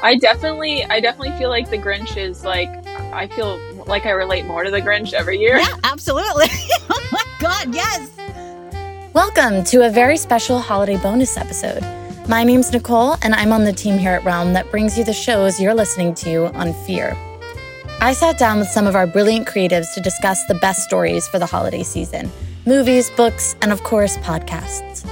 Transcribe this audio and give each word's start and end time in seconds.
I 0.00 0.14
definitely, 0.14 0.84
I 0.84 1.00
definitely 1.00 1.36
feel 1.38 1.48
like 1.50 1.70
the 1.70 1.76
Grinch 1.76 2.16
is 2.16 2.44
like, 2.44 2.68
I 3.12 3.26
feel 3.26 3.58
like 3.86 4.06
I 4.06 4.10
relate 4.10 4.44
more 4.44 4.62
to 4.62 4.70
the 4.70 4.80
Grinch 4.80 5.12
every 5.12 5.38
year. 5.38 5.58
Yeah, 5.58 5.74
absolutely. 5.82 6.46
oh 6.90 7.08
my 7.10 7.24
God, 7.40 7.74
yes. 7.74 8.08
Welcome 9.12 9.64
to 9.64 9.88
a 9.88 9.90
very 9.90 10.16
special 10.16 10.60
holiday 10.60 10.98
bonus 10.98 11.36
episode. 11.36 11.82
My 12.28 12.44
name's 12.44 12.70
Nicole, 12.70 13.16
and 13.22 13.34
I'm 13.34 13.50
on 13.50 13.64
the 13.64 13.72
team 13.72 13.98
here 13.98 14.12
at 14.12 14.22
Realm 14.22 14.52
that 14.52 14.70
brings 14.70 14.96
you 14.96 15.02
the 15.02 15.12
shows 15.12 15.58
you're 15.58 15.74
listening 15.74 16.14
to 16.16 16.46
on 16.56 16.72
Fear. 16.84 17.16
I 18.00 18.12
sat 18.12 18.38
down 18.38 18.60
with 18.60 18.68
some 18.68 18.86
of 18.86 18.94
our 18.94 19.08
brilliant 19.08 19.48
creatives 19.48 19.92
to 19.94 20.00
discuss 20.00 20.46
the 20.46 20.54
best 20.54 20.84
stories 20.84 21.26
for 21.26 21.40
the 21.40 21.46
holiday 21.46 21.82
season 21.82 22.30
movies, 22.66 23.10
books, 23.10 23.56
and 23.62 23.72
of 23.72 23.82
course, 23.82 24.16
podcasts. 24.18 25.07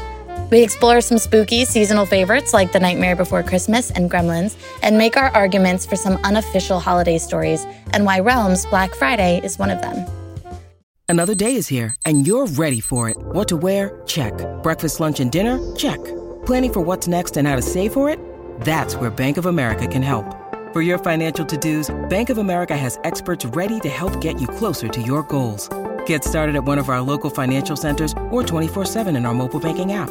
We 0.51 0.63
explore 0.63 1.01
some 1.01 1.19
spooky 1.19 1.65
seasonal 1.65 2.07
favorites 2.07 2.55
like 2.55 2.71
The 2.71 2.79
Nightmare 2.79 3.17
Before 3.17 3.43
Christmas 3.43 3.91
and 3.91 4.09
Gremlins, 4.09 4.57
and 4.81 4.97
make 4.97 5.17
our 5.17 5.29
arguments 5.31 5.85
for 5.85 5.97
some 5.97 6.19
unofficial 6.23 6.79
holiday 6.79 7.19
stories 7.19 7.67
and 7.93 8.05
why 8.05 8.21
Realms 8.21 8.65
Black 8.67 8.95
Friday 8.95 9.41
is 9.43 9.59
one 9.59 9.71
of 9.71 9.83
them. 9.83 10.07
Another 11.09 11.35
day 11.35 11.57
is 11.57 11.67
here, 11.67 11.97
and 12.05 12.27
you're 12.27 12.47
ready 12.47 12.79
for 12.79 13.09
it. 13.09 13.17
What 13.19 13.49
to 13.49 13.57
wear? 13.57 14.01
Check. 14.07 14.33
Breakfast, 14.63 15.01
lunch, 15.01 15.19
and 15.19 15.33
dinner? 15.33 15.59
Check. 15.75 16.03
Planning 16.47 16.73
for 16.73 16.81
what's 16.81 17.09
next 17.09 17.37
and 17.37 17.49
how 17.49 17.57
to 17.57 17.63
save 17.63 17.93
for 17.93 18.09
it? 18.09 18.21
That's 18.61 18.95
where 18.95 19.11
Bank 19.11 19.39
of 19.39 19.47
America 19.47 19.89
can 19.89 20.03
help. 20.03 20.25
For 20.73 20.83
your 20.83 20.99
financial 20.99 21.45
to-dos, 21.45 21.93
Bank 22.09 22.31
of 22.31 22.39
America 22.39 22.77
has 22.77 23.01
experts 23.03 23.45
ready 23.47 23.81
to 23.81 23.89
help 23.89 24.21
get 24.21 24.41
you 24.41 24.47
closer 24.47 24.87
to 24.89 25.03
your 25.03 25.25
goals. 25.25 25.69
Get 26.07 26.23
started 26.23 26.55
at 26.55 26.63
one 26.63 26.79
of 26.79 26.89
our 26.89 27.01
local 27.01 27.31
financial 27.31 27.77
centers 27.77 28.13
or 28.31 28.45
24-7 28.45 29.17
in 29.17 29.27
our 29.27 29.35
mobile 29.35 29.59
banking 29.61 29.93
app. 29.93 30.11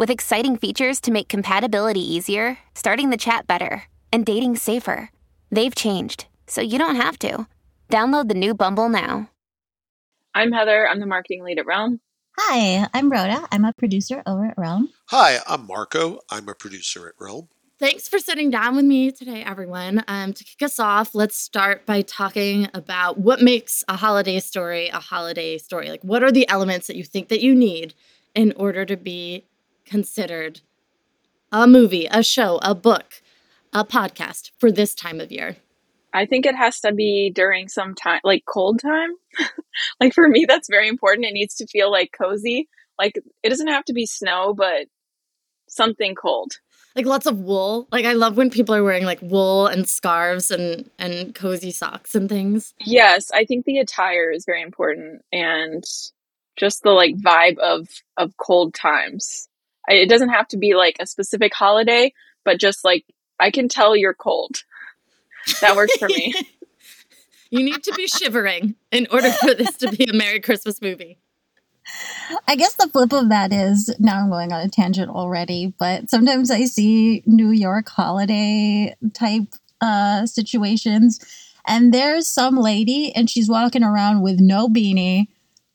with 0.00 0.10
exciting 0.10 0.56
features 0.56 0.98
to 0.98 1.12
make 1.12 1.28
compatibility 1.28 2.00
easier, 2.00 2.56
starting 2.74 3.10
the 3.10 3.18
chat 3.18 3.46
better, 3.46 3.84
and 4.10 4.24
dating 4.24 4.56
safer. 4.56 5.10
They've 5.52 5.74
changed, 5.74 6.24
so 6.46 6.62
you 6.62 6.78
don't 6.78 6.96
have 6.96 7.18
to. 7.18 7.46
Download 7.90 8.26
the 8.26 8.34
new 8.34 8.54
Bumble 8.54 8.88
now. 8.88 9.28
I'm 10.34 10.52
Heather. 10.52 10.88
I'm 10.88 11.00
the 11.00 11.06
marketing 11.06 11.44
lead 11.44 11.58
at 11.58 11.66
Realm. 11.66 12.00
Hi, 12.38 12.88
I'm 12.94 13.12
Rhoda. 13.12 13.46
I'm 13.52 13.66
a 13.66 13.74
producer 13.74 14.22
over 14.24 14.46
at 14.46 14.56
Realm. 14.56 14.88
Hi, 15.10 15.40
I'm 15.46 15.66
Marco. 15.66 16.20
I'm 16.30 16.48
a 16.48 16.54
producer 16.54 17.06
at 17.06 17.14
Realm. 17.20 17.48
Thanks 17.78 18.08
for 18.08 18.18
sitting 18.18 18.48
down 18.48 18.76
with 18.76 18.86
me 18.86 19.10
today, 19.10 19.42
everyone. 19.42 20.02
Um, 20.08 20.32
to 20.32 20.44
kick 20.44 20.62
us 20.62 20.78
off, 20.78 21.14
let's 21.14 21.36
start 21.36 21.84
by 21.84 22.00
talking 22.00 22.68
about 22.72 23.18
what 23.18 23.42
makes 23.42 23.84
a 23.86 23.96
holiday 23.96 24.40
story 24.40 24.88
a 24.88 25.00
holiday 25.00 25.58
story. 25.58 25.90
Like, 25.90 26.02
what 26.02 26.22
are 26.22 26.32
the 26.32 26.48
elements 26.48 26.86
that 26.86 26.96
you 26.96 27.04
think 27.04 27.28
that 27.28 27.42
you 27.42 27.54
need 27.54 27.92
in 28.34 28.52
order 28.56 28.86
to 28.86 28.96
be 28.96 29.44
considered 29.90 30.60
a 31.50 31.66
movie, 31.66 32.06
a 32.10 32.22
show, 32.22 32.60
a 32.62 32.74
book, 32.74 33.20
a 33.72 33.84
podcast 33.84 34.52
for 34.58 34.70
this 34.70 34.94
time 34.94 35.20
of 35.20 35.32
year? 35.32 35.56
I 36.12 36.26
think 36.26 36.46
it 36.46 36.56
has 36.56 36.80
to 36.80 36.92
be 36.92 37.30
during 37.34 37.68
some 37.68 37.94
time, 37.94 38.20
like 38.24 38.44
cold 38.46 38.80
time. 38.80 39.10
like 40.00 40.14
for 40.14 40.28
me, 40.28 40.44
that's 40.48 40.68
very 40.68 40.88
important. 40.88 41.26
It 41.26 41.32
needs 41.32 41.56
to 41.56 41.66
feel 41.66 41.90
like 41.90 42.10
cozy. 42.16 42.68
Like 42.98 43.14
it 43.42 43.48
doesn't 43.48 43.68
have 43.68 43.84
to 43.86 43.92
be 43.92 44.06
snow, 44.06 44.54
but 44.56 44.86
something 45.68 46.14
cold. 46.14 46.52
Like 46.96 47.06
lots 47.06 47.26
of 47.26 47.38
wool. 47.38 47.88
Like 47.92 48.04
I 48.04 48.14
love 48.14 48.36
when 48.36 48.50
people 48.50 48.74
are 48.74 48.82
wearing 48.82 49.04
like 49.04 49.22
wool 49.22 49.66
and 49.66 49.88
scarves 49.88 50.50
and 50.50 50.90
and 50.98 51.34
cozy 51.34 51.70
socks 51.70 52.14
and 52.14 52.28
things. 52.28 52.74
Yes, 52.84 53.30
I 53.32 53.44
think 53.44 53.64
the 53.64 53.78
attire 53.78 54.30
is 54.30 54.44
very 54.44 54.62
important 54.62 55.22
and 55.32 55.84
just 56.56 56.82
the 56.82 56.90
like 56.90 57.14
vibe 57.16 57.58
of 57.58 57.88
of 58.16 58.36
cold 58.36 58.74
times. 58.74 59.48
It 59.88 60.08
doesn't 60.08 60.28
have 60.30 60.48
to 60.48 60.56
be 60.56 60.74
like 60.74 60.96
a 61.00 61.06
specific 61.06 61.54
holiday, 61.54 62.12
but 62.44 62.58
just 62.58 62.84
like 62.84 63.04
I 63.38 63.50
can 63.50 63.68
tell 63.68 63.96
you're 63.96 64.14
cold. 64.14 64.62
That 65.60 65.76
works 65.76 65.96
for 65.96 66.08
me. 66.08 66.34
you 67.50 67.62
need 67.62 67.82
to 67.84 67.92
be 67.94 68.06
shivering 68.06 68.76
in 68.92 69.06
order 69.10 69.32
for 69.32 69.54
this 69.54 69.76
to 69.78 69.90
be 69.90 70.04
a 70.04 70.12
Merry 70.12 70.40
Christmas 70.40 70.80
movie. 70.80 71.18
I 72.46 72.56
guess 72.56 72.74
the 72.74 72.88
flip 72.88 73.12
of 73.12 73.30
that 73.30 73.52
is 73.52 73.94
now 73.98 74.22
I'm 74.22 74.30
going 74.30 74.52
on 74.52 74.60
a 74.60 74.68
tangent 74.68 75.10
already, 75.10 75.74
but 75.78 76.10
sometimes 76.10 76.50
I 76.50 76.64
see 76.64 77.22
New 77.26 77.50
York 77.50 77.88
holiday 77.88 78.94
type 79.12 79.48
uh, 79.80 80.26
situations, 80.26 81.18
and 81.66 81.92
there's 81.92 82.28
some 82.28 82.56
lady 82.56 83.12
and 83.14 83.28
she's 83.28 83.48
walking 83.48 83.82
around 83.82 84.22
with 84.22 84.40
no 84.40 84.68
beanie, 84.68 85.28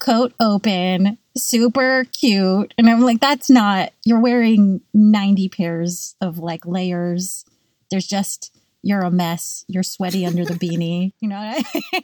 coat 0.05 0.33
open, 0.39 1.17
super 1.35 2.05
cute. 2.11 2.73
And 2.77 2.87
I'm 2.87 3.01
like, 3.01 3.19
that's 3.19 3.49
not, 3.49 3.91
you're 4.03 4.21
wearing 4.21 4.81
90 4.93 5.49
pairs 5.49 6.15
of 6.21 6.37
like 6.37 6.65
layers. 6.65 7.43
There's 7.89 8.05
just, 8.05 8.54
you're 8.85 9.01
a 9.01 9.09
mess. 9.09 9.65
You're 9.67 9.81
sweaty 9.81 10.27
under 10.27 10.45
the 10.45 10.53
beanie. 10.53 11.13
You 11.19 11.29
know 11.29 11.37
I 11.37 11.55
mean? 11.73 12.03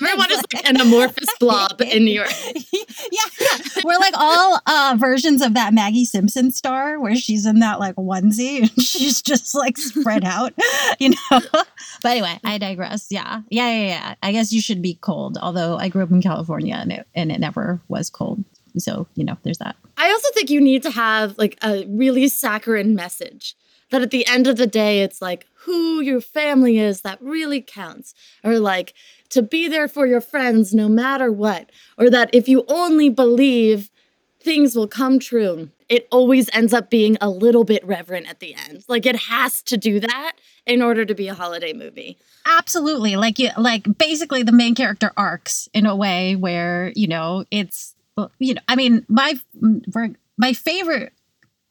Everyone 0.00 0.32
is 0.32 0.42
like 0.54 0.66
an 0.68 0.80
amorphous 0.80 1.28
blob 1.38 1.82
in 1.82 2.06
New 2.06 2.14
York. 2.14 2.30
yeah, 2.72 2.82
yeah. 3.12 3.58
We're 3.84 3.98
like 3.98 4.14
all 4.16 4.58
uh, 4.66 4.96
versions 4.98 5.42
of 5.42 5.52
that 5.52 5.74
Maggie 5.74 6.06
Simpson 6.06 6.50
star 6.50 6.98
where 6.98 7.14
she's 7.14 7.44
in 7.44 7.58
that 7.58 7.78
like 7.78 7.94
onesie 7.96 8.60
and 8.60 8.82
she's 8.82 9.20
just 9.20 9.54
like 9.54 9.76
spread 9.76 10.24
out, 10.24 10.54
you 10.98 11.10
know? 11.10 11.40
But 12.02 12.10
anyway, 12.10 12.40
I 12.42 12.56
digress. 12.56 13.08
Yeah. 13.10 13.42
Yeah, 13.50 13.68
yeah, 13.68 13.86
yeah. 13.86 14.14
I 14.22 14.32
guess 14.32 14.50
you 14.50 14.62
should 14.62 14.80
be 14.80 14.94
cold. 14.94 15.36
Although 15.42 15.76
I 15.76 15.90
grew 15.90 16.04
up 16.04 16.10
in 16.10 16.22
California 16.22 16.74
and 16.74 16.90
it, 16.90 17.06
and 17.14 17.30
it 17.30 17.38
never 17.38 17.82
was 17.88 18.08
cold. 18.08 18.42
So, 18.78 19.06
you 19.14 19.24
know, 19.24 19.36
there's 19.42 19.58
that. 19.58 19.76
I 19.98 20.10
also 20.10 20.28
think 20.32 20.48
you 20.48 20.62
need 20.62 20.82
to 20.84 20.90
have 20.90 21.36
like 21.36 21.58
a 21.62 21.84
really 21.86 22.28
saccharine 22.28 22.94
message 22.94 23.54
that 23.90 24.02
at 24.02 24.10
the 24.10 24.26
end 24.26 24.46
of 24.46 24.56
the 24.56 24.66
day, 24.66 25.02
it's 25.02 25.22
like 25.22 25.46
who 25.64 26.00
your 26.00 26.20
family 26.20 26.78
is 26.78 27.00
that 27.02 27.20
really 27.22 27.60
counts. 27.60 28.14
Or 28.42 28.58
like 28.58 28.94
to 29.30 29.42
be 29.42 29.68
there 29.68 29.88
for 29.88 30.06
your 30.06 30.20
friends 30.20 30.74
no 30.74 30.88
matter 30.88 31.32
what. 31.32 31.70
Or 31.98 32.10
that 32.10 32.30
if 32.32 32.48
you 32.48 32.64
only 32.68 33.08
believe 33.08 33.90
things 34.40 34.76
will 34.76 34.88
come 34.88 35.18
true, 35.18 35.70
it 35.88 36.06
always 36.10 36.50
ends 36.52 36.72
up 36.72 36.90
being 36.90 37.16
a 37.20 37.28
little 37.28 37.64
bit 37.64 37.84
reverent 37.86 38.28
at 38.28 38.40
the 38.40 38.54
end. 38.54 38.84
Like 38.88 39.06
it 39.06 39.16
has 39.16 39.62
to 39.62 39.76
do 39.76 40.00
that 40.00 40.32
in 40.66 40.82
order 40.82 41.04
to 41.04 41.14
be 41.14 41.28
a 41.28 41.34
holiday 41.34 41.72
movie. 41.72 42.18
Absolutely. 42.46 43.16
Like 43.16 43.38
you 43.38 43.50
like 43.58 43.86
basically 43.98 44.42
the 44.42 44.52
main 44.52 44.74
character 44.74 45.12
arcs 45.16 45.68
in 45.72 45.86
a 45.86 45.96
way 45.96 46.36
where, 46.36 46.92
you 46.94 47.06
know, 47.06 47.44
it's 47.50 47.94
you 48.38 48.54
know, 48.54 48.60
I 48.68 48.76
mean, 48.76 49.04
my 49.08 49.34
my 50.36 50.52
favorite 50.52 51.12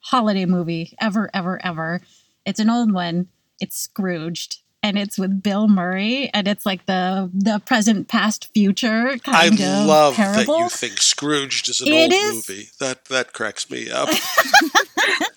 holiday 0.03 0.45
movie 0.45 0.95
ever, 1.01 1.29
ever, 1.33 1.59
ever. 1.65 2.01
It's 2.45 2.59
an 2.59 2.69
old 2.69 2.91
one. 2.93 3.27
It's 3.59 3.77
Scrooged, 3.77 4.61
and 4.81 4.97
it's 4.97 5.17
with 5.17 5.41
Bill 5.41 5.67
Murray, 5.67 6.29
and 6.33 6.47
it's 6.47 6.65
like 6.65 6.85
the 6.85 7.29
the 7.33 7.59
present, 7.65 8.07
past, 8.07 8.49
future 8.53 9.17
kind 9.23 9.53
of 9.53 9.59
I 9.61 9.79
of 9.81 9.85
love 9.87 10.15
parable. 10.15 10.57
that 10.57 10.63
you 10.63 10.69
think 10.69 10.97
Scrooged 10.99 11.69
is 11.69 11.81
an 11.81 11.87
It 11.87 12.03
old 12.03 12.13
is- 12.13 12.49
movie. 12.49 12.67
That 12.79 13.05
that 13.05 13.33
cracks 13.33 13.69
me 13.69 13.89
up. 13.89 14.09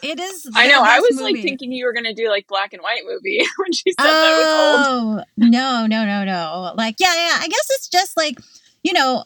It 0.00 0.20
is. 0.20 0.48
I 0.54 0.68
know. 0.68 0.80
I 0.82 0.98
best 1.00 1.06
was 1.10 1.20
like 1.20 1.36
thinking 1.36 1.72
you 1.72 1.84
were 1.84 1.92
gonna 1.92 2.14
do 2.14 2.28
like 2.28 2.46
black 2.46 2.72
and 2.72 2.82
white 2.82 3.02
movie 3.04 3.38
when 3.56 3.72
she 3.72 3.90
said 3.98 4.06
that 4.06 4.38
was 4.38 4.86
old. 4.86 5.20
Oh 5.20 5.24
no, 5.36 5.86
no, 5.86 6.04
no, 6.04 6.24
no! 6.24 6.72
Like, 6.76 6.96
yeah, 7.00 7.12
yeah. 7.14 7.36
I 7.40 7.48
guess 7.48 7.66
it's 7.70 7.88
just 7.88 8.16
like, 8.16 8.38
you 8.84 8.92
know, 8.92 9.24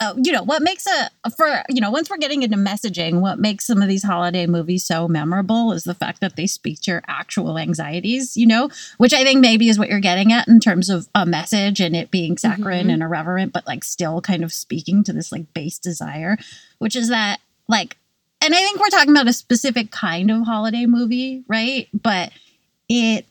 uh, 0.00 0.14
you 0.22 0.30
know, 0.30 0.44
what 0.44 0.62
makes 0.62 0.86
a 0.86 1.30
for 1.30 1.62
you 1.68 1.80
know, 1.80 1.90
once 1.90 2.08
we're 2.08 2.18
getting 2.18 2.42
into 2.44 2.56
messaging, 2.56 3.20
what 3.20 3.38
makes 3.40 3.66
some 3.66 3.82
of 3.82 3.88
these 3.88 4.04
holiday 4.04 4.46
movies 4.46 4.84
so 4.84 5.08
memorable 5.08 5.72
is 5.72 5.84
the 5.84 5.94
fact 5.94 6.20
that 6.20 6.36
they 6.36 6.46
speak 6.46 6.80
to 6.82 6.92
your 6.92 7.02
actual 7.08 7.58
anxieties. 7.58 8.36
You 8.36 8.46
know, 8.46 8.70
which 8.98 9.12
I 9.12 9.24
think 9.24 9.40
maybe 9.40 9.68
is 9.68 9.78
what 9.78 9.88
you're 9.88 9.98
getting 10.00 10.32
at 10.32 10.46
in 10.46 10.60
terms 10.60 10.88
of 10.88 11.08
a 11.14 11.26
message 11.26 11.80
and 11.80 11.96
it 11.96 12.10
being 12.10 12.36
saccharine 12.38 12.86
Mhm. 12.86 12.92
and 12.94 13.02
irreverent, 13.02 13.52
but 13.52 13.66
like 13.66 13.82
still 13.82 14.20
kind 14.20 14.44
of 14.44 14.52
speaking 14.52 15.02
to 15.04 15.12
this 15.12 15.32
like 15.32 15.52
base 15.52 15.78
desire, 15.78 16.38
which 16.78 16.94
is 16.94 17.08
that 17.08 17.40
like, 17.68 17.96
and 18.40 18.54
I 18.54 18.58
think 18.58 18.78
we're 18.78 18.88
talking 18.90 19.10
about 19.10 19.26
a 19.26 19.32
specific 19.32 19.90
kind 19.90 20.30
of 20.30 20.44
holiday 20.44 20.86
movie, 20.86 21.42
right? 21.48 21.88
But 21.92 22.30
it 22.88 23.26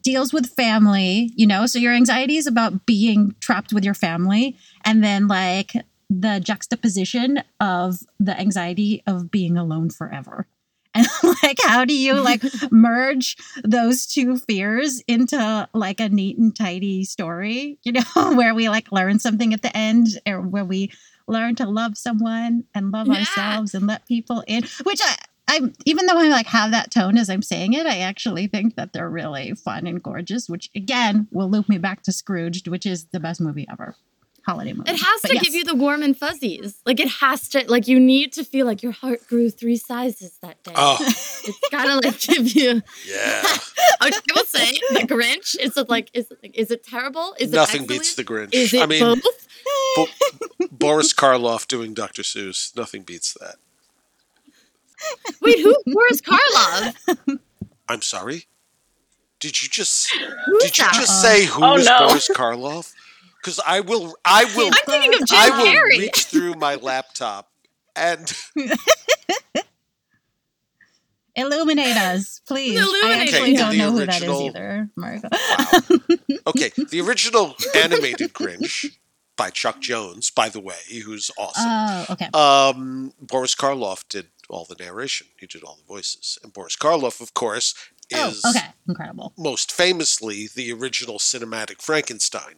deals 0.00 0.32
with 0.32 0.46
family, 0.54 1.32
you 1.36 1.46
know, 1.46 1.66
so 1.66 1.78
your 1.78 1.92
anxiety 1.92 2.36
is 2.36 2.46
about 2.46 2.86
being 2.86 3.34
trapped 3.40 3.72
with 3.72 3.84
your 3.84 3.92
family 3.92 4.56
and 4.84 5.02
then 5.04 5.26
like 5.28 5.72
the 6.20 6.40
juxtaposition 6.40 7.42
of 7.60 8.00
the 8.20 8.38
anxiety 8.38 9.02
of 9.06 9.30
being 9.30 9.56
alone 9.56 9.90
forever. 9.90 10.46
And 10.94 11.06
like 11.42 11.56
how 11.64 11.86
do 11.86 11.94
you 11.94 12.20
like 12.20 12.42
merge 12.70 13.38
those 13.64 14.06
two 14.06 14.36
fears 14.36 15.02
into 15.08 15.66
like 15.72 16.00
a 16.00 16.10
neat 16.10 16.36
and 16.36 16.54
tidy 16.54 17.04
story 17.04 17.78
you 17.82 17.92
know 17.92 18.02
where 18.36 18.54
we 18.54 18.68
like 18.68 18.92
learn 18.92 19.18
something 19.18 19.54
at 19.54 19.62
the 19.62 19.74
end 19.74 20.08
or 20.26 20.42
where 20.42 20.66
we 20.66 20.92
learn 21.26 21.54
to 21.54 21.66
love 21.66 21.96
someone 21.96 22.64
and 22.74 22.90
love 22.90 23.06
Yeah. 23.06 23.20
ourselves 23.20 23.72
and 23.72 23.86
let 23.86 24.06
people 24.06 24.44
in 24.46 24.64
which 24.82 25.00
i 25.02 25.16
I 25.48 25.60
even 25.86 26.06
though 26.06 26.18
I 26.18 26.28
like 26.28 26.46
have 26.48 26.70
that 26.72 26.90
tone 26.92 27.18
as 27.18 27.28
I'm 27.28 27.42
saying 27.42 27.72
it, 27.72 27.84
I 27.84 27.98
actually 27.98 28.46
think 28.46 28.76
that 28.76 28.92
they're 28.92 29.10
really 29.10 29.54
fun 29.54 29.86
and 29.88 30.00
gorgeous, 30.00 30.48
which 30.48 30.70
again 30.74 31.26
will 31.32 31.50
loop 31.50 31.68
me 31.68 31.78
back 31.78 32.02
to 32.04 32.12
Scrooged, 32.12 32.68
which 32.68 32.86
is 32.86 33.06
the 33.06 33.18
best 33.18 33.40
movie 33.40 33.66
ever. 33.68 33.96
Holiday 34.44 34.72
movie. 34.72 34.90
It 34.90 34.96
has 35.00 35.20
But 35.22 35.28
to 35.28 35.34
yes. 35.34 35.44
give 35.44 35.54
you 35.54 35.64
the 35.64 35.74
warm 35.74 36.02
and 36.02 36.16
fuzzies. 36.16 36.74
Like 36.84 36.98
it 37.00 37.08
has 37.08 37.48
to 37.50 37.64
like 37.70 37.86
you 37.88 38.00
need 38.00 38.32
to 38.34 38.44
feel 38.44 38.66
like 38.66 38.82
your 38.82 38.92
heart 38.92 39.26
grew 39.28 39.50
three 39.50 39.76
sizes 39.76 40.32
that 40.42 40.62
day. 40.64 40.72
Oh, 40.74 40.96
It's 41.00 41.58
gotta 41.70 41.94
like 42.06 42.18
give 42.20 42.50
you 42.54 42.82
yeah. 43.06 43.42
I 44.00 44.10
will 44.34 44.44
say 44.44 44.72
the 44.90 45.06
Grinch. 45.06 45.56
Is 45.58 45.76
it 45.76 45.88
like 45.88 46.10
is 46.12 46.30
it 46.30 46.38
like, 46.42 46.56
is 46.56 46.70
it 46.70 46.82
terrible? 46.84 47.34
Is 47.38 47.52
Nothing 47.52 47.82
it 47.82 47.88
beats 47.88 48.14
the? 48.16 48.24
Grinch. 48.24 48.52
Is 48.52 48.74
it 48.74 48.82
I 48.82 48.86
mean, 48.86 49.00
both? 49.20 49.48
Bo- 49.96 50.66
Boris 50.72 51.12
Karloff 51.12 51.68
doing 51.68 51.94
Dr. 51.94 52.22
Seuss. 52.22 52.76
Nothing 52.76 53.02
beats 53.02 53.34
that. 53.40 53.56
Wait, 55.40 55.60
who? 55.60 55.76
Boris 55.86 56.20
Karloff? 56.20 57.38
I'm 57.88 58.02
sorry. 58.02 58.46
Did 59.40 59.60
you 59.62 59.68
just 59.68 60.10
Who's 60.46 60.62
did 60.64 60.78
you 60.78 60.84
that? 60.84 60.94
just 60.94 61.20
say 61.22 61.44
who 61.46 61.64
Oh, 61.64 61.72
was 61.74 61.86
no. 61.86 61.98
Boris 62.08 62.28
Karloff? 62.28 62.92
Because 63.42 63.58
I 63.66 63.80
will 63.80 64.14
I 64.24 64.44
will 64.56 64.68
I'm 64.68 64.72
thinking 64.86 65.14
of 65.20 65.26
Jim 65.28 65.38
I 65.38 65.50
will 65.50 65.66
Carrey. 65.66 65.98
reach 65.98 66.24
through 66.26 66.54
my 66.54 66.76
laptop 66.76 67.50
and 67.96 68.32
Illuminate 71.34 71.96
us, 71.96 72.42
please. 72.46 72.78
Illuminate 72.78 73.04
I 73.04 73.22
actually 73.22 73.54
us. 73.54 73.58
don't 73.60 73.70
The 73.72 73.78
know 73.78 73.90
who 73.92 73.98
that 74.04 74.08
is 74.10 74.14
original- 74.22 74.42
either, 74.42 74.90
Margo. 74.96 75.28
wow. 75.32 75.98
Okay, 76.48 76.70
the 76.90 77.00
original 77.00 77.54
animated 77.74 78.34
Grinch 78.34 78.84
by 79.34 79.48
Chuck 79.48 79.80
Jones, 79.80 80.28
by 80.30 80.50
the 80.50 80.60
way, 80.60 80.76
who's 81.04 81.30
awesome. 81.38 81.64
Oh, 81.66 82.06
okay. 82.10 82.28
Um, 82.34 83.14
Boris 83.18 83.54
Karloff 83.54 84.06
did 84.10 84.26
all 84.50 84.66
the 84.66 84.76
narration. 84.78 85.28
He 85.40 85.46
did 85.46 85.62
all 85.64 85.76
the 85.76 85.86
voices. 85.88 86.38
And 86.44 86.52
Boris 86.52 86.76
Karloff, 86.76 87.20
of 87.22 87.32
course, 87.32 87.74
Oh, 88.14 88.28
is 88.28 88.44
okay. 88.44 88.66
Incredible. 88.86 89.32
most 89.38 89.72
famously 89.72 90.48
the 90.54 90.70
original 90.70 91.16
cinematic 91.18 91.80
Frankenstein. 91.80 92.56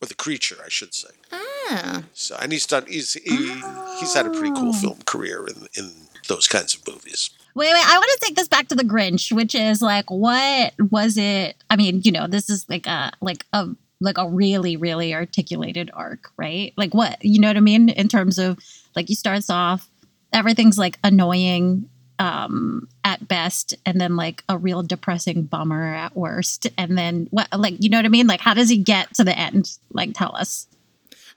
Or 0.00 0.06
the 0.06 0.14
creature, 0.14 0.56
I 0.64 0.68
should 0.68 0.94
say. 0.94 1.08
Ah. 1.32 2.02
So, 2.14 2.36
and 2.40 2.52
he's 2.52 2.66
done. 2.66 2.84
He's 2.86 3.14
he, 3.14 3.60
he's 3.98 4.14
had 4.14 4.26
a 4.26 4.30
pretty 4.30 4.52
cool 4.54 4.70
Oh. 4.70 4.80
film 4.80 4.98
career 5.06 5.46
in 5.46 5.66
in 5.76 5.90
those 6.28 6.46
kinds 6.46 6.74
of 6.74 6.86
movies. 6.86 7.30
Wait, 7.54 7.72
wait. 7.72 7.84
I 7.86 7.98
want 7.98 8.10
to 8.20 8.26
take 8.26 8.36
this 8.36 8.46
back 8.48 8.68
to 8.68 8.76
the 8.76 8.84
Grinch, 8.84 9.32
which 9.32 9.54
is 9.54 9.82
like, 9.82 10.08
what 10.10 10.74
was 10.90 11.16
it? 11.16 11.56
I 11.70 11.74
mean, 11.76 12.02
you 12.04 12.12
know, 12.12 12.26
this 12.28 12.48
is 12.48 12.64
like 12.68 12.86
a 12.86 13.10
like 13.20 13.44
a 13.52 13.66
like 14.00 14.18
a 14.18 14.28
really 14.28 14.76
really 14.76 15.12
articulated 15.12 15.90
arc, 15.92 16.30
right? 16.36 16.72
Like 16.76 16.94
what 16.94 17.24
you 17.24 17.40
know 17.40 17.48
what 17.48 17.56
I 17.56 17.60
mean 17.60 17.88
in 17.88 18.06
terms 18.08 18.38
of 18.38 18.58
like 18.94 19.08
he 19.08 19.16
starts 19.16 19.50
off, 19.50 19.88
everything's 20.32 20.78
like 20.78 20.98
annoying 21.02 21.88
um 22.18 22.88
at 23.04 23.26
best 23.28 23.74
and 23.86 24.00
then 24.00 24.16
like 24.16 24.42
a 24.48 24.58
real 24.58 24.82
depressing 24.82 25.42
bummer 25.42 25.94
at 25.94 26.16
worst 26.16 26.66
and 26.76 26.98
then 26.98 27.28
what 27.30 27.46
like 27.58 27.74
you 27.78 27.88
know 27.88 27.98
what 27.98 28.04
i 28.04 28.08
mean 28.08 28.26
like 28.26 28.40
how 28.40 28.54
does 28.54 28.68
he 28.68 28.76
get 28.76 29.12
to 29.14 29.24
the 29.24 29.38
end 29.38 29.78
like 29.92 30.12
tell 30.14 30.34
us 30.34 30.66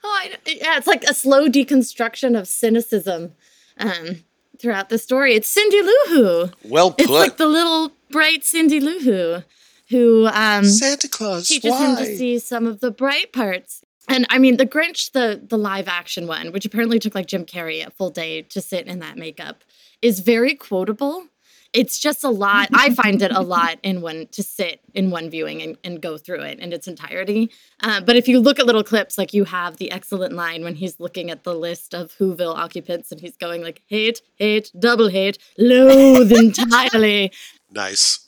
Oh, 0.04 0.20
I, 0.20 0.36
yeah, 0.46 0.76
it's 0.76 0.86
like 0.86 1.04
a 1.04 1.14
slow 1.14 1.48
deconstruction 1.48 2.36
of 2.38 2.48
cynicism 2.48 3.32
um, 3.78 4.24
throughout 4.58 4.88
the 4.88 4.98
story. 4.98 5.34
It's 5.34 5.48
Cindy 5.48 5.80
Lou 5.80 6.04
Who. 6.08 6.50
Well 6.64 6.90
put. 6.90 7.02
It's 7.02 7.10
like 7.10 7.36
the 7.36 7.46
little 7.46 7.92
bright 8.10 8.44
Cindy 8.44 8.80
Lou 8.80 8.98
Who, 8.98 9.42
who 9.90 10.26
um, 10.26 10.64
Santa 10.64 11.08
Claus. 11.08 11.46
teaches 11.46 11.78
him 11.78 11.96
to 11.96 12.04
see 12.16 12.38
some 12.38 12.66
of 12.66 12.80
the 12.80 12.90
bright 12.90 13.32
parts. 13.32 13.84
And 14.08 14.26
I 14.30 14.38
mean, 14.38 14.56
the 14.56 14.66
Grinch, 14.66 15.12
the 15.12 15.40
the 15.44 15.58
live 15.58 15.88
action 15.88 16.26
one, 16.26 16.52
which 16.52 16.64
apparently 16.64 16.98
took 16.98 17.14
like 17.14 17.26
Jim 17.26 17.44
Carrey 17.44 17.86
a 17.86 17.90
full 17.90 18.10
day 18.10 18.42
to 18.42 18.60
sit 18.60 18.86
in 18.86 18.98
that 19.00 19.16
makeup, 19.16 19.64
is 20.00 20.20
very 20.20 20.54
quotable. 20.54 21.26
It's 21.72 21.98
just 21.98 22.22
a 22.22 22.28
lot. 22.28 22.68
I 22.74 22.94
find 22.94 23.22
it 23.22 23.32
a 23.32 23.40
lot 23.56 23.78
in 23.82 24.02
one 24.02 24.26
to 24.32 24.42
sit 24.42 24.80
in 24.92 25.10
one 25.10 25.30
viewing 25.30 25.62
and, 25.62 25.78
and 25.82 26.02
go 26.02 26.18
through 26.18 26.42
it 26.42 26.58
in 26.58 26.72
its 26.72 26.86
entirety. 26.86 27.50
Uh, 27.80 28.00
but 28.02 28.14
if 28.14 28.28
you 28.28 28.40
look 28.40 28.58
at 28.58 28.66
little 28.66 28.84
clips, 28.84 29.16
like 29.16 29.32
you 29.32 29.44
have 29.44 29.78
the 29.78 29.90
excellent 29.90 30.34
line 30.34 30.64
when 30.64 30.74
he's 30.74 31.00
looking 31.00 31.30
at 31.30 31.44
the 31.44 31.54
list 31.54 31.94
of 31.94 32.12
Whoville 32.18 32.54
occupants 32.54 33.10
and 33.10 33.20
he's 33.20 33.36
going 33.36 33.62
like 33.62 33.82
hate, 33.86 34.20
hate, 34.34 34.70
double 34.78 35.08
hate, 35.08 35.38
loathe 35.56 36.32
entirely. 36.32 37.32
Nice. 37.70 38.21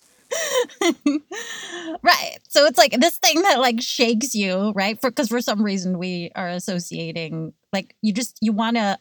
Right 2.03 2.39
so 2.49 2.67
it's 2.67 2.79
like 2.79 2.93
this 3.01 3.19
thing 3.19 3.43
that 3.43 3.61
like 3.61 3.81
shakes 3.81 4.35
you 4.35 4.73
right 4.75 5.01
for 5.01 5.11
because 5.11 5.29
for 5.29 5.41
some 5.41 5.63
reason 5.63 5.99
we 5.99 6.31
are 6.35 6.49
associating 6.49 7.53
like 7.73 7.95
you 8.03 8.13
just 8.13 8.39
you 8.41 8.53
want 8.53 8.77
to 8.77 8.99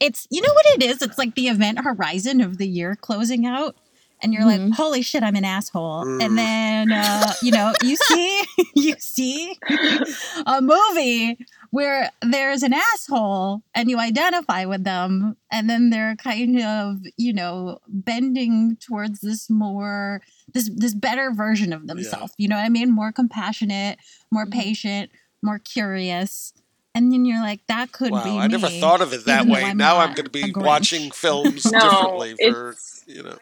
it's 0.00 0.26
you 0.30 0.40
know 0.42 0.52
what 0.52 0.66
it 0.76 0.82
is 0.82 1.02
it's 1.02 1.18
like 1.18 1.34
the 1.34 1.48
event 1.48 1.78
horizon 1.82 2.40
of 2.40 2.58
the 2.58 2.66
year 2.68 2.96
closing 2.96 3.46
out 3.46 3.76
and 4.22 4.32
you're 4.32 4.42
Mhm. 4.42 4.68
like 4.68 4.74
holy 4.76 5.02
shit 5.02 5.22
i'm 5.22 5.36
an 5.36 5.44
asshole 5.44 6.04
Mm. 6.04 6.24
and 6.24 6.38
then 6.38 6.92
uh 6.92 7.32
you 7.42 7.50
know 7.52 7.72
you 7.82 7.96
see 7.96 8.42
you 8.74 8.94
see 8.98 9.58
a 10.46 10.60
movie 10.62 11.38
where 11.74 12.08
there's 12.22 12.62
an 12.62 12.72
asshole 12.72 13.60
and 13.74 13.90
you 13.90 13.98
identify 13.98 14.64
with 14.64 14.84
them 14.84 15.36
and 15.50 15.68
then 15.68 15.90
they're 15.90 16.14
kind 16.16 16.60
of 16.62 16.98
you 17.16 17.32
know 17.32 17.78
bending 17.88 18.76
towards 18.76 19.18
this 19.20 19.50
more 19.50 20.20
this 20.54 20.70
this 20.76 20.94
better 20.94 21.32
version 21.32 21.72
of 21.72 21.88
themselves 21.88 22.32
you 22.38 22.46
know 22.46 22.54
what 22.56 22.64
i 22.64 22.68
mean 22.68 22.90
more 22.94 23.10
compassionate 23.10 23.98
more 24.30 24.46
Mhm. 24.46 24.52
patient 24.52 25.10
more 25.42 25.58
curious 25.58 26.52
and 26.94 27.10
then 27.12 27.24
you're 27.24 27.42
like 27.42 27.60
that 27.66 27.90
could 27.90 28.10
be 28.10 28.30
Wow, 28.36 28.38
I 28.38 28.46
never 28.46 28.68
thought 28.68 29.00
of 29.00 29.12
it 29.12 29.24
that 29.24 29.46
way. 29.46 29.64
I'm 29.64 29.76
now 29.76 29.96
I'm 29.98 30.14
going 30.14 30.26
to 30.26 30.30
be 30.30 30.52
watching 30.54 31.10
films 31.24 31.64
No, 31.72 31.80
differently 31.80 32.34
for 32.34 32.70
it's- 32.70 33.02
you 33.08 33.22
know. 33.24 33.36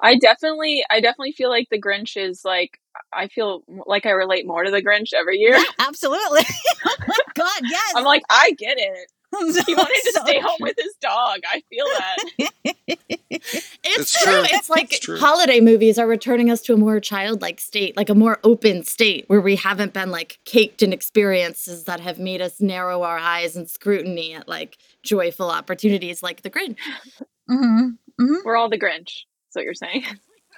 I 0.00 0.16
definitely, 0.16 0.84
I 0.90 1.00
definitely 1.00 1.32
feel 1.32 1.50
like 1.50 1.68
the 1.70 1.80
Grinch 1.80 2.16
is 2.16 2.44
like, 2.44 2.78
I 3.16 3.28
feel 3.28 3.62
like 3.86 4.06
I 4.06 4.10
relate 4.10 4.46
more 4.46 4.64
to 4.64 4.70
the 4.70 4.82
Grinch 4.82 5.12
every 5.14 5.38
year. 5.38 5.56
absolutely 5.78 6.42
oh 6.86 6.94
my 7.06 7.16
god 7.34 7.60
yes 7.62 7.92
I'm 7.96 8.04
like, 8.04 8.22
I 8.30 8.52
get 8.52 8.76
it. 8.78 9.10
He 9.66 9.74
wanted 9.74 10.00
to 10.04 10.12
So 10.12 10.22
stay 10.24 10.38
home 10.38 10.58
with 10.60 10.76
his 10.78 10.94
dog. 11.00 11.40
I 11.50 11.60
feel 11.68 11.84
that. 11.86 12.52
It's, 13.30 13.70
It's 13.82 14.22
true. 14.22 14.32
true. 14.32 14.42
It's 14.52 14.70
like 14.70 14.92
It's 14.92 15.00
true. 15.00 15.18
holiday 15.18 15.58
movies 15.58 15.98
are 15.98 16.06
returning 16.06 16.52
us 16.52 16.60
to 16.62 16.74
a 16.74 16.76
more 16.76 17.00
childlike 17.00 17.60
state, 17.60 17.96
like 17.96 18.08
a 18.08 18.14
more 18.14 18.38
open 18.44 18.84
state 18.84 19.24
where 19.26 19.40
we 19.40 19.56
haven't 19.56 19.92
been 19.92 20.12
like 20.12 20.38
caked 20.44 20.84
in 20.84 20.92
experiences 20.92 21.82
that 21.84 21.98
have 21.98 22.20
made 22.20 22.40
us 22.42 22.60
narrow 22.60 23.02
our 23.02 23.18
eyes 23.18 23.56
and 23.56 23.68
scrutiny 23.68 24.34
at 24.34 24.46
like 24.48 24.78
joyful 25.02 25.50
opportunities 25.50 26.22
like 26.22 26.42
the 26.42 26.50
Grinch. 26.50 26.76
Mhm. 27.50 27.96
We're 28.44 28.56
all 28.56 28.68
the 28.70 28.78
Grinch. 28.78 29.24
That's 29.46 29.56
what 29.56 29.64
you're 29.64 29.74
saying. 29.74 30.04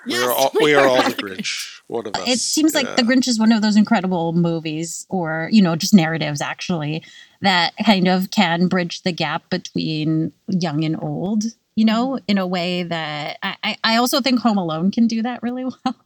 We 0.06 0.16
are 0.16 0.30
all, 0.30 0.50
we 0.60 0.64
we 0.66 0.74
are 0.74 0.86
all 0.86 1.02
the 1.02 1.14
Grinch. 1.14 1.80
One 1.86 2.06
of 2.06 2.14
us. 2.14 2.28
It 2.28 2.38
seems 2.38 2.74
like 2.74 2.96
The. 2.96 3.02
Grinch 3.02 3.28
is 3.28 3.38
one 3.38 3.52
of 3.52 3.62
those 3.62 3.76
incredible 3.76 4.32
movies, 4.32 5.06
or 5.08 5.48
you 5.52 5.62
know, 5.62 5.76
just 5.76 5.94
narratives 5.94 6.40
actually 6.40 7.04
that 7.42 7.74
kind 7.84 8.08
of 8.08 8.30
can 8.30 8.66
bridge 8.68 9.02
the 9.02 9.12
gap 9.12 9.48
between 9.50 10.32
young 10.48 10.84
and 10.84 11.00
old. 11.00 11.44
You 11.74 11.84
know, 11.84 12.08
mm-hmm. 12.12 12.24
in 12.28 12.38
a 12.38 12.46
way 12.46 12.84
that 12.84 13.38
I, 13.42 13.76
I 13.84 13.96
also 13.96 14.20
think 14.20 14.40
Home 14.40 14.56
Alone 14.56 14.90
can 14.90 15.06
do 15.06 15.22
that 15.22 15.42
really 15.42 15.64
well. 15.84 15.96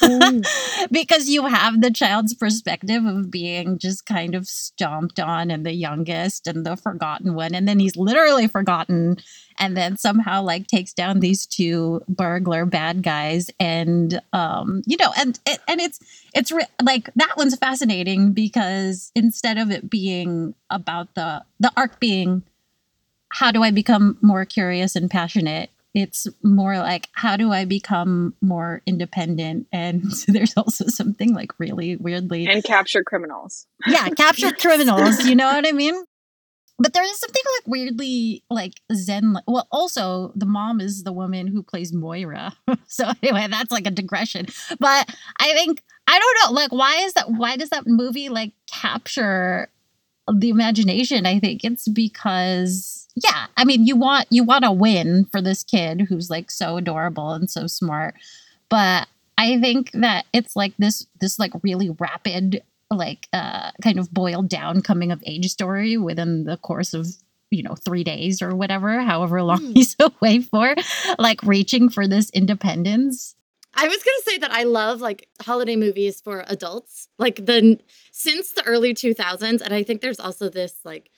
because 0.90 1.28
you 1.28 1.46
have 1.46 1.80
the 1.80 1.90
child's 1.90 2.34
perspective 2.34 3.04
of 3.04 3.30
being 3.30 3.78
just 3.78 4.06
kind 4.06 4.34
of 4.34 4.46
stomped 4.46 5.20
on 5.20 5.50
and 5.50 5.64
the 5.64 5.72
youngest 5.72 6.46
and 6.46 6.64
the 6.64 6.76
forgotten 6.76 7.34
one. 7.34 7.54
And 7.54 7.68
then 7.68 7.78
he's 7.78 7.96
literally 7.96 8.48
forgotten 8.48 9.18
and 9.60 9.76
then 9.76 9.96
somehow 9.96 10.42
like 10.42 10.66
takes 10.66 10.92
down 10.92 11.20
these 11.20 11.46
two 11.46 12.02
burglar 12.08 12.64
bad 12.64 13.02
guys 13.02 13.50
and 13.60 14.20
um 14.32 14.82
you 14.86 14.96
know 14.96 15.12
and 15.18 15.38
and 15.46 15.80
it's 15.80 16.00
it's 16.34 16.50
re- 16.50 16.66
like 16.82 17.10
that 17.14 17.36
one's 17.36 17.56
fascinating 17.56 18.32
because 18.32 19.12
instead 19.14 19.58
of 19.58 19.70
it 19.70 19.88
being 19.88 20.54
about 20.70 21.14
the 21.14 21.44
the 21.60 21.70
arc 21.76 22.00
being 22.00 22.42
how 23.28 23.52
do 23.52 23.62
i 23.62 23.70
become 23.70 24.16
more 24.22 24.44
curious 24.44 24.96
and 24.96 25.10
passionate 25.10 25.70
it's 25.94 26.26
more 26.42 26.78
like 26.78 27.08
how 27.12 27.36
do 27.36 27.50
i 27.52 27.64
become 27.64 28.34
more 28.40 28.80
independent 28.86 29.66
and 29.72 30.04
there's 30.28 30.56
also 30.56 30.86
something 30.86 31.34
like 31.34 31.52
really 31.58 31.96
weirdly 31.96 32.46
And 32.46 32.62
capture 32.62 33.02
criminals. 33.02 33.66
yeah, 33.86 34.08
capture 34.10 34.52
criminals. 34.52 35.24
You 35.26 35.34
know 35.34 35.46
what 35.52 35.66
I 35.66 35.72
mean? 35.72 35.94
But 36.78 36.94
there 36.94 37.02
is 37.02 37.18
something 37.20 37.42
like 37.58 37.66
weirdly 37.66 38.42
like 38.48 38.72
Zen. 38.94 39.36
Well, 39.46 39.68
also 39.70 40.32
the 40.34 40.46
mom 40.46 40.80
is 40.80 41.02
the 41.02 41.12
woman 41.12 41.46
who 41.46 41.62
plays 41.62 41.92
Moira. 41.92 42.54
so 42.86 43.10
anyway, 43.22 43.48
that's 43.50 43.70
like 43.70 43.86
a 43.86 43.90
digression. 43.90 44.46
But 44.78 45.14
I 45.38 45.52
think 45.52 45.82
I 46.06 46.18
don't 46.18 46.38
know. 46.40 46.54
Like, 46.58 46.72
why 46.72 46.96
is 47.04 47.12
that? 47.14 47.30
Why 47.30 47.56
does 47.56 47.68
that 47.70 47.86
movie 47.86 48.30
like 48.30 48.52
capture 48.70 49.68
the 50.32 50.48
imagination? 50.48 51.26
I 51.26 51.38
think 51.38 51.64
it's 51.64 51.86
because 51.86 52.99
yeah, 53.16 53.46
I 53.56 53.64
mean, 53.64 53.86
you 53.86 53.96
want 53.96 54.26
you 54.30 54.44
want 54.44 54.64
a 54.64 54.72
win 54.72 55.26
for 55.30 55.40
this 55.42 55.62
kid 55.62 56.02
who's 56.08 56.30
like 56.30 56.50
so 56.50 56.76
adorable 56.76 57.32
and 57.32 57.50
so 57.50 57.66
smart, 57.66 58.14
but 58.68 59.08
I 59.38 59.58
think 59.60 59.90
that 59.92 60.26
it's 60.32 60.54
like 60.56 60.72
this 60.78 61.06
this 61.20 61.38
like 61.38 61.52
really 61.62 61.90
rapid 61.90 62.62
like 62.90 63.28
uh 63.32 63.70
kind 63.82 63.98
of 63.98 64.12
boiled 64.12 64.48
down 64.48 64.82
coming 64.82 65.12
of 65.12 65.22
age 65.26 65.46
story 65.50 65.96
within 65.96 66.44
the 66.44 66.56
course 66.56 66.92
of 66.92 67.06
you 67.50 67.62
know 67.62 67.74
three 67.74 68.02
days 68.04 68.42
or 68.42 68.54
whatever 68.54 69.00
however 69.00 69.42
long 69.42 69.60
Mm. 69.60 69.74
he's 69.74 69.96
away 70.00 70.40
for 70.40 70.74
like 71.18 71.40
reaching 71.44 71.88
for 71.88 72.06
this 72.08 72.30
independence 72.30 73.34
I 73.74 73.86
was 73.86 73.98
gonna 74.02 74.22
say 74.24 74.38
that 74.38 74.50
I 74.50 74.64
love 74.64 75.00
like 75.00 75.28
holiday 75.40 75.76
movies 75.76 76.20
for 76.20 76.44
adults, 76.48 77.06
like 77.20 77.46
the 77.46 77.78
since 78.10 78.50
the 78.50 78.64
early 78.64 78.94
2000s, 78.94 79.60
and 79.60 79.72
I 79.72 79.84
think 79.84 80.00
there's 80.00 80.18
also 80.18 80.48
this 80.48 80.74
like 80.84 81.08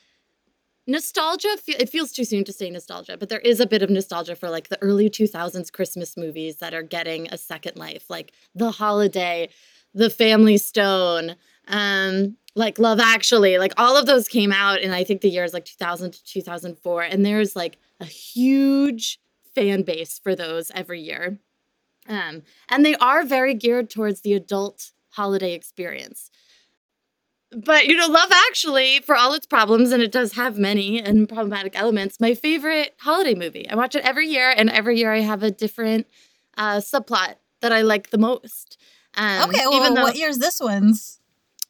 nostalgia. 0.87 1.57
It 1.67 1.89
feels 1.89 2.13
too 2.13 2.25
soon 2.25 2.45
to 2.45 2.53
say 2.53 2.71
nostalgia, 2.71 3.17
but 3.17 3.29
there 3.29 3.41
is 3.41 3.61
a 3.61 3.67
bit 3.67 3.83
of 3.83 3.91
nostalgia 3.91 4.37
for 4.37 4.51
like 4.51 4.69
the 4.69 4.83
early 4.83 5.09
2000s 5.09 5.73
Christmas 5.73 6.17
movies 6.17 6.57
that 6.57 6.75
are 6.75 6.83
getting 6.83 7.29
a 7.29 7.39
second 7.39 7.77
life, 7.77 8.05
like 8.09 8.33
The 8.55 8.71
Holiday, 8.71 9.49
The 9.95 10.11
Family 10.11 10.59
Stone, 10.59 11.37
um, 11.69 12.37
like 12.55 12.79
Love 12.79 13.01
Actually, 13.01 13.59
like 13.59 13.73
all 13.77 13.97
of 13.97 14.07
those 14.07 14.29
came 14.29 14.53
out 14.53 14.81
in 14.81 14.91
I 14.91 15.05
think 15.05 15.21
the 15.21 15.31
years 15.31 15.55
like 15.55 15.65
2000 15.65 16.13
to 16.13 16.25
2004, 16.25 17.03
and 17.03 17.25
there's 17.25 17.57
like 17.57 17.79
a 18.01 18.05
huge 18.05 19.21
fan 19.55 19.83
base 19.83 20.19
for 20.19 20.35
those 20.35 20.71
every 20.75 21.01
year. 21.01 21.39
Um, 22.09 22.43
and 22.69 22.85
they 22.85 22.97
are 22.97 23.25
very 23.25 23.55
geared 23.55 23.89
towards 23.89 24.23
the 24.23 24.35
adult 24.35 24.91
holiday 25.11 25.55
experience. 25.55 26.31
But 27.55 27.87
you 27.87 27.97
know, 27.97 28.07
Love 28.07 28.31
Actually, 28.49 29.01
for 29.01 29.15
all 29.17 29.35
its 29.35 29.47
problems, 29.47 29.93
and 29.93 30.03
it 30.03 30.11
does 30.13 30.33
have 30.35 30.59
many 30.59 31.01
and 31.01 31.29
problematic 31.29 31.79
elements, 31.79 32.21
my 32.21 32.35
favorite 32.35 32.95
holiday 32.99 33.35
movie. 33.35 33.69
I 33.69 33.75
watch 33.75 33.95
it 33.95 34.05
every 34.05 34.27
year, 34.29 34.53
and 34.57 34.71
every 34.71 34.99
year 34.99 35.13
I 35.13 35.21
have 35.21 35.43
a 35.43 35.51
different 35.51 36.07
uh, 36.57 36.77
subplot 36.77 37.35
that 37.61 37.73
I 37.73 37.83
like 37.83 38.11
the 38.11 38.19
most. 38.19 38.79
Um, 39.15 39.43
okay 39.51 39.67
well 39.67 39.81
even 39.81 39.95
though 39.95 40.03
what 40.03 40.17
year's 40.17 40.39
this 40.39 40.59
one's 40.61 41.19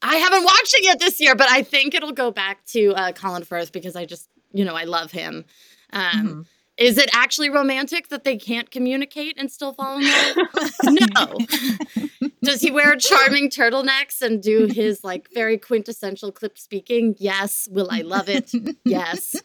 I 0.01 0.17
haven't 0.17 0.45
watched 0.45 0.75
it 0.75 0.85
yet 0.85 0.99
this 0.99 1.21
year, 1.21 1.35
but 1.35 1.49
I 1.49 1.63
think 1.63 1.95
it'll 1.95 2.13
go 2.13 2.31
back 2.31 2.65
to 2.67 2.93
uh, 2.95 3.13
Colin 3.13 3.45
Firth 3.45 3.71
because 3.73 3.95
I 3.95 4.05
just, 4.05 4.29
you 4.53 4.65
know, 4.65 4.75
I 4.75 4.85
love 4.85 5.13
him. 5.13 5.45
Um, 5.93 6.03
Mhm. 6.03 6.47
Is 6.83 6.99
it 6.99 7.09
actually 7.13 7.49
romantic 7.49 8.09
that 8.09 8.25
they 8.25 8.37
can't 8.37 8.71
communicate 8.71 9.35
and 9.39 9.51
still 9.53 9.73
fall 9.73 9.99
in 9.99 10.05
love? 10.05 10.37
no. 10.85 12.29
Does 12.43 12.61
he 12.61 12.73
wear 12.73 12.97
charming 12.97 13.51
turtlenecks 13.51 14.21
and 14.21 14.43
do 14.43 14.67
his 14.67 15.05
like 15.05 15.29
very 15.33 15.59
quintessential 15.59 16.33
clipped 16.33 16.59
speaking? 16.59 17.15
Yes. 17.19 17.69
Will 17.71 17.89
I 17.91 18.01
love 18.01 18.29
it? 18.29 18.51
Yes. 18.85 19.37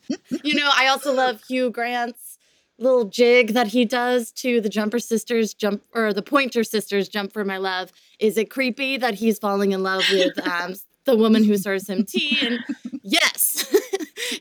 You 0.44 0.56
know, 0.56 0.70
I 0.74 0.88
also 0.88 1.14
love 1.14 1.44
Hugh 1.48 1.70
Grant's 1.70 2.40
little 2.80 3.06
jig 3.06 3.54
that 3.54 3.68
he 3.68 3.86
does 3.86 4.32
to 4.32 4.60
the 4.60 4.70
Jumper 4.70 5.00
Sisters 5.00 5.54
jump 5.54 5.84
or 5.94 6.14
the 6.14 6.24
Pointer 6.24 6.64
Sisters 6.64 7.08
jump 7.08 7.34
for 7.34 7.46
my 7.46 7.58
love. 7.58 7.92
Is 8.20 8.38
it 8.38 8.50
creepy 8.50 8.98
that 8.98 9.16
he's 9.16 9.38
falling 9.38 9.74
in 9.74 9.84
love 9.84 10.04
with 10.12 10.40
um, 10.48 10.74
the 11.06 11.16
woman 11.16 11.44
who 11.44 11.58
serves 11.58 11.88
him 11.88 12.04
tea? 12.04 12.40
And 12.42 12.60
yes. 13.04 13.76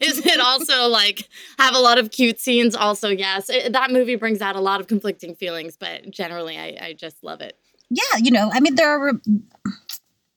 Is 0.00 0.24
it 0.24 0.40
also 0.40 0.88
like 0.88 1.28
have 1.58 1.74
a 1.74 1.78
lot 1.80 1.98
of 1.98 2.10
cute 2.10 2.40
scenes? 2.40 2.74
Also, 2.74 3.08
yes. 3.08 3.48
It- 3.50 3.72
that 3.72 3.90
movie 3.90 4.16
brings 4.16 4.40
out 4.40 4.56
a 4.56 4.60
lot 4.60 4.80
of 4.80 4.86
conflicting 4.86 5.34
feelings, 5.34 5.76
but 5.76 6.10
generally, 6.10 6.56
I, 6.58 6.76
I 6.80 6.92
just 6.92 7.22
love 7.22 7.40
it. 7.40 7.56
yeah 7.90 8.18
you 8.18 8.30
know 8.32 8.50
i 8.52 8.58
mean 8.58 8.74
there 8.74 8.90
are 8.98 9.12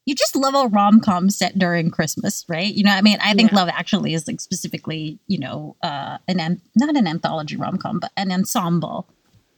you 0.05 0.13
just 0.15 0.35
love 0.35 0.53
a 0.55 0.67
rom-com 0.67 1.29
set 1.29 1.57
during 1.57 1.89
christmas 1.89 2.45
right 2.47 2.73
you 2.75 2.83
know 2.83 2.91
i 2.91 3.01
mean 3.01 3.17
i 3.21 3.33
think 3.33 3.51
Yeah. 3.51 3.57
love 3.57 3.69
actually 3.69 4.13
is 4.13 4.27
like 4.27 4.39
specifically 4.39 5.17
you 5.27 5.39
know 5.39 5.75
uh 5.83 6.17
an 6.27 6.39
an- 6.39 6.61
not 6.75 6.95
an 6.95 7.07
anthology 7.07 7.55
rom-com 7.57 7.99
but 7.99 8.11
an 8.17 8.31
ensemble 8.31 9.07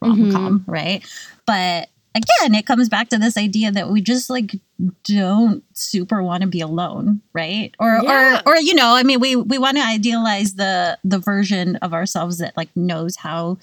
rom-com 0.01 0.63
right 0.67 1.03
but 1.45 1.89
again 2.15 2.55
it 2.55 2.65
comes 2.65 2.89
back 2.89 3.09
to 3.09 3.17
this 3.17 3.37
idea 3.37 3.71
that 3.71 3.89
we 3.89 4.01
just 4.01 4.29
like 4.29 4.55
don't 5.03 5.63
super 5.73 6.21
want 6.23 6.41
to 6.41 6.47
be 6.47 6.61
alone 6.61 7.21
right 7.33 7.73
or 7.79 7.99
Yeah. 8.03 8.41
or 8.45 8.53
or 8.53 8.57
you 8.57 8.73
know 8.73 8.95
i 8.95 9.03
mean 9.03 9.19
we 9.19 9.35
we 9.35 9.57
want 9.57 9.77
to 9.77 9.83
idealize 9.83 10.55
the 10.55 10.97
the 11.03 11.19
version 11.19 11.75
of 11.77 11.93
ourselves 11.93 12.37
that 12.39 12.55
like 12.57 12.69
knows 12.75 13.15
how 13.17 13.57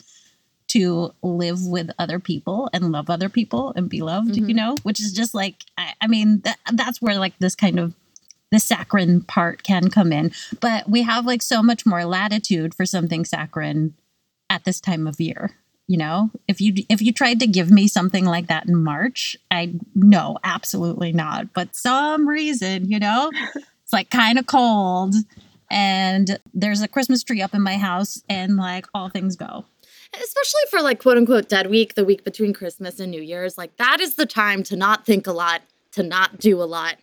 to 0.68 1.14
live 1.22 1.64
with 1.66 1.90
other 1.98 2.18
people 2.18 2.68
and 2.72 2.92
love 2.92 3.08
other 3.10 3.28
people 3.28 3.72
and 3.76 3.88
be 3.88 4.00
loved 4.02 4.36
you 4.36 4.42
Mhm. 4.46 4.54
know 4.54 4.74
which 4.82 5.00
is 5.00 5.12
just 5.12 5.34
like 5.34 5.56
i, 5.76 5.92
I 6.00 6.06
mean 6.06 6.40
that, 6.44 6.58
that's 6.72 7.00
where 7.02 7.18
like 7.18 7.38
this 7.38 7.54
kind 7.54 7.78
of 7.78 7.94
the 8.50 8.58
saccharine 8.58 9.22
part 9.22 9.62
can 9.62 9.90
come 9.90 10.12
in 10.12 10.32
but 10.60 10.88
we 10.88 11.02
have 11.02 11.26
like 11.26 11.42
so 11.42 11.62
much 11.62 11.84
more 11.84 12.04
latitude 12.06 12.74
for 12.74 12.86
something 12.86 13.24
saccharine 13.26 13.94
at 14.50 14.64
this 14.64 14.80
time 14.80 15.06
of 15.06 15.20
year 15.20 15.50
you 15.88 15.96
know 15.96 16.30
if 16.46 16.60
you 16.60 16.74
if 16.88 17.02
you 17.02 17.12
tried 17.12 17.40
to 17.40 17.46
give 17.46 17.70
me 17.70 17.88
something 17.88 18.24
like 18.24 18.46
that 18.46 18.68
in 18.68 18.76
march 18.76 19.36
i 19.50 19.74
no 19.94 20.38
absolutely 20.44 21.12
not 21.12 21.52
but 21.52 21.74
some 21.74 22.28
reason 22.28 22.88
you 22.88 22.98
know 22.98 23.30
it's 23.82 23.92
like 23.92 24.10
kind 24.10 24.38
of 24.38 24.46
cold 24.46 25.14
and 25.70 26.38
there's 26.54 26.82
a 26.82 26.88
christmas 26.88 27.24
tree 27.24 27.42
up 27.42 27.54
in 27.54 27.62
my 27.62 27.76
house 27.76 28.22
and 28.28 28.56
like 28.56 28.86
all 28.94 29.08
things 29.08 29.34
go 29.34 29.64
Especially 30.14 30.62
for 30.70 30.80
like 30.80 31.00
quote 31.00 31.18
unquote 31.18 31.48
dead 31.48 31.68
week, 31.68 31.94
the 31.94 32.04
week 32.04 32.24
between 32.24 32.54
Christmas 32.54 32.98
and 32.98 33.10
New 33.10 33.20
Year's. 33.20 33.58
Like 33.58 33.76
that 33.76 34.00
is 34.00 34.14
the 34.14 34.24
time 34.24 34.62
to 34.64 34.76
not 34.76 35.04
think 35.04 35.26
a 35.26 35.32
lot, 35.32 35.60
to 35.92 36.02
not 36.02 36.38
do 36.38 36.62
a 36.62 36.64
lot, 36.64 36.96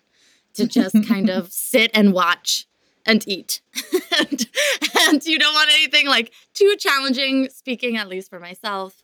to 0.56 0.66
just 0.66 0.96
kind 1.08 1.30
of 1.30 1.52
sit 1.52 1.92
and 1.94 2.14
watch 2.14 2.66
and 3.06 3.24
eat. 3.28 3.62
and, 4.20 4.48
and 5.02 5.26
you 5.26 5.40
don't 5.40 5.54
want 5.54 5.70
anything 5.74 6.08
like 6.08 6.32
too 6.54 6.76
challenging, 6.80 7.50
speaking 7.50 7.98
at 7.98 8.08
least 8.08 8.30
for 8.30 8.40
myself. 8.40 9.02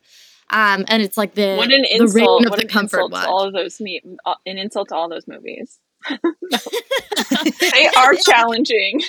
Um, 0.49 0.83
and 0.87 1.01
it's 1.01 1.17
like 1.17 1.33
the, 1.35 1.55
What 1.55 1.71
an 1.71 1.83
the 1.83 1.95
insult! 1.95 2.45
of 2.45 2.49
What 2.49 2.57
the 2.57 2.65
an 2.65 2.69
comfort 2.69 3.05
insult 3.05 3.23
to 3.23 3.29
all 3.29 3.43
of 3.47 3.53
those 3.53 3.79
me 3.79 4.01
uh, 4.25 4.35
an 4.45 4.57
insult 4.57 4.89
to 4.89 4.95
all 4.95 5.09
those 5.09 5.27
movies. 5.27 5.79
they 6.09 7.87
are 7.95 8.15
challenging. 8.15 9.01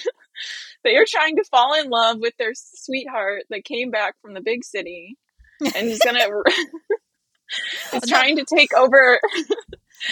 they 0.85 0.97
are 0.97 1.07
trying 1.09 1.37
to 1.37 1.45
fall 1.45 1.75
in 1.81 1.91
love 1.91 2.19
with 2.21 2.37
their 2.39 2.53
sweetheart 2.55 3.43
that 3.51 3.65
came 3.65 3.91
back 3.91 4.15
from 4.23 4.35
the 4.35 4.41
big 4.41 4.65
city 4.65 5.17
and 5.61 5.89
is 5.89 5.99
gonna 6.05 6.27
is 7.93 8.09
trying 8.09 8.37
to 8.37 8.45
take 8.45 8.75
over 8.75 9.21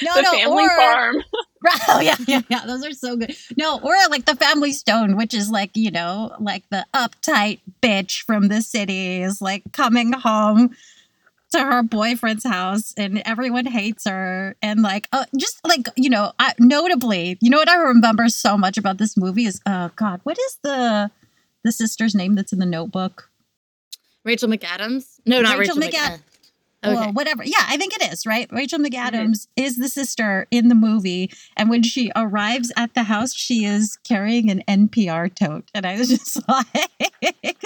no 0.02 0.14
the 0.14 0.22
no, 0.22 0.30
family 0.32 0.64
or, 0.64 0.76
farm. 0.76 1.16
oh 1.88 2.00
yeah, 2.00 2.16
yeah, 2.26 2.42
yeah. 2.48 2.66
Those 2.66 2.84
are 2.84 2.92
so 2.92 3.16
good. 3.16 3.34
No, 3.56 3.78
or 3.80 3.92
like 4.08 4.24
the 4.24 4.36
Family 4.36 4.72
Stone, 4.72 5.16
which 5.16 5.34
is 5.34 5.50
like 5.50 5.70
you 5.74 5.90
know, 5.90 6.34
like 6.40 6.64
the 6.70 6.86
uptight 6.94 7.60
bitch 7.82 8.24
from 8.24 8.48
the 8.48 8.62
city 8.62 9.22
is 9.22 9.40
like 9.40 9.62
coming 9.72 10.12
home 10.12 10.76
to 11.52 11.58
her 11.58 11.82
boyfriend's 11.82 12.44
house, 12.44 12.94
and 12.96 13.22
everyone 13.24 13.66
hates 13.66 14.06
her, 14.06 14.56
and 14.62 14.82
like, 14.82 15.08
uh, 15.12 15.24
just 15.36 15.60
like 15.66 15.88
you 15.96 16.10
know, 16.10 16.32
I, 16.38 16.54
notably, 16.58 17.38
you 17.40 17.50
know 17.50 17.58
what 17.58 17.68
I 17.68 17.76
remember 17.76 18.28
so 18.28 18.56
much 18.56 18.78
about 18.78 18.98
this 18.98 19.16
movie 19.16 19.46
is, 19.46 19.60
oh 19.66 19.90
God, 19.96 20.20
what 20.24 20.38
is 20.38 20.58
the 20.62 21.10
the 21.62 21.72
sister's 21.72 22.14
name 22.14 22.34
that's 22.34 22.52
in 22.52 22.58
the 22.58 22.66
Notebook? 22.66 23.28
Rachel 24.24 24.48
McAdams? 24.48 25.20
No, 25.26 25.40
not 25.40 25.58
Rachel 25.58 25.76
Rachel, 25.76 25.98
McAd- 25.98 26.18
McAdams. 26.18 26.29
Okay. 26.82 26.94
Well, 26.94 27.12
whatever. 27.12 27.44
Yeah, 27.44 27.64
I 27.68 27.76
think 27.76 27.94
it 27.94 28.10
is, 28.10 28.24
right? 28.24 28.48
Rachel 28.50 28.78
mm-hmm. 28.78 28.94
McAdams 28.94 29.48
is 29.56 29.76
the 29.76 29.88
sister 29.88 30.46
in 30.50 30.68
the 30.68 30.74
movie. 30.74 31.30
And 31.56 31.68
when 31.68 31.82
she 31.82 32.10
arrives 32.16 32.72
at 32.76 32.94
the 32.94 33.02
house, 33.02 33.34
she 33.34 33.64
is 33.64 33.98
carrying 34.04 34.50
an 34.50 34.62
NPR 34.66 35.34
tote. 35.34 35.70
And 35.74 35.84
I 35.84 35.98
was 35.98 36.08
just 36.08 36.40
like, 36.48 37.56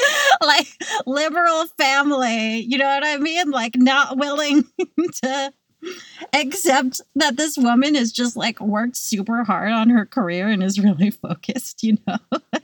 like 0.42 0.66
liberal 1.06 1.66
family, 1.78 2.58
you 2.60 2.76
know 2.76 2.86
what 2.86 3.06
I 3.06 3.18
mean? 3.18 3.50
Like 3.50 3.76
not 3.76 4.16
willing 4.16 4.64
to 5.22 5.52
accept 6.32 7.00
that 7.14 7.36
this 7.36 7.56
woman 7.56 7.94
has 7.94 8.10
just 8.10 8.36
like 8.36 8.60
worked 8.60 8.96
super 8.96 9.44
hard 9.44 9.70
on 9.70 9.90
her 9.90 10.06
career 10.06 10.48
and 10.48 10.62
is 10.62 10.80
really 10.80 11.10
focused, 11.10 11.82
you 11.82 11.98
know? 12.06 12.18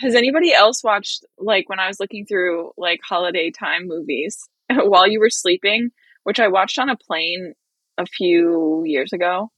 Has 0.00 0.14
anybody 0.14 0.52
else 0.52 0.82
watched 0.84 1.24
like 1.38 1.68
when 1.68 1.80
I 1.80 1.88
was 1.88 1.98
looking 2.00 2.26
through 2.26 2.72
like 2.76 3.00
holiday 3.02 3.50
time 3.50 3.86
movies 3.86 4.48
while 4.70 5.08
you 5.08 5.20
were 5.20 5.30
sleeping, 5.30 5.90
which 6.24 6.40
I 6.40 6.48
watched 6.48 6.78
on 6.78 6.88
a 6.88 6.96
plane 6.96 7.54
a 7.96 8.06
few 8.06 8.82
years 8.84 9.12
ago? 9.12 9.50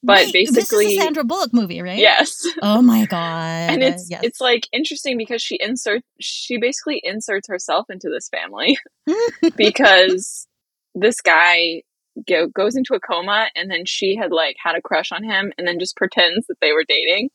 But 0.00 0.26
Wait, 0.26 0.32
this 0.32 0.50
is 0.50 0.54
basically, 0.54 0.96
a 0.96 1.02
Sandra 1.02 1.24
Bullock 1.24 1.52
movie, 1.52 1.82
right? 1.82 1.98
yes. 1.98 2.46
Oh 2.62 2.80
my 2.80 3.06
God. 3.06 3.70
and 3.70 3.82
it's 3.82 4.08
yes. 4.08 4.20
it's 4.22 4.40
like 4.40 4.68
interesting 4.72 5.18
because 5.18 5.42
she 5.42 5.58
inserts 5.60 6.06
she 6.20 6.58
basically 6.58 7.00
inserts 7.02 7.48
herself 7.48 7.86
into 7.90 8.08
this 8.08 8.28
family 8.28 8.78
because 9.56 10.46
this 10.94 11.20
guy 11.20 11.82
go, 12.28 12.46
goes 12.46 12.76
into 12.76 12.94
a 12.94 13.00
coma 13.00 13.48
and 13.56 13.70
then 13.70 13.84
she 13.86 14.14
had 14.14 14.30
like 14.30 14.56
had 14.62 14.76
a 14.76 14.82
crush 14.82 15.10
on 15.10 15.24
him 15.24 15.52
and 15.58 15.66
then 15.66 15.80
just 15.80 15.96
pretends 15.96 16.46
that 16.46 16.58
they 16.60 16.72
were 16.72 16.84
dating 16.86 17.30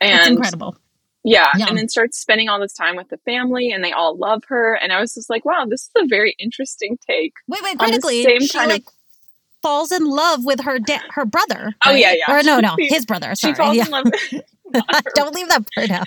it's 0.00 0.10
and 0.10 0.36
incredible. 0.36 0.76
Yeah 1.24 1.48
Yeah. 1.56 1.66
and 1.68 1.76
then 1.78 1.88
starts 1.88 2.18
spending 2.18 2.48
all 2.48 2.60
this 2.60 2.72
time 2.72 2.96
with 2.96 3.08
the 3.08 3.16
family 3.18 3.70
and 3.72 3.82
they 3.82 3.92
all 3.92 4.16
love 4.16 4.42
her 4.48 4.74
and 4.74 4.92
i 4.92 5.00
was 5.00 5.14
just 5.14 5.28
like 5.30 5.44
wow 5.44 5.64
this 5.68 5.82
is 5.82 5.90
a 5.96 6.06
very 6.06 6.36
interesting 6.38 6.98
take 7.06 7.32
Wait, 7.48 7.62
wait, 7.62 7.78
critically, 7.78 8.22
same 8.22 8.40
she 8.42 8.48
kind 8.58 8.70
of- 8.70 8.76
like 8.76 8.84
falls 9.62 9.90
in 9.90 10.04
love 10.04 10.44
with 10.44 10.60
her 10.60 10.78
da- 10.78 11.00
her 11.12 11.24
brother. 11.24 11.74
Oh, 11.86 11.90
yeah, 11.92 12.12
yeah. 12.12 12.30
Or 12.38 12.42
no, 12.42 12.60
no, 12.60 12.76
his 12.78 13.06
brother. 13.06 13.34
she 13.34 13.54
falls 13.54 13.74
yeah. 13.78 13.86
in 13.86 13.90
love 13.90 14.04
Don't 15.14 15.34
leave 15.34 15.48
that 15.48 15.64
part 15.74 15.90
out. 15.90 16.06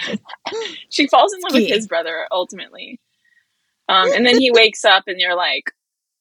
she 0.90 1.08
falls 1.08 1.34
in 1.34 1.40
love 1.42 1.54
with 1.54 1.68
his 1.68 1.88
brother 1.88 2.28
ultimately. 2.32 3.00
Um, 3.90 4.12
and 4.14 4.28
then 4.28 4.38
he 4.40 4.52
wakes 4.52 4.86
up 4.86 5.06
and 5.08 5.20
you're 5.20 5.36
like, 5.36 5.72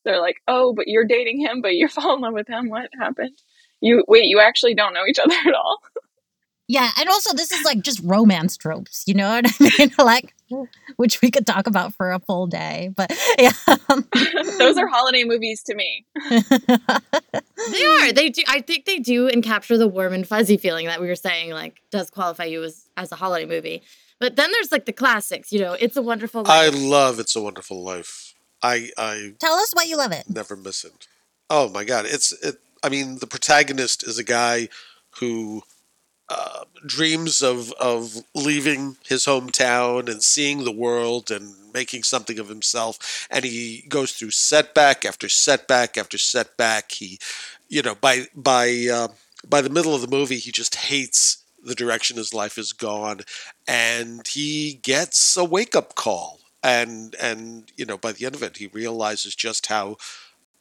they're 0.04 0.18
like, 0.20 0.36
oh, 0.48 0.72
but 0.72 0.88
you're 0.88 1.04
dating 1.04 1.38
him, 1.40 1.60
but 1.60 1.74
you 1.74 1.88
fall 1.88 2.14
in 2.14 2.22
love 2.22 2.32
with 2.32 2.48
him. 2.48 2.70
What 2.70 2.88
happened? 2.98 3.36
You 3.82 4.02
wait, 4.08 4.24
you 4.24 4.40
actually 4.40 4.72
don't 4.74 4.94
know 4.94 5.04
each 5.06 5.18
other 5.18 5.34
at 5.46 5.54
all. 5.54 5.80
Yeah, 6.68 6.90
and 6.99 7.08
also 7.08 7.32
this 7.35 7.52
is 7.52 7.64
like 7.64 7.80
just 7.82 8.00
romance 8.02 8.56
tropes, 8.56 9.04
you 9.06 9.14
know 9.14 9.28
what 9.28 9.46
I 9.61 9.70
mean? 9.78 9.92
like, 9.99 10.35
which 10.96 11.20
we 11.23 11.30
could 11.30 11.46
talk 11.46 11.66
about 11.68 11.94
for 11.94 12.11
a 12.12 12.18
full 12.18 12.46
day, 12.49 12.90
but 12.96 13.12
yeah. 13.38 13.52
Um 13.88 14.08
Those 14.58 14.76
are 14.76 14.87
holiday 14.88 15.25
movies 15.25 15.62
to 15.64 15.75
me. 15.75 16.04
They 17.70 17.85
are. 17.85 18.12
They 18.12 18.28
do. 18.30 18.42
I 18.49 18.61
think 18.61 18.85
they 18.85 18.99
do 18.99 19.28
and 19.28 19.42
capture 19.42 19.78
the 19.78 19.88
warm 19.88 20.12
and 20.12 20.26
fuzzy 20.26 20.56
feeling 20.56 20.87
that 20.87 21.00
we 21.00 21.06
were 21.08 21.14
saying, 21.16 21.50
like, 21.50 21.80
does 21.90 22.11
qualify 22.11 22.44
you 22.44 22.62
as 22.64 22.87
as 22.96 23.12
a 23.12 23.16
holiday 23.16 23.46
movie. 23.46 23.82
But 24.18 24.37
then 24.37 24.50
there's 24.52 24.73
like 24.73 24.87
the 24.87 24.92
classics. 24.92 25.52
You 25.52 25.61
know, 25.61 25.73
It's 25.75 25.96
a 25.96 26.02
Wonderful 26.02 26.44
I 26.46 26.68
love 26.68 27.18
It's 27.20 27.37
a 27.37 27.42
Wonderful 27.42 27.82
Life. 27.82 28.35
I 28.62 28.90
I 28.96 29.35
Tell 29.38 29.54
us 29.54 29.73
why 29.73 29.85
you 29.85 29.96
love 29.96 30.12
it. 30.12 30.25
never 30.28 30.56
miss 30.56 30.85
it. 30.85 31.06
Oh 31.50 31.68
my 31.68 31.85
god, 31.85 32.06
it's 32.08 32.32
it. 32.42 32.56
I 32.82 32.88
mean, 32.88 33.18
the 33.18 33.26
protagonist 33.26 34.06
is 34.06 34.18
a 34.18 34.25
guy 34.25 34.68
who 35.18 35.62
uh, 36.28 36.64
dreams 36.85 37.42
of 37.42 37.73
of 37.75 38.16
leaving 38.35 38.97
his 39.06 39.26
hometown 39.26 40.09
and 40.11 40.23
seeing 40.23 40.64
the 40.64 40.73
world 40.73 41.30
and 41.30 41.54
making 41.73 42.02
something 42.02 42.38
of 42.38 42.49
himself, 42.49 43.26
and 43.30 43.45
he 43.45 43.85
goes 43.88 44.12
through 44.12 44.30
setback 44.30 45.04
after 45.04 45.28
setback 45.28 45.97
after 45.97 46.18
setback. 46.18 46.92
He, 46.92 47.18
you 47.68 47.83
know, 47.83 47.95
by 47.95 48.26
by 48.35 48.88
uh, 48.92 49.09
by 49.49 49.61
the 49.61 49.71
middle 49.71 49.95
of 49.95 50.00
the 50.00 50.09
movie, 50.09 50.38
he 50.38 50.50
just 50.50 50.75
hates 50.75 51.45
the 51.62 51.75
direction 51.75 52.16
his 52.16 52.35
life 52.35 52.59
is 52.59 52.73
gone, 52.73 53.21
and 53.66 54.26
he 54.26 54.75
gets 54.83 55.37
a 55.37 55.45
wake 55.45 55.76
up 55.76 55.95
call. 55.95 56.40
And 56.62 57.14
and 57.21 57.71
you 57.76 57.85
know, 57.87 57.99
by 57.99 58.12
the 58.12 58.26
end 58.26 58.35
of 58.35 58.42
it, 58.42 58.56
he 58.56 58.66
realizes 58.68 59.35
just 59.37 59.66
how 59.66 59.97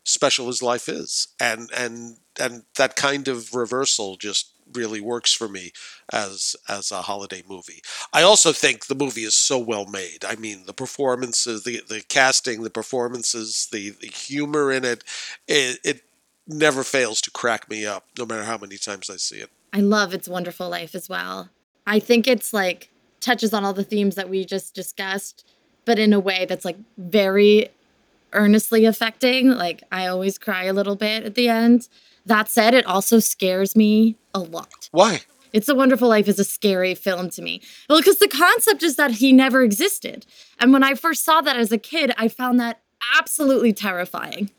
special 0.03 0.47
his 0.47 0.61
life 0.61 0.87
is 0.87 1.29
and 1.39 1.69
and 1.75 2.17
and 2.39 2.63
that 2.75 2.95
kind 2.95 3.27
of 3.27 3.55
reversal 3.55 4.17
just 4.17 4.51
really 4.73 5.01
works 5.01 5.33
for 5.33 5.47
me 5.47 5.71
as 6.11 6.55
as 6.67 6.91
a 6.91 7.01
holiday 7.03 7.43
movie. 7.47 7.81
I 8.13 8.23
also 8.23 8.51
think 8.51 8.85
the 8.85 8.95
movie 8.95 9.23
is 9.23 9.35
so 9.35 9.57
well 9.59 9.85
made. 9.85 10.25
I 10.27 10.35
mean 10.35 10.65
the 10.65 10.73
performances 10.73 11.63
the 11.63 11.81
the 11.87 12.01
casting 12.07 12.63
the 12.63 12.69
performances 12.69 13.67
the 13.71 13.91
the 13.91 14.07
humor 14.07 14.71
in 14.71 14.83
it 14.83 15.03
it, 15.47 15.79
it 15.83 16.01
never 16.47 16.83
fails 16.83 17.21
to 17.21 17.31
crack 17.31 17.69
me 17.69 17.85
up 17.85 18.05
no 18.17 18.25
matter 18.25 18.43
how 18.43 18.57
many 18.57 18.77
times 18.77 19.09
i 19.09 19.15
see 19.15 19.37
it. 19.37 19.49
I 19.73 19.79
love 19.79 20.13
It's 20.13 20.27
Wonderful 20.29 20.69
Life 20.69 20.95
as 20.95 21.09
well. 21.09 21.49
I 21.85 21.99
think 21.99 22.27
it's 22.27 22.53
like 22.53 22.89
touches 23.19 23.53
on 23.53 23.65
all 23.65 23.73
the 23.73 23.83
themes 23.83 24.15
that 24.15 24.29
we 24.29 24.45
just 24.45 24.73
discussed, 24.73 25.45
but 25.83 25.99
in 25.99 26.13
a 26.13 26.19
way 26.19 26.45
that's 26.45 26.63
like 26.63 26.77
very 26.97 27.69
earnestly 28.33 28.85
affecting. 28.85 29.49
Like 29.49 29.83
I 29.91 30.07
always 30.07 30.37
cry 30.37 30.63
a 30.65 30.73
little 30.73 30.95
bit 30.95 31.23
at 31.23 31.35
the 31.35 31.49
end. 31.49 31.87
That 32.25 32.49
said, 32.49 32.73
it 32.73 32.85
also 32.85 33.19
scares 33.19 33.75
me 33.75 34.15
a 34.33 34.39
lot. 34.39 34.89
why 34.91 35.21
It's 35.53 35.69
a 35.69 35.75
Wonderful 35.75 36.07
Life 36.09 36.27
is 36.27 36.39
a 36.39 36.43
scary 36.43 36.95
film 36.95 37.29
to 37.31 37.41
me. 37.41 37.61
Well, 37.87 37.99
because 37.99 38.17
the 38.19 38.27
concept 38.27 38.81
is 38.81 38.95
that 38.95 39.11
he 39.11 39.31
never 39.31 39.61
existed. 39.61 40.25
And 40.59 40.73
when 40.73 40.83
I 40.83 40.95
first 40.95 41.23
saw 41.23 41.41
that 41.41 41.55
as 41.55 41.71
a 41.71 41.77
kid, 41.77 42.13
I 42.17 42.27
found 42.27 42.59
that 42.59 42.81
absolutely 43.17 43.73
terrifying. 43.73 44.49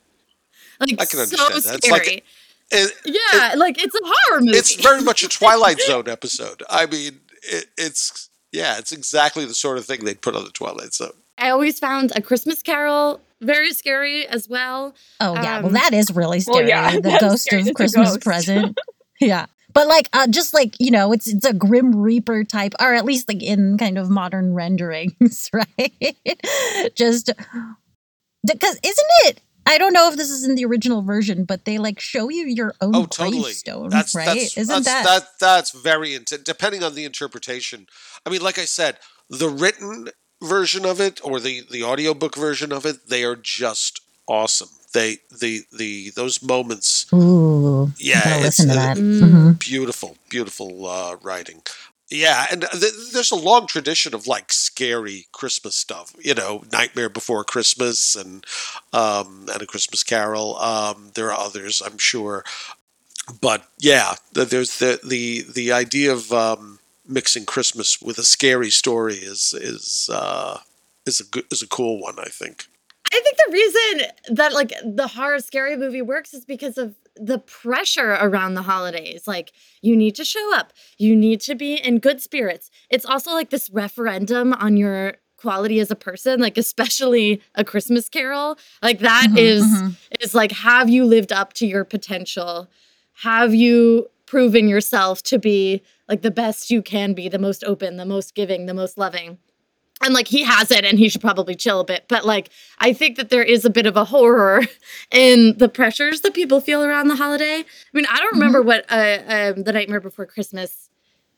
Like 0.79 0.93
I 1.01 1.07
can 1.07 1.27
so 1.27 1.45
understand 1.47 1.65
that. 1.65 1.75
It's 1.85 1.91
like- 1.91 2.25
it, 2.71 2.93
yeah, 3.05 3.55
like 3.57 3.81
it's 3.83 3.95
a 3.95 3.99
horror 4.03 4.41
movie. 4.41 4.59
it's 4.59 4.75
very 4.75 5.01
much 5.01 5.23
a 5.23 5.29
twilight 5.39 5.81
zone 5.81 6.09
episode 6.09 6.65
i 6.69 6.85
mean 6.85 7.21
it, 7.45 7.67
it's 7.79 8.29
yeah 8.51 8.77
it's 8.77 8.91
exactly 8.91 9.45
the 9.45 9.55
sort 9.55 9.79
of 9.79 9.85
thing 9.87 10.05
they'd 10.05 10.21
put 10.21 10.35
on 10.35 10.43
the 10.43 10.51
twilight 10.51 10.93
zone 10.93 11.13
I 11.39 11.51
always 11.51 11.79
found 11.79 12.13
A 12.17 12.21
Christmas 12.23 12.63
Carol 12.63 13.21
very 13.41 13.73
scary 13.73 14.27
as 14.27 14.49
well. 14.49 14.95
Oh 15.21 15.35
yeah, 15.35 15.59
well 15.59 15.67
Um, 15.69 15.73
that 15.75 15.93
is 15.95 16.11
really 16.11 16.43
well, 16.47 16.57
scary. 16.57 16.69
yeah, 16.69 16.91
the 17.01 17.17
ghost 17.21 17.45
scary. 17.45 17.63
of 17.63 17.69
It's 17.69 17.71
a 17.73 17.75
Christmas 17.75 18.11
ghost. 18.11 18.23
present. 18.23 18.79
yeah. 19.21 19.47
But 19.73 19.89
like 19.89 20.09
uh 20.15 20.27
just 20.29 20.55
like, 20.55 20.75
you 20.81 20.91
know, 20.91 21.13
it's 21.13 21.27
it's 21.27 21.45
a 21.45 21.53
grim 21.53 21.95
reaper 21.95 22.45
type 22.45 22.75
or 22.81 22.95
at 22.95 23.05
least 23.05 23.29
like 23.29 23.43
in 23.43 23.77
kind 23.79 23.99
of 23.99 24.09
modern 24.09 24.55
renderings, 24.55 25.51
right? 25.53 26.17
just 26.97 27.31
because 28.47 28.79
isn't 28.83 29.07
it 29.27 29.41
I 29.69 29.79
don't 29.79 29.93
know 29.93 30.09
if 30.09 30.17
this 30.17 30.31
is 30.31 30.45
in 30.47 30.55
the 30.55 30.65
original 30.65 31.03
version, 31.03 31.45
but 31.45 31.65
they 31.65 31.79
like 31.79 31.99
show 31.99 32.29
you 32.29 32.47
your 32.47 32.73
own 32.81 32.95
Oh, 32.95 33.05
totally. 33.07 33.41
gravestone, 33.43 33.89
That's 33.89 34.15
right? 34.15 34.27
that's 34.27 34.57
Isn't 34.57 34.85
that's, 34.85 34.87
that, 34.87 35.05
that 35.05 35.25
that's 35.41 35.71
very 35.73 36.15
int- 36.15 36.45
depending 36.45 36.85
on 36.85 36.95
the 36.95 37.05
interpretation. 37.05 37.87
I 38.25 38.31
mean, 38.31 38.43
like 38.43 38.59
I 38.61 38.65
said, 38.65 38.99
the 39.29 39.49
written 39.49 40.09
version 40.43 40.85
of 40.85 41.01
it 41.01 41.21
or 41.25 41.41
the 41.41 41.63
the 41.71 41.83
audiobook 41.85 42.37
version 42.37 42.73
of 42.73 42.85
it, 42.87 43.09
they 43.09 43.25
are 43.25 43.37
just 43.37 44.01
awesome. 44.27 44.69
They 44.93 45.19
the 45.31 45.63
the 45.73 46.11
those 46.17 46.43
moments, 46.43 47.07
Ooh, 47.13 47.93
yeah, 47.99 48.37
it's 48.47 48.65
uh. 48.69 48.95
Mm. 49.21 49.21
Mhm. 49.21 49.59
beautiful, 49.59 50.17
beautiful 50.29 50.87
uh, 50.87 51.17
writing. 51.23 51.63
Yeah, 52.11 52.47
and 52.51 52.67
th- 52.73 52.93
there's 53.13 53.33
a 53.33 53.37
long 53.37 53.67
tradition 53.67 54.15
of 54.15 54.27
like 54.27 54.53
scary 54.53 55.27
Christmas 55.33 55.75
stuff. 55.77 56.15
You 56.21 56.35
know, 56.35 56.65
Nightmare 56.73 57.09
Before 57.09 57.45
Christmas 57.45 58.15
and 58.17 58.45
um, 58.93 59.47
and 59.53 59.63
A 59.63 59.67
Christmas 59.67 60.03
Carol. 60.05 60.57
Um, 60.59 61.11
there 61.15 61.33
are 61.33 61.39
others, 61.39 61.83
I'm 61.85 61.99
sure, 61.99 62.45
but 63.41 63.65
yeah, 63.79 64.15
there's 64.33 64.79
the 64.79 65.01
the 65.05 65.45
the 65.53 65.73
idea 65.73 66.13
of 66.13 66.33
um, 66.33 66.79
mixing 67.09 67.45
Christmas 67.45 68.01
with 68.01 68.19
a 68.19 68.25
scary 68.25 68.71
story 68.71 69.15
is 69.15 69.55
is 69.55 70.09
uh, 70.13 70.59
is 71.07 71.21
a 71.21 71.25
good, 71.25 71.45
is 71.51 71.63
a 71.63 71.69
cool 71.69 72.01
one. 72.01 72.19
I 72.19 72.29
think. 72.29 72.67
I 73.13 73.21
think 73.23 73.37
the 73.37 73.53
reason 73.53 74.35
that 74.37 74.53
like 74.53 74.73
the 74.85 75.07
horror 75.09 75.39
scary 75.39 75.77
movie 75.77 76.03
works 76.03 76.35
is 76.35 76.45
because 76.45 76.77
of 76.77 76.97
the 77.15 77.39
pressure 77.39 78.11
around 78.21 78.55
the 78.55 78.63
holidays. 78.63 79.27
Like 79.27 79.53
you 79.81 79.97
need 79.97 80.15
to 80.17 80.25
show 80.25 80.55
up, 80.55 80.73
you 80.99 81.15
need 81.17 81.41
to 81.43 81.55
be 81.55 81.75
in 81.75 81.99
good 81.99 82.21
spirits. 82.21 82.71
It's 82.91 83.07
also 83.07 83.33
like 83.33 83.51
this 83.51 83.71
referendum 83.71 84.53
on 84.55 84.77
your 84.77 85.15
quality 85.37 85.81
as 85.81 85.91
a 85.91 85.97
person, 85.97 86.41
like 86.41 86.59
especially 86.59 87.41
a 87.55 87.65
Christmas 87.65 88.09
carol. 88.09 88.59
Like 88.83 88.99
that 89.01 89.29
Mhm, 89.31 89.39
is 89.39 89.65
mhm. 89.65 89.95
is 90.21 90.35
like 90.35 90.53
have 90.53 90.89
you 90.89 91.05
lived 91.05 91.33
up 91.33 91.53
to 91.55 91.67
your 91.67 91.85
potential? 91.85 92.69
Have 93.23 93.55
you 93.55 94.11
proven 94.27 94.69
yourself 94.69 95.23
to 95.25 95.39
be 95.39 95.83
like 96.09 96.23
the 96.23 96.31
best 96.31 96.71
you 96.71 96.83
can 96.83 97.13
be, 97.15 97.29
the 97.29 97.39
most 97.39 97.65
open, 97.65 97.97
the 97.97 98.05
most 98.05 98.35
giving, 98.35 98.67
the 98.67 98.75
most 98.75 98.99
loving? 98.99 99.39
and 100.03 100.13
like 100.13 100.29
he 100.29 100.43
has 100.45 100.71
it 100.71 100.85
and 100.85 100.99
he 100.99 101.09
should 101.09 101.23
probably 101.23 101.55
chill 101.55 101.81
a 101.81 101.85
bit. 101.85 102.05
But 102.07 102.27
like 102.27 102.51
i 102.79 102.93
think 102.93 103.17
that 103.17 103.31
there 103.31 103.43
is 103.43 103.65
a 103.65 103.71
bit 103.71 103.87
of 103.87 103.97
a 103.97 104.05
horror 104.05 104.61
in 105.11 105.57
the 105.57 105.71
pressures 105.71 106.21
that 106.21 106.35
people 106.35 106.61
feel 106.61 106.83
around 106.85 107.09
the 107.09 107.17
holiday. 107.17 107.61
I 107.61 107.65
mean 107.95 108.05
i 108.11 108.19
don't 108.19 108.35
remember 108.35 108.61
what 108.61 108.85
uh, 108.91 109.21
um, 109.27 109.63
the 109.63 109.73
nightmare 109.73 110.01
before 110.03 110.27
christmas 110.27 110.91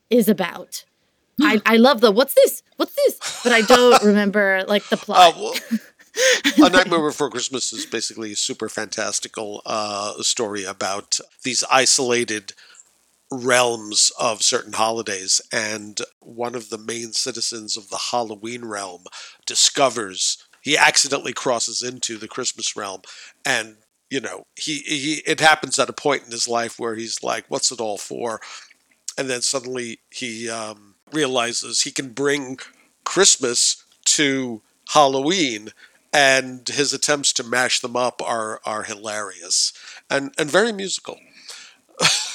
is 0.09 0.27
about. 0.27 0.83
I, 1.41 1.61
I 1.65 1.77
love 1.77 2.01
the 2.01 2.11
what's 2.11 2.33
this? 2.33 2.61
What's 2.75 2.95
this? 2.95 3.41
But 3.45 3.53
i 3.53 3.61
don't 3.61 4.03
remember 4.11 4.65
like 4.67 4.83
the 4.89 4.97
Uh, 4.97 5.05
plot. 5.05 5.35
well, 5.37 5.53
A 6.67 6.69
Nightmare 6.69 6.99
Before 6.99 7.29
Christmas 7.29 7.71
is 7.71 7.85
basically 7.85 8.33
a 8.33 8.35
super 8.35 8.67
fantastical 8.67 9.61
uh, 9.65 10.21
story 10.21 10.65
about 10.65 11.17
these 11.43 11.63
isolated 11.71 12.51
realms 13.31 14.11
of 14.19 14.41
certain 14.43 14.73
holidays, 14.73 15.41
and 15.51 15.99
one 16.19 16.55
of 16.55 16.69
the 16.69 16.77
main 16.77 17.13
citizens 17.13 17.77
of 17.77 17.89
the 17.89 17.99
Halloween 18.11 18.65
realm 18.65 19.03
discovers 19.45 20.37
he 20.61 20.77
accidentally 20.77 21.33
crosses 21.33 21.81
into 21.81 22.17
the 22.17 22.27
Christmas 22.27 22.75
realm, 22.75 23.01
and 23.45 23.77
you 24.09 24.19
know 24.19 24.43
he 24.55 24.79
he 24.79 25.21
it 25.25 25.39
happens 25.39 25.79
at 25.79 25.89
a 25.89 25.93
point 25.93 26.23
in 26.25 26.31
his 26.31 26.47
life 26.47 26.79
where 26.79 26.95
he's 26.95 27.23
like, 27.23 27.45
"What's 27.49 27.71
it 27.71 27.79
all 27.79 27.97
for?" 27.97 28.41
And 29.17 29.29
then 29.29 29.41
suddenly 29.41 29.99
he 30.09 30.49
um, 30.49 30.95
realizes 31.11 31.81
he 31.81 31.91
can 31.91 32.09
bring 32.13 32.59
Christmas 33.03 33.83
to 34.05 34.61
Halloween, 34.89 35.69
and 36.13 36.67
his 36.67 36.93
attempts 36.93 37.33
to 37.33 37.43
mash 37.43 37.79
them 37.79 37.95
up 37.95 38.21
are 38.21 38.61
are 38.65 38.83
hilarious 38.83 39.73
and 40.09 40.33
and 40.37 40.49
very 40.49 40.71
musical. 40.71 41.19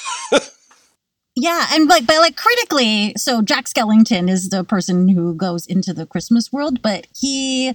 Yeah, 1.37 1.67
and 1.73 1.89
like, 1.89 2.07
but 2.07 2.19
like 2.19 2.37
critically, 2.37 3.13
so 3.17 3.43
Jack 3.43 3.65
Skellington 3.67 4.31
is 4.31 4.51
the 4.51 4.63
person 4.63 5.09
who 5.09 5.35
goes 5.35 5.67
into 5.67 5.93
the 5.93 6.07
Christmas 6.07 6.53
world, 6.53 6.81
but 6.81 7.09
he 7.17 7.75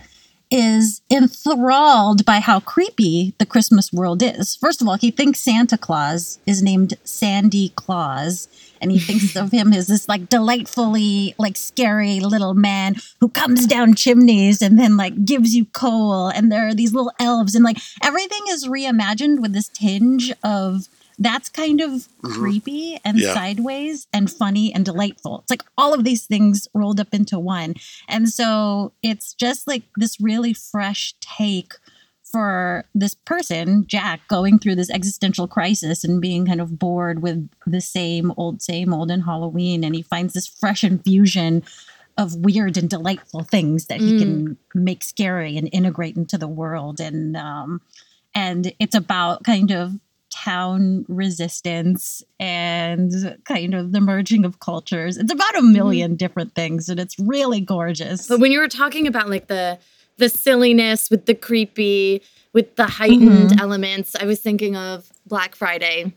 is 0.51 1.01
enthralled 1.11 2.25
by 2.25 2.39
how 2.39 2.59
creepy 2.59 3.35
the 3.37 3.45
Christmas 3.45 3.93
world 3.93 4.23
is. 4.23 4.55
First 4.55 4.81
of 4.81 4.87
all, 4.87 4.97
he 4.97 5.11
thinks 5.11 5.39
Santa 5.39 5.77
Claus 5.77 6.39
is 6.47 6.63
named 6.63 6.95
Sandy 7.03 7.69
Claus, 7.75 8.47
and 8.81 8.91
he 8.91 8.97
thinks 8.97 9.35
of 9.35 9.51
him 9.51 9.73
as 9.73 9.87
this 9.87 10.07
like 10.07 10.29
delightfully 10.29 11.35
like 11.37 11.57
scary 11.57 12.21
little 12.21 12.53
man 12.53 12.95
who 13.19 13.27
comes 13.27 13.67
down 13.67 13.93
chimneys 13.93 14.61
and 14.61 14.79
then 14.79 14.95
like 14.95 15.25
gives 15.25 15.53
you 15.53 15.65
coal, 15.65 16.29
and 16.29 16.49
there 16.49 16.65
are 16.67 16.73
these 16.73 16.93
little 16.93 17.11
elves, 17.19 17.55
and 17.55 17.65
like 17.65 17.77
everything 18.01 18.41
is 18.47 18.67
reimagined 18.67 19.41
with 19.41 19.51
this 19.51 19.67
tinge 19.67 20.31
of 20.43 20.87
that's 21.19 21.49
kind 21.49 21.81
of 21.81 21.89
Mhm. 22.23 22.33
creepy 22.33 22.99
and 23.03 23.19
Yeah. 23.19 23.33
sideways 23.33 24.07
and 24.13 24.31
funny 24.31 24.73
and 24.73 24.85
delightful. 24.85 25.39
It's 25.41 25.49
like 25.49 25.63
all 25.77 25.93
of 25.93 26.03
these 26.05 26.25
things 26.25 26.67
rolled 26.73 26.99
up 26.99 27.13
into 27.13 27.37
one. 27.37 27.75
And 28.07 28.29
so 28.29 28.93
it's 29.03 29.33
just 29.33 29.67
like 29.67 29.83
this 29.97 30.19
really 30.21 30.53
fresh 30.53 31.13
take 31.19 31.73
for 32.23 32.85
this 32.93 33.15
person, 33.15 33.85
Jack, 33.87 34.27
going 34.27 34.59
through 34.59 34.75
this 34.75 34.89
existential 34.91 35.47
crisis 35.47 36.03
and 36.03 36.21
being 36.21 36.45
kind 36.45 36.61
of 36.61 36.77
bored 36.77 37.21
with 37.21 37.49
the 37.65 37.81
same 37.81 38.31
old, 38.37 38.61
same 38.61 38.93
old 38.93 39.09
in 39.11 39.21
Halloween. 39.21 39.83
And 39.83 39.95
he 39.95 40.01
finds 40.03 40.33
this 40.33 40.45
fresh 40.47 40.83
infusion 40.83 41.63
of 42.17 42.35
weird 42.35 42.77
and 42.77 42.89
delightful 42.89 43.43
things 43.43 43.85
that 43.85 43.99
he 44.01 44.19
can 44.19 44.57
make 44.75 45.03
scary 45.03 45.57
and 45.57 45.69
integrate 45.71 46.17
into 46.17 46.37
the 46.37 46.47
world. 46.49 46.99
And 46.99 47.35
um, 47.35 47.81
and 48.35 48.73
it's 48.77 48.95
about 48.95 49.43
kind 49.43 49.71
of 49.71 49.93
town 50.29 51.05
resistance 51.07 52.23
and 52.39 53.11
kind 53.45 53.73
of 53.73 53.91
the 53.91 54.01
merging 54.01 54.45
of 54.45 54.59
cultures. 54.59 55.17
It's 55.17 55.31
about 55.31 55.55
a 55.57 55.61
1000000 55.61 56.15
different 56.17 56.55
things, 56.55 56.89
and 56.89 56.99
it's 56.99 57.17
really 57.19 57.61
gorgeous. 57.61 58.27
But 58.27 58.39
when 58.39 58.51
you 58.51 58.59
were 58.59 58.67
talking 58.67 59.07
about 59.07 59.29
like 59.29 59.47
the 59.47 59.77
the 60.17 60.27
silliness 60.29 61.09
with 61.09 61.25
the 61.27 61.33
creepy, 61.33 62.21
with 62.53 62.75
the 62.75 62.85
heightened 62.85 63.51
Mhm. 63.51 63.59
elements, 63.61 64.15
I 64.19 64.25
was 64.25 64.39
thinking 64.41 64.75
of 64.75 65.09
Black 65.25 65.55
Friday, 65.55 66.13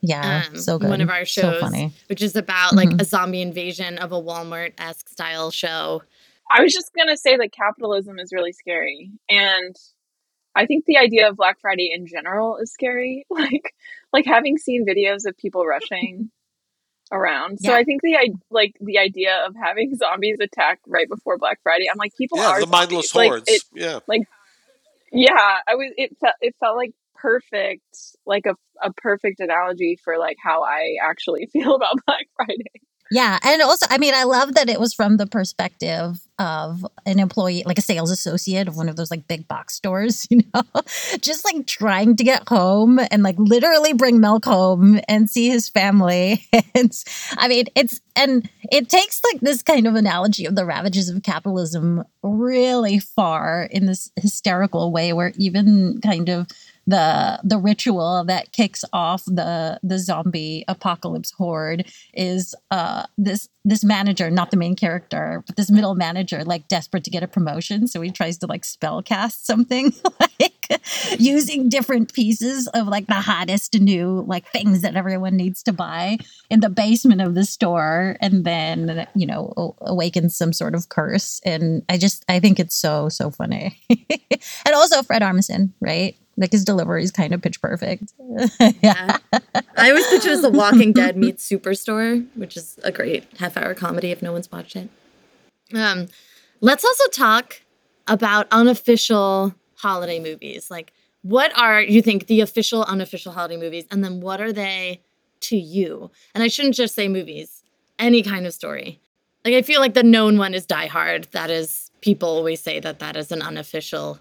yeah, 0.00 0.44
um, 0.48 0.56
so 0.56 0.78
good. 0.78 0.88
one 0.88 1.00
of 1.02 1.10
our 1.10 1.26
So 1.26 1.42
shows, 1.42 1.60
funny. 1.60 1.92
which 2.08 2.22
is 2.22 2.36
about 2.36 2.74
like 2.74 2.88
Mhm. 2.88 3.00
a 3.02 3.04
zombie 3.04 3.42
invasion 3.42 3.98
of 3.98 4.12
a 4.12 4.20
Walmart 4.20 4.72
esque 4.78 5.08
style 5.10 5.50
show. 5.50 6.02
I 6.50 6.62
was 6.62 6.72
just 6.72 6.90
gonna 6.94 7.16
say 7.18 7.36
that 7.36 7.52
capitalism 7.52 8.18
is 8.18 8.30
really 8.32 8.52
scary, 8.52 9.10
and 9.28 9.76
I 10.56 10.66
think 10.66 10.84
the 10.86 10.98
idea 10.98 11.28
of 11.28 11.36
Black 11.36 11.58
Friday 11.60 11.90
in 11.94 12.06
general 12.06 12.58
is 12.58 12.72
scary. 12.72 13.26
Like, 13.30 13.74
like 14.12 14.26
having 14.26 14.56
seen 14.58 14.86
videos 14.86 15.26
of 15.26 15.36
people 15.36 15.64
rushing 15.66 16.30
around. 17.12 17.58
So 17.60 17.72
I 17.74 17.84
think 17.84 18.00
the 18.02 18.16
i- 18.16 18.28
like 18.50 18.74
the 18.80 18.98
idea 18.98 19.44
of 19.46 19.54
having 19.60 19.94
zombies 19.96 20.38
attack 20.40 20.78
right 20.86 21.08
before 21.08 21.36
Black 21.38 21.58
Friday. 21.62 21.86
I'm 21.90 21.98
like, 21.98 22.12
people 22.16 22.38
Yeah, 22.38 22.48
are 22.50 22.60
the 22.60 22.66
mindless 22.66 23.10
zombies. 23.10 23.14
Like, 23.14 23.28
hordes. 23.30 23.44
it- 23.48 23.62
yeah. 23.74 23.98
yeah, 25.12 25.58
I 25.66 25.74
was. 25.74 25.92
It 25.96 26.16
felt 26.20 26.34
it 26.40 26.54
felt 26.60 26.76
like 26.76 26.92
perfect, 27.16 27.82
like 28.26 28.46
a 28.46 28.54
a 28.82 28.92
perfect 28.92 29.40
analogy 29.40 29.98
for 30.02 30.18
like 30.18 30.36
how 30.42 30.62
I 30.62 30.96
actually 31.02 31.46
feel 31.52 31.74
about 31.74 31.96
Black 32.06 32.26
Friday. 32.36 32.80
Yeah, 33.10 33.38
and 33.42 33.60
also, 33.62 33.86
I 33.90 33.98
mean, 33.98 34.14
I 34.14 34.24
love 34.24 34.54
that 34.54 34.68
it 34.70 34.80
was 34.80 34.94
from 34.94 35.18
the 35.18 35.26
perspective 35.26 36.18
of 36.38 36.84
an 37.06 37.18
employee, 37.20 37.62
like 37.66 37.78
a 37.78 37.82
sales 37.82 38.10
associate 38.10 38.66
of 38.66 38.76
one 38.76 38.88
of 38.88 38.96
those 38.96 39.10
like 39.10 39.28
big 39.28 39.46
box 39.46 39.74
stores, 39.74 40.26
you 40.30 40.40
know, 40.54 40.62
just 41.20 41.44
like 41.44 41.66
trying 41.66 42.16
to 42.16 42.24
get 42.24 42.48
home 42.48 42.98
and 43.10 43.22
like 43.22 43.36
literally 43.38 43.92
bring 43.92 44.20
milk 44.20 44.44
home 44.46 44.98
and 45.06 45.30
see 45.30 45.48
his 45.48 45.68
family. 45.68 46.46
And 46.76 46.92
I 47.36 47.46
mean, 47.46 47.66
it's 47.76 48.00
and 48.16 48.48
it 48.72 48.88
takes 48.88 49.20
like 49.32 49.40
this 49.40 49.62
kind 49.62 49.86
of 49.86 49.94
analogy 49.94 50.44
of 50.44 50.56
the 50.56 50.64
ravages 50.64 51.08
of 51.08 51.22
capitalism 51.22 52.02
really 52.22 52.98
far 52.98 53.68
in 53.70 53.86
this 53.86 54.10
hysterical 54.16 54.90
way, 54.90 55.12
where 55.12 55.32
even 55.36 56.00
kind 56.02 56.28
of 56.28 56.48
the 56.86 57.40
the 57.42 57.58
ritual 57.58 58.24
that 58.24 58.52
kicks 58.52 58.84
off 58.92 59.24
the 59.26 59.78
the 59.82 59.98
zombie 59.98 60.64
apocalypse 60.68 61.32
horde 61.32 61.86
is 62.12 62.54
uh 62.70 63.04
this 63.16 63.48
this 63.64 63.82
manager 63.82 64.30
not 64.30 64.50
the 64.50 64.56
main 64.56 64.76
character 64.76 65.42
but 65.46 65.56
this 65.56 65.70
middle 65.70 65.94
manager 65.94 66.44
like 66.44 66.68
desperate 66.68 67.04
to 67.04 67.10
get 67.10 67.22
a 67.22 67.28
promotion. 67.28 67.86
So 67.86 68.00
he 68.00 68.10
tries 68.10 68.38
to 68.38 68.46
like 68.46 68.64
spell 68.64 69.02
cast 69.02 69.46
something 69.46 69.92
like 70.20 70.82
using 71.18 71.68
different 71.68 72.12
pieces 72.12 72.68
of 72.68 72.86
like 72.88 73.06
the 73.06 73.14
hottest 73.14 73.78
new 73.80 74.24
like 74.26 74.46
things 74.48 74.82
that 74.82 74.96
everyone 74.96 75.36
needs 75.36 75.62
to 75.64 75.72
buy 75.72 76.18
in 76.50 76.60
the 76.60 76.70
basement 76.70 77.20
of 77.20 77.34
the 77.34 77.44
store 77.44 78.16
and 78.20 78.44
then 78.44 79.06
you 79.14 79.26
know 79.26 79.74
awakens 79.80 80.36
some 80.36 80.52
sort 80.52 80.74
of 80.74 80.88
curse. 80.88 81.40
And 81.44 81.82
i 81.88 81.98
just 81.98 82.24
i 82.28 82.40
think 82.40 82.60
it's 82.60 82.76
so 82.76 83.08
so 83.08 83.30
funny. 83.30 83.80
And 84.66 84.74
also 84.74 85.02
fred 85.02 85.22
armisen 85.22 85.72
right 85.80 86.16
like 86.36 86.52
his 86.52 86.64
delivery 86.64 87.02
is 87.02 87.10
kind 87.10 87.32
of 87.32 87.42
pitch 87.42 87.60
perfect 87.60 88.12
yeah 88.82 89.18
I 89.76 89.90
always 89.90 90.06
picture 90.06 90.30
as 90.30 90.42
The 90.42 90.50
Walking 90.50 90.92
Dead 90.92 91.16
meets 91.18 91.48
Superstore, 91.48 92.26
which 92.36 92.56
is 92.56 92.78
a 92.84 92.92
great 92.92 93.24
half 93.38 93.56
hour 93.56 93.74
comedy 93.74 94.10
if 94.10 94.22
no 94.22 94.32
one's 94.32 94.50
watched 94.50 94.76
it. 94.76 94.88
Um, 95.74 96.06
let's 96.60 96.84
also 96.84 97.06
talk 97.08 97.62
about 98.06 98.46
unofficial 98.50 99.54
holiday 99.76 100.20
movies. 100.20 100.70
Like, 100.70 100.92
what 101.22 101.56
are 101.58 101.82
you 101.82 102.02
think 102.02 102.26
the 102.26 102.40
official, 102.40 102.84
unofficial 102.84 103.32
holiday 103.32 103.56
movies, 103.56 103.84
and 103.90 104.04
then 104.04 104.20
what 104.20 104.40
are 104.40 104.52
they 104.52 105.02
to 105.40 105.56
you? 105.56 106.10
And 106.34 106.44
I 106.44 106.48
shouldn't 106.48 106.74
just 106.74 106.94
say 106.94 107.08
movies, 107.08 107.62
any 107.98 108.22
kind 108.22 108.46
of 108.46 108.54
story. 108.54 109.00
Like, 109.44 109.54
I 109.54 109.62
feel 109.62 109.80
like 109.80 109.94
the 109.94 110.02
known 110.02 110.38
one 110.38 110.54
is 110.54 110.66
Die 110.66 110.86
Hard. 110.86 111.28
That 111.32 111.50
is, 111.50 111.90
people 112.00 112.28
always 112.28 112.60
say 112.60 112.80
that 112.80 113.00
that 113.00 113.16
is 113.16 113.32
an 113.32 113.42
unofficial 113.42 114.18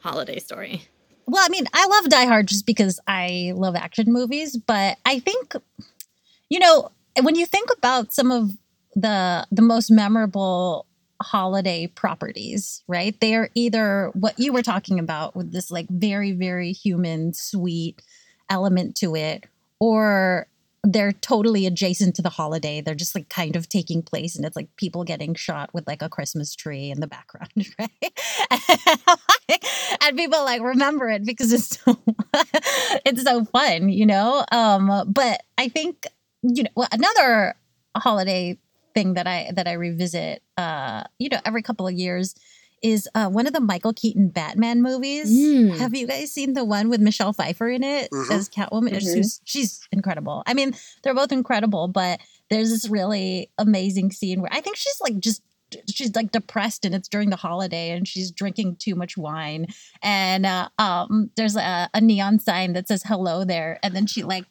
holiday 0.00 0.38
story. 0.38 0.82
Well, 1.26 1.42
I 1.44 1.48
mean, 1.48 1.64
I 1.72 1.86
love 1.86 2.08
Die 2.08 2.26
Hard 2.26 2.48
just 2.48 2.66
because 2.66 3.00
I 3.06 3.52
love 3.54 3.76
action 3.76 4.12
movies, 4.12 4.56
but 4.56 4.98
I 5.06 5.18
think, 5.20 5.54
you 6.48 6.58
know, 6.58 6.90
when 7.22 7.34
you 7.34 7.46
think 7.46 7.70
about 7.76 8.12
some 8.12 8.30
of 8.30 8.50
the 8.94 9.46
the 9.50 9.62
most 9.62 9.90
memorable 9.90 10.86
holiday 11.22 11.86
properties, 11.86 12.82
right? 12.88 13.18
They 13.20 13.34
are 13.34 13.50
either 13.54 14.10
what 14.14 14.38
you 14.38 14.52
were 14.52 14.62
talking 14.62 14.98
about 14.98 15.34
with 15.34 15.52
this 15.52 15.70
like 15.70 15.88
very 15.88 16.32
very 16.32 16.72
human 16.72 17.32
sweet 17.34 18.02
element 18.50 18.96
to 18.96 19.16
it 19.16 19.44
or 19.80 20.46
they're 20.84 21.12
totally 21.12 21.66
adjacent 21.66 22.14
to 22.16 22.22
the 22.22 22.28
holiday. 22.28 22.80
They're 22.82 22.94
just 22.94 23.14
like 23.14 23.30
kind 23.30 23.56
of 23.56 23.68
taking 23.68 24.02
place, 24.02 24.36
and 24.36 24.44
it's 24.44 24.54
like 24.54 24.68
people 24.76 25.02
getting 25.02 25.34
shot 25.34 25.70
with 25.72 25.86
like 25.86 26.02
a 26.02 26.10
Christmas 26.10 26.54
tree 26.54 26.90
in 26.90 27.00
the 27.00 27.06
background, 27.06 27.50
right? 27.78 27.90
and 30.02 30.16
people 30.16 30.44
like 30.44 30.62
remember 30.62 31.08
it 31.08 31.24
because 31.24 31.52
it's 31.52 31.78
so 31.78 31.96
it's 33.04 33.22
so 33.22 33.44
fun, 33.46 33.88
you 33.88 34.04
know. 34.04 34.44
Um, 34.52 35.04
but 35.08 35.42
I 35.56 35.68
think 35.68 36.06
you 36.42 36.64
know 36.64 36.70
well, 36.76 36.88
another 36.92 37.54
holiday 37.96 38.58
thing 38.94 39.14
that 39.14 39.26
I 39.26 39.50
that 39.54 39.66
I 39.66 39.72
revisit, 39.72 40.42
uh, 40.58 41.04
you 41.18 41.30
know, 41.30 41.40
every 41.46 41.62
couple 41.62 41.88
of 41.88 41.94
years 41.94 42.34
is 42.84 43.08
uh, 43.14 43.28
one 43.30 43.46
of 43.46 43.54
the 43.54 43.60
Michael 43.60 43.94
Keaton 43.94 44.28
Batman 44.28 44.82
movies. 44.82 45.32
Mm. 45.32 45.78
Have 45.78 45.94
you 45.96 46.06
guys 46.06 46.30
seen 46.30 46.52
the 46.52 46.64
one 46.64 46.90
with 46.90 47.00
Michelle 47.00 47.32
Pfeiffer 47.32 47.68
in 47.70 47.82
it 47.82 48.10
Mhm. 48.12 48.30
as 48.30 48.48
Catwoman? 48.50 48.90
Mhm. 48.92 49.00
She's, 49.00 49.40
she's 49.44 49.80
incredible. 49.90 50.42
I 50.46 50.52
mean, 50.52 50.74
they're 51.02 51.14
both 51.14 51.32
incredible, 51.32 51.88
but 51.88 52.20
there's 52.50 52.68
this 52.68 52.86
really 52.88 53.50
amazing 53.56 54.12
scene 54.12 54.42
where 54.42 54.52
I 54.52 54.60
think 54.60 54.76
she's 54.76 55.00
like 55.00 55.18
just 55.18 55.42
she's 55.88 56.14
like 56.14 56.30
depressed 56.30 56.84
and 56.84 56.94
it's 56.94 57.08
during 57.08 57.30
the 57.30 57.36
holiday 57.36 57.90
and 57.90 58.06
she's 58.06 58.30
drinking 58.30 58.76
too 58.76 58.94
much 58.94 59.16
wine 59.16 59.66
and 60.04 60.46
uh, 60.46 60.68
um 60.78 61.30
there's 61.36 61.56
a, 61.56 61.88
a 61.92 62.00
neon 62.00 62.38
sign 62.38 62.74
that 62.74 62.86
says 62.86 63.02
hello 63.04 63.44
there 63.44 63.80
and 63.82 63.96
then 63.96 64.06
she 64.06 64.22
like 64.22 64.44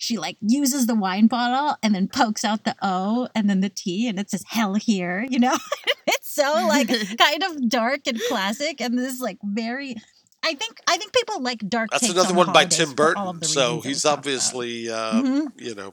she 0.00 0.16
like 0.16 0.38
uses 0.40 0.86
the 0.86 0.94
wine 0.94 1.26
bottle 1.26 1.76
and 1.82 1.94
then 1.94 2.08
pokes 2.08 2.42
out 2.42 2.64
the 2.64 2.74
O 2.80 3.28
and 3.34 3.50
then 3.50 3.60
the 3.60 3.68
T 3.68 4.08
and 4.08 4.18
it 4.18 4.30
says 4.30 4.42
hell 4.48 4.74
here, 4.74 5.26
you 5.28 5.38
know? 5.38 5.54
it's 6.06 6.34
so 6.34 6.42
like 6.66 6.88
kind 7.18 7.42
of 7.42 7.68
dark 7.68 8.06
and 8.06 8.18
classic 8.26 8.80
and 8.80 8.98
this 8.98 9.12
is 9.12 9.20
like 9.20 9.36
very 9.44 9.94
I 10.42 10.54
think 10.54 10.78
I 10.88 10.96
think 10.96 11.12
people 11.12 11.42
like 11.42 11.58
dark 11.68 11.90
That's 11.90 12.00
takes 12.00 12.14
another 12.14 12.30
on 12.30 12.36
one 12.36 12.52
by 12.52 12.64
Tim 12.64 12.94
for 12.94 13.16
all 13.16 13.28
of 13.28 13.40
Burton. 13.40 13.48
So 13.48 13.82
he's 13.82 14.06
obviously, 14.06 14.88
uh, 14.90 15.20
Mhm. 15.20 15.48
you 15.56 15.74
know, 15.74 15.92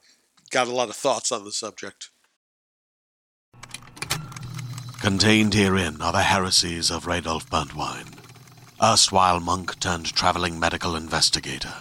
got 0.51 0.69
a 0.69 0.71
lot 0.73 0.87
of 0.87 0.95
thoughts 0.95 1.33
on 1.33 1.43
the 1.43 1.51
subject. 1.51 2.09
Contained 5.01 5.53
herein 5.53 6.01
are 6.01 6.13
the 6.13 6.21
heresies 6.23 6.89
of 6.89 7.03
Radolf 7.05 7.45
Burntwine, 7.49 8.13
erstwhile 8.81 9.41
monk 9.41 9.77
turned 9.81 10.13
traveling 10.13 10.57
medical 10.57 10.95
investigator. 10.95 11.75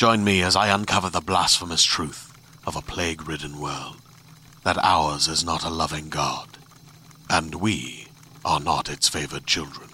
Join 0.00 0.24
me 0.24 0.40
as 0.40 0.56
I 0.56 0.74
uncover 0.74 1.10
the 1.10 1.20
blasphemous 1.20 1.84
truth 1.84 2.32
of 2.66 2.74
a 2.74 2.80
plague 2.80 3.28
ridden 3.28 3.60
world 3.60 3.98
that 4.64 4.78
ours 4.82 5.28
is 5.28 5.44
not 5.44 5.62
a 5.62 5.68
loving 5.68 6.08
God, 6.08 6.56
and 7.28 7.56
we 7.56 8.06
are 8.42 8.60
not 8.60 8.88
its 8.88 9.10
favored 9.10 9.46
children. 9.46 9.90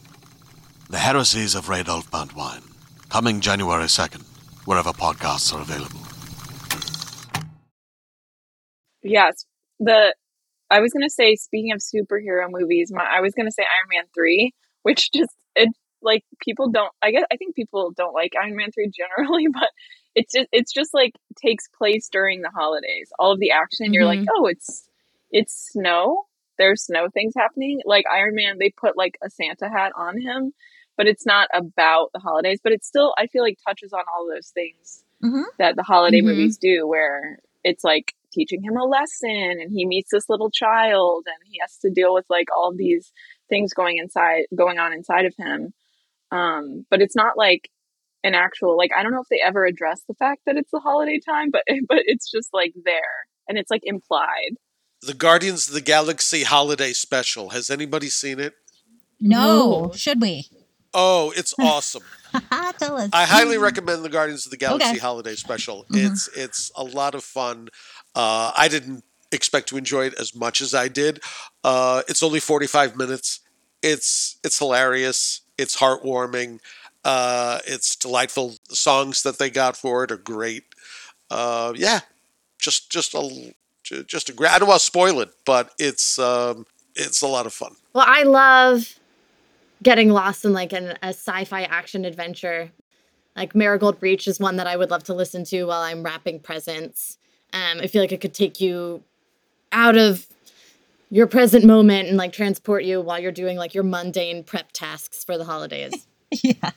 The 0.88 0.98
heresies 0.98 1.56
of 1.56 1.66
Radolf 1.66 2.08
Burntwine, 2.08 2.72
coming 3.08 3.40
January 3.40 3.86
2nd, 3.86 4.22
wherever 4.64 4.90
podcasts 4.90 5.52
are 5.52 5.60
available. 5.60 5.98
Yes, 9.02 9.44
the 9.80 10.14
I 10.70 10.78
was 10.78 10.92
gonna 10.92 11.10
say 11.10 11.34
speaking 11.34 11.72
of 11.72 11.80
superhero 11.80 12.46
movies, 12.48 12.92
my 12.92 13.02
I 13.02 13.20
was 13.22 13.34
gonna 13.34 13.50
say 13.50 13.64
Iron 13.64 13.88
Man 13.92 14.04
three, 14.14 14.52
which 14.82 15.10
just 15.12 15.34
it 15.56 15.70
like 16.06 16.24
people 16.40 16.70
don't. 16.70 16.92
I 17.02 17.10
guess 17.10 17.24
I 17.30 17.36
think 17.36 17.54
people 17.54 17.90
don't 17.94 18.14
like 18.14 18.32
Iron 18.40 18.56
Man 18.56 18.70
three 18.72 18.90
generally, 18.90 19.48
but 19.52 19.70
it's 20.14 20.32
just 20.32 20.48
it's 20.52 20.72
just 20.72 20.94
like 20.94 21.12
takes 21.36 21.68
place 21.68 22.08
during 22.10 22.40
the 22.40 22.48
holidays. 22.50 23.10
All 23.18 23.32
of 23.32 23.40
the 23.40 23.50
action, 23.50 23.92
you're 23.92 24.06
like, 24.06 24.20
oh, 24.34 24.46
it's 24.46 24.88
it's 25.30 25.70
snow. 25.72 26.24
There's 26.58 26.84
snow 26.86 27.08
things 27.12 27.34
happening. 27.36 27.80
Like 27.84 28.06
Iron 28.10 28.34
Man, 28.34 28.56
they 28.58 28.70
put 28.70 28.96
like 28.96 29.18
a 29.22 29.28
Santa 29.28 29.68
hat 29.68 29.92
on 29.94 30.18
him, 30.18 30.54
but 30.96 31.06
it's 31.06 31.26
not 31.26 31.48
about 31.52 32.10
the 32.14 32.20
holidays. 32.20 32.60
But 32.62 32.72
it 32.72 32.82
still, 32.82 33.12
I 33.18 33.26
feel 33.26 33.42
like 33.42 33.58
touches 33.66 33.92
on 33.92 34.04
all 34.16 34.26
those 34.32 34.48
things 34.48 35.04
Mhm. 35.22 35.44
that 35.58 35.76
the 35.76 35.82
holiday 35.82 36.20
Mhm. 36.22 36.26
movies 36.26 36.56
do, 36.56 36.86
where 36.86 37.40
it's 37.62 37.84
like 37.84 38.14
teaching 38.32 38.62
him 38.62 38.76
a 38.76 38.84
lesson 38.84 39.58
and 39.60 39.70
he 39.72 39.84
meets 39.86 40.10
this 40.10 40.28
little 40.30 40.50
child 40.50 41.26
and 41.26 41.36
he 41.50 41.58
has 41.58 41.76
to 41.78 41.90
deal 41.90 42.14
with 42.14 42.24
like 42.30 42.48
all 42.56 42.72
these 42.72 43.12
things 43.48 43.72
going 43.72 43.96
inside 43.98 44.44
going 44.54 44.78
on 44.78 44.92
inside 44.92 45.24
of 45.24 45.34
him 45.36 45.72
um 46.36 46.84
but 46.90 47.00
it's 47.02 47.16
not 47.16 47.36
like 47.36 47.68
an 48.24 48.34
actual 48.34 48.76
like 48.76 48.90
i 48.96 49.02
don't 49.02 49.12
know 49.12 49.20
if 49.20 49.28
they 49.30 49.40
ever 49.44 49.64
address 49.64 50.02
the 50.08 50.14
fact 50.14 50.40
that 50.46 50.56
it's 50.56 50.70
the 50.70 50.80
holiday 50.80 51.18
time 51.32 51.48
but 51.50 51.62
but 51.88 51.98
it's 52.06 52.30
just 52.30 52.48
like 52.52 52.72
there 52.84 53.16
and 53.48 53.58
it's 53.58 53.70
like 53.70 53.82
implied 53.84 54.52
The 55.02 55.14
Guardians 55.14 55.68
of 55.68 55.74
the 55.74 55.80
Galaxy 55.94 56.42
holiday 56.44 56.92
special. 56.92 57.50
Has 57.50 57.70
anybody 57.70 58.08
seen 58.08 58.40
it? 58.40 58.54
No, 59.20 59.38
No. 59.88 59.92
should 59.94 60.20
we? 60.20 60.48
Oh, 60.92 61.32
it's 61.36 61.54
awesome. 61.60 62.02
Tell 62.78 62.96
us. 62.96 63.10
I 63.12 63.24
highly 63.26 63.58
recommend 63.58 64.04
the 64.04 64.08
Guardians 64.08 64.44
of 64.46 64.50
the 64.50 64.56
Galaxy 64.56 64.88
Okay. 64.90 64.98
holiday 64.98 65.36
special. 65.36 65.84
Mhm. 65.92 66.06
It's 66.06 66.28
it's 66.36 66.70
a 66.76 66.82
lot 66.84 67.14
of 67.14 67.22
fun. 67.24 67.68
Uh, 68.14 68.52
I 68.56 68.66
didn't 68.68 69.04
expect 69.32 69.68
to 69.70 69.76
enjoy 69.76 70.06
it 70.06 70.14
as 70.18 70.34
much 70.34 70.60
as 70.60 70.74
I 70.74 70.88
did. 70.88 71.20
Uh, 71.62 72.02
it's 72.08 72.22
only 72.22 72.40
forty 72.40 72.66
five 72.66 72.96
minutes. 72.96 73.40
It's 73.82 74.38
it's 74.44 74.58
hilarious. 74.58 75.42
It's 75.58 75.76
heartwarming. 75.76 76.60
Uh, 77.04 77.60
it's 77.66 77.96
delightful. 77.96 78.56
The 78.68 78.76
songs 78.76 79.22
that 79.22 79.38
they 79.38 79.50
got 79.50 79.76
for 79.76 80.04
it 80.04 80.10
are 80.10 80.16
great. 80.16 80.64
Uh, 81.30 81.72
yeah, 81.76 82.00
just 82.58 82.90
just 82.90 83.14
a 83.14 83.54
just 84.06 84.28
a 84.28 84.32
great. 84.32 84.52
I 84.52 84.58
don't 84.58 84.68
want 84.68 84.80
to 84.80 84.86
spoil 84.86 85.20
it, 85.20 85.30
but 85.44 85.72
it's 85.78 86.18
um, 86.18 86.66
it's 86.94 87.22
a 87.22 87.26
lot 87.28 87.46
of 87.46 87.52
fun. 87.52 87.76
Well, 87.92 88.04
I 88.06 88.24
love 88.24 88.98
getting 89.82 90.10
lost 90.10 90.44
in 90.44 90.52
like 90.52 90.72
an, 90.72 90.96
a 91.02 91.08
sci-fi 91.08 91.62
action 91.62 92.04
adventure. 92.04 92.70
Like 93.36 93.54
Marigold 93.54 94.00
Breach 94.00 94.26
is 94.26 94.40
one 94.40 94.56
that 94.56 94.66
I 94.66 94.76
would 94.76 94.90
love 94.90 95.04
to 95.04 95.14
listen 95.14 95.44
to 95.44 95.64
while 95.64 95.82
I'm 95.82 96.02
wrapping 96.02 96.40
presents. 96.40 97.18
Um, 97.52 97.80
I 97.80 97.86
feel 97.86 98.02
like 98.02 98.12
it 98.12 98.20
could 98.20 98.34
take 98.34 98.60
you 98.60 99.02
out 99.72 99.96
of 99.96 100.26
your 101.10 101.26
present 101.26 101.64
moment 101.64 102.08
and 102.08 102.16
like 102.16 102.32
transport 102.32 102.84
you 102.84 103.00
while 103.00 103.18
you're 103.18 103.32
doing 103.32 103.56
like 103.56 103.74
your 103.74 103.84
mundane 103.84 104.42
prep 104.44 104.72
tasks 104.72 105.24
for 105.24 105.38
the 105.38 105.44
holidays. 105.44 106.06
yeah, 106.42 106.70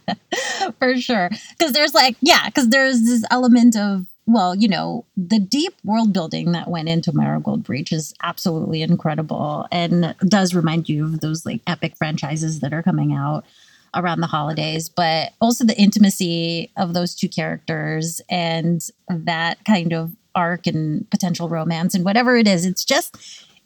for 0.78 0.96
sure. 0.98 1.30
Because 1.58 1.74
there's 1.74 1.94
like, 1.94 2.15
yeah, 2.22 2.46
because 2.46 2.70
there's 2.70 3.04
this 3.04 3.24
element 3.32 3.76
of, 3.76 4.06
well, 4.28 4.54
you 4.54 4.68
know, 4.68 5.06
the 5.18 5.39
deep 5.39 5.74
world 5.84 6.13
building 6.13 6.52
that 6.52 6.68
went 6.68 6.88
into 6.88 7.12
Marigold 7.12 7.63
Breach 7.63 7.92
is 7.92 8.13
absolutely 8.22 8.84
incredible 8.84 9.68
and 9.72 10.15
does 10.28 10.54
remind 10.54 10.88
you 10.88 11.06
of 11.06 11.22
those 11.22 11.46
like 11.46 11.62
epic 11.65 11.98
franchises 11.98 12.60
that 12.60 12.74
are 12.74 12.84
coming 12.84 13.13
out 13.13 13.44
around 13.96 14.22
the 14.22 14.28
holidays, 14.28 14.88
but 14.88 15.34
also 15.42 15.65
the 15.65 15.80
intimacy 15.80 16.72
of 16.78 16.94
those 16.94 17.15
two 17.15 17.28
characters 17.28 18.22
and 18.30 18.88
that 19.08 19.65
kind 19.65 19.94
of 19.94 20.12
arc 20.36 20.68
and 20.68 21.10
potential 21.10 21.50
romance 21.50 21.96
and 21.96 22.06
whatever 22.06 22.36
it 22.36 22.48
is. 22.48 22.68
It's 22.68 22.86
just, 22.86 23.18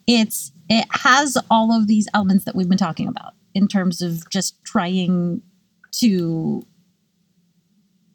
it's, 0.06 0.52
it 0.68 0.86
has 0.90 1.36
all 1.50 1.72
of 1.72 1.86
these 1.86 2.08
elements 2.14 2.44
that 2.44 2.54
we've 2.54 2.68
been 2.68 2.78
talking 2.78 3.08
about 3.08 3.34
in 3.54 3.68
terms 3.68 4.02
of 4.02 4.28
just 4.30 4.62
trying 4.64 5.42
to 5.92 6.66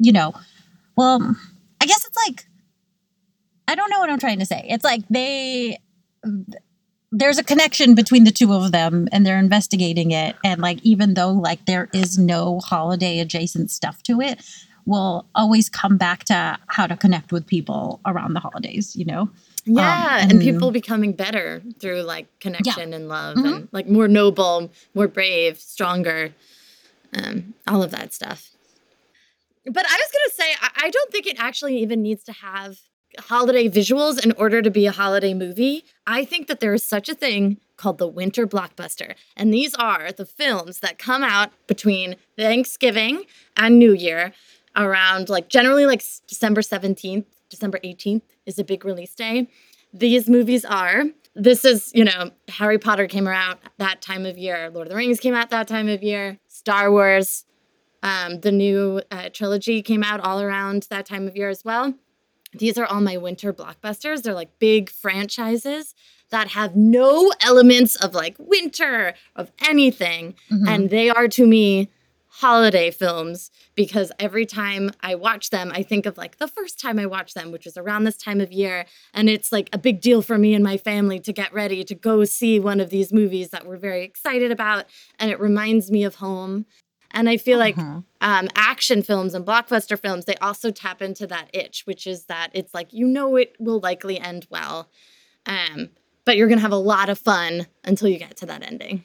you 0.02 0.12
know 0.12 0.34
well 0.97 1.36
i 1.82 1.86
guess 1.86 2.06
it's 2.06 2.17
like 2.28 2.45
i 3.67 3.75
don't 3.75 3.89
know 3.89 3.99
what 3.99 4.10
i'm 4.10 4.19
trying 4.19 4.39
to 4.39 4.45
say. 4.45 4.65
It's 4.69 4.84
like 4.84 5.02
they 5.10 5.80
there's 7.12 7.38
a 7.38 7.43
connection 7.43 7.95
between 7.95 8.23
the 8.23 8.32
two 8.32 8.54
of 8.54 8.71
them 8.71 9.08
and 9.12 9.25
they're 9.25 9.39
investigating 9.39 10.12
it. 10.12 10.36
And 10.43 10.62
like 10.62 10.80
even 10.84 11.15
though 11.15 11.32
like 11.32 11.65
there 11.65 11.89
is 11.93 12.17
no 12.19 12.60
holiday 12.60 13.19
adjacent 13.19 13.71
stuff 13.71 14.04
to 14.04 14.21
it 14.21 14.43
we'll 14.86 15.25
always 15.36 15.69
come 15.69 15.97
back 15.97 16.23
to 16.23 16.58
how 16.67 16.88
to 16.88 16.97
connect 16.97 17.32
with 17.32 17.45
people 17.45 17.99
around 18.06 18.34
the 18.34 18.39
holidays 18.39 18.95
you 18.95 19.06
know 19.06 19.30
Yeah, 19.71 20.05
Um, 20.15 20.21
and, 20.23 20.32
and- 20.34 20.41
people 20.41 20.71
becoming 20.71 21.13
better 21.13 21.62
through 21.79 22.01
like 22.01 22.27
connection 22.39 22.93
and 22.93 23.08
love 23.08 23.38
Mhm. 23.38 23.45
and 23.55 23.67
like 23.71 23.88
more 23.88 24.08
noble, 24.08 24.71
more 24.95 25.08
brave, 25.08 25.60
stronger, 25.60 26.34
um, 27.13 27.53
all 27.67 27.84
of 27.84 27.91
that 27.91 28.13
stuff. 28.13 28.49
But 29.65 29.86
I 29.86 29.93
was 29.93 30.12
gonna 30.12 30.34
say, 30.36 30.55
I, 30.62 30.88
I 30.88 30.89
don't 30.89 31.12
think 31.12 31.27
it 31.27 31.36
actually 31.39 31.77
even 31.82 32.01
needs 32.01 32.23
to 32.23 32.32
have 32.34 32.79
holiday 33.19 33.67
visuals 33.69 34.23
in 34.23 34.32
order 34.34 34.62
to 34.62 34.71
be 34.71 34.86
a 34.86 34.91
holiday 34.91 35.34
movie. 35.34 35.84
I 36.08 36.25
think 36.25 36.47
that 36.47 36.60
there 36.60 36.73
is 36.73 36.84
such 36.84 37.10
a 37.10 37.15
thing 37.15 37.58
called 37.77 37.97
the 37.97 38.08
winter 38.08 38.45
blockbuster. 38.47 39.15
And 39.38 39.53
these 39.53 39.73
are 39.75 40.12
the 40.12 40.25
films 40.25 40.79
that 40.79 40.97
come 40.97 41.23
out 41.23 41.51
between 41.67 42.15
Thanksgiving 42.38 43.23
and 43.58 43.77
New 43.79 43.93
Year 43.93 44.34
around 44.75 45.29
like 45.29 45.49
generally 45.49 45.86
like 45.86 46.03
December 46.27 46.62
17th, 46.62 47.25
December 47.49 47.79
18th 47.83 48.21
is 48.45 48.59
a 48.59 48.63
big 48.63 48.85
release 48.85 49.13
day. 49.15 49.47
These 49.93 50.29
movies 50.29 50.65
are 50.65 51.05
this 51.35 51.63
is, 51.63 51.91
you 51.93 52.03
know, 52.03 52.31
Harry 52.49 52.77
Potter 52.77 53.07
came 53.07 53.27
out 53.27 53.59
that 53.77 54.01
time 54.01 54.25
of 54.25 54.38
year, 54.38 54.69
Lord 54.73 54.88
of 54.88 54.91
the 54.91 54.95
Rings 54.97 55.19
came 55.19 55.33
out 55.33 55.49
that 55.51 55.67
time 55.67 55.88
of 55.88 56.03
year, 56.03 56.38
Star 56.47 56.91
Wars, 56.91 57.45
um, 58.03 58.39
the 58.41 58.51
new 58.51 59.01
uh, 59.12 59.29
trilogy 59.31 59.81
came 59.81 60.03
out 60.03 60.19
all 60.21 60.41
around 60.41 60.88
that 60.89 61.05
time 61.05 61.27
of 61.27 61.35
year 61.35 61.49
as 61.49 61.63
well. 61.63 61.93
These 62.53 62.77
are 62.77 62.85
all 62.85 63.01
my 63.01 63.17
winter 63.17 63.53
blockbusters. 63.53 64.23
They're 64.23 64.33
like 64.33 64.57
big 64.59 64.89
franchises 64.89 65.93
that 66.31 66.49
have 66.49 66.75
no 66.75 67.31
elements 67.41 67.95
of 67.95 68.13
like 68.13 68.35
winter, 68.39 69.13
of 69.35 69.51
anything. 69.67 70.35
Mhm. 70.51 70.67
And 70.67 70.89
they 70.89 71.09
are 71.09 71.27
to 71.27 71.45
me 71.45 71.89
holiday 72.39 72.89
films 72.89 73.52
because 73.75 74.12
every 74.17 74.45
time 74.45 74.91
I 75.02 75.15
watch 75.15 75.49
them, 75.49 75.71
I 75.73 75.84
think 75.84 76.06
of 76.06 76.17
like 76.17 76.38
the 76.38 76.47
first 76.47 76.80
time 76.80 76.97
I 76.97 77.06
watched 77.06 77.36
them, 77.36 77.52
which 77.52 77.65
was 77.65 77.75
around 77.78 78.06
this 78.06 78.15
time 78.15 78.39
of 78.39 78.52
year. 78.52 78.86
And 79.13 79.30
it's 79.30 79.52
like 79.52 79.69
a 79.73 79.78
big 79.78 79.99
deal 79.99 80.21
for 80.21 80.38
me 80.38 80.54
and 80.54 80.63
my 80.63 80.78
family 80.78 81.19
to 81.19 81.34
get 81.34 81.54
ready 81.54 81.84
to 81.84 81.95
go 81.95 82.23
see 82.23 82.58
one 82.60 82.80
of 82.80 82.89
these 82.89 83.12
movies 83.12 83.49
that 83.49 83.65
we're 83.65 83.78
very 83.78 84.04
excited 84.04 84.52
about. 84.52 84.86
And 85.19 85.30
it 85.30 85.39
reminds 85.39 85.91
me 85.91 86.06
of 86.06 86.15
home. 86.15 86.65
And 87.12 87.28
I 87.28 87.38
feel 87.38 87.60
like 87.60 87.78
Uh-huh. 87.78 88.02
um, 88.21 88.47
action 88.56 89.02
films 89.02 89.34
and 89.34 89.45
blockbuster 89.45 89.99
films, 89.99 90.25
they 90.25 90.36
also 90.36 90.71
tap 90.71 91.02
into 91.02 91.28
that 91.28 91.49
itch, 91.54 91.84
which 91.86 92.08
is 92.08 92.25
that 92.25 92.52
it's 92.54 92.73
like, 92.73 92.93
you 92.93 93.06
know, 93.06 93.36
it 93.36 93.56
will 93.60 93.80
likely 93.80 94.17
end 94.19 94.47
well. 94.49 94.88
Um, 95.45 95.89
but 96.23 96.38
you're 96.38 96.47
going 96.47 96.60
to 96.60 96.62
have 96.62 96.71
a 96.71 96.78
lot 96.78 97.10
of 97.10 97.19
fun 97.19 97.67
until 97.84 98.08
you 98.08 98.19
get 98.19 98.38
to 98.38 98.45
that 98.45 98.63
ending. 98.63 99.04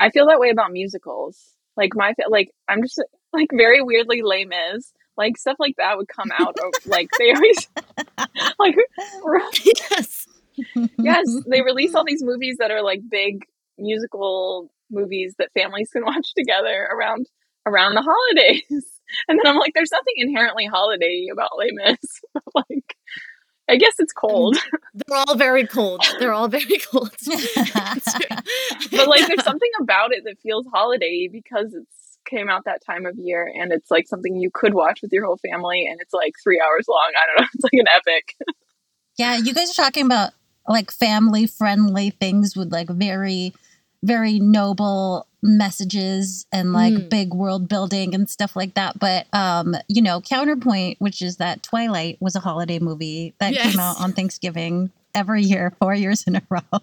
I 0.00 0.08
feel 0.10 0.26
that 0.28 0.40
way 0.40 0.50
about 0.50 0.72
musicals. 0.72 1.50
Like 1.76 1.90
my 1.94 2.14
like 2.28 2.50
I'm 2.68 2.82
just 2.82 3.02
like 3.32 3.48
very 3.52 3.82
weirdly 3.82 4.22
lame 4.22 4.52
is 4.74 4.92
like 5.16 5.36
stuff 5.36 5.56
like 5.58 5.74
that 5.76 5.96
would 5.96 6.08
come 6.08 6.30
out 6.38 6.56
of, 6.58 6.72
like 6.86 7.08
they 7.18 7.32
always 7.32 7.68
like 8.58 8.74
yes. 9.64 10.26
yes 10.98 11.26
they 11.46 11.62
release 11.62 11.94
all 11.94 12.04
these 12.04 12.22
movies 12.22 12.56
that 12.58 12.70
are 12.70 12.82
like 12.82 13.00
big 13.10 13.44
musical 13.78 14.70
movies 14.90 15.34
that 15.38 15.50
families 15.54 15.90
can 15.90 16.04
watch 16.04 16.34
together 16.36 16.88
around 16.92 17.26
around 17.66 17.94
the 17.94 18.02
holidays 18.02 18.84
and 19.28 19.38
then 19.38 19.46
I'm 19.46 19.58
like 19.58 19.72
there's 19.74 19.92
nothing 19.92 20.14
inherently 20.16 20.66
holiday 20.66 21.28
about 21.32 21.56
Les 21.56 21.70
Mis 21.72 22.20
but 22.34 22.42
like 22.54 22.81
I 23.68 23.76
guess 23.76 23.94
it's 23.98 24.12
cold 24.12 24.56
They're 24.94 25.18
all 25.18 25.36
very 25.36 25.66
cold. 25.66 26.04
They're 26.18 26.32
all 26.32 26.48
very 26.48 26.78
cold. 26.90 27.10
but 27.26 29.08
like 29.08 29.26
there's 29.26 29.44
something 29.44 29.70
about 29.80 30.12
it 30.12 30.24
that 30.24 30.36
feels 30.42 30.66
holiday 30.72 31.28
because 31.32 31.72
it's 31.74 32.18
came 32.24 32.48
out 32.48 32.64
that 32.66 32.80
time 32.84 33.04
of 33.04 33.16
year 33.18 33.50
and 33.52 33.72
it's 33.72 33.90
like 33.90 34.06
something 34.06 34.36
you 34.36 34.48
could 34.52 34.74
watch 34.74 35.02
with 35.02 35.12
your 35.12 35.24
whole 35.24 35.38
family 35.38 35.86
and 35.90 36.00
it's 36.00 36.14
like 36.14 36.32
three 36.42 36.62
hours 36.64 36.86
long 36.88 37.10
i 37.16 37.26
don't 37.26 37.42
know 37.42 37.48
it's 37.54 37.64
like 37.64 37.72
an 37.72 37.86
epic 37.92 38.36
Yeah, 39.18 39.36
you 39.36 39.52
guys 39.52 39.70
are 39.70 39.82
talking 39.82 40.06
about 40.06 40.30
like 40.68 40.90
family 40.90 41.46
friendly 41.46 42.10
things 42.10 42.56
with 42.56 42.72
like 42.72 42.88
very, 42.88 43.52
very 44.02 44.38
noble 44.38 45.26
messages 45.42 46.46
and 46.52 46.72
like 46.72 46.94
Mm. 46.94 47.08
big 47.10 47.34
world 47.34 47.68
building 47.68 48.14
and 48.14 48.28
stuff 48.30 48.54
like 48.56 48.74
that. 48.74 48.98
But 48.98 49.26
um, 49.32 49.74
you 49.88 50.02
know, 50.02 50.20
Counterpoint, 50.20 51.00
which 51.00 51.20
is 51.22 51.36
that 51.38 51.62
Twilight 51.62 52.18
was 52.20 52.36
a 52.36 52.40
holiday 52.40 52.78
movie 52.78 53.34
that 53.40 53.52
Yes. 53.52 53.72
came 53.72 53.80
out 53.80 54.00
on 54.00 54.12
Thanksgiving 54.12 54.90
every 55.14 55.42
year, 55.42 55.72
four 55.80 55.94
years 55.94 56.24
in 56.26 56.36
a 56.36 56.42
row. 56.48 56.60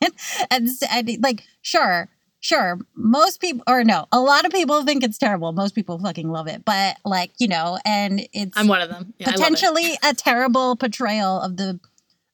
and, 0.00 0.12
and, 0.50 0.68
and, 0.90 1.22
like, 1.22 1.42
sure. 1.62 2.08
Sure, 2.40 2.78
most 2.94 3.40
people, 3.40 3.64
or 3.66 3.82
no, 3.82 4.06
a 4.12 4.20
lot 4.20 4.44
of 4.44 4.52
people 4.52 4.84
think 4.84 5.02
it's 5.02 5.18
terrible. 5.18 5.50
Most 5.50 5.74
people 5.74 5.98
fucking 5.98 6.30
love 6.30 6.46
it, 6.46 6.64
but 6.64 6.96
like 7.04 7.32
you 7.40 7.48
know, 7.48 7.80
and 7.84 8.28
it's 8.32 8.56
I'm 8.56 8.68
one 8.68 8.80
of 8.80 8.88
them. 8.90 9.12
Yeah, 9.18 9.26
I 9.26 9.30
love 9.32 9.34
it. 9.34 9.42
potentially 9.42 9.98
a 10.04 10.14
terrible 10.14 10.76
portrayal 10.76 11.40
of 11.40 11.56
the 11.56 11.80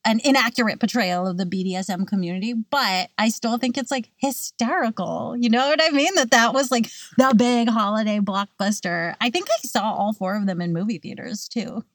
an 0.05 0.21
inaccurate 0.25 0.81
portrayal 0.81 1.27
of 1.27 1.37
the 1.37 1.45
BDSM 1.45 2.07
community, 2.07 2.53
but 2.53 3.11
I 3.19 3.29
still 3.29 3.59
think 3.59 3.79
it's 3.79 3.91
like 3.91 4.11
hysterical. 4.17 5.37
You 5.37 5.51
know 5.51 5.67
what 5.69 5.81
I 5.83 5.91
mean? 5.91 6.15
That 6.17 6.31
that 6.31 6.53
was 6.53 6.71
like 6.71 6.91
the 7.17 7.35
big 7.37 7.69
holiday 7.69 8.19
blockbuster. 8.19 9.15
I 9.21 9.31
think 9.31 9.49
I 9.51 9.67
saw 9.67 9.93
all 9.93 10.13
four 10.13 10.37
of 10.37 10.47
them 10.47 10.61
in 10.61 10.73
movie 10.73 10.99
theaters 10.99 11.49
too. 11.49 11.85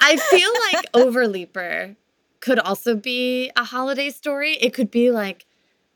I 0.00 0.16
feel 0.16 0.50
like 0.72 0.92
Overleaper 0.92 1.96
could 2.40 2.58
also 2.58 2.94
be 2.94 3.50
a 3.56 3.64
holiday 3.64 4.10
story. 4.10 4.52
It 4.54 4.74
could 4.74 4.90
be 4.90 5.10
like 5.10 5.46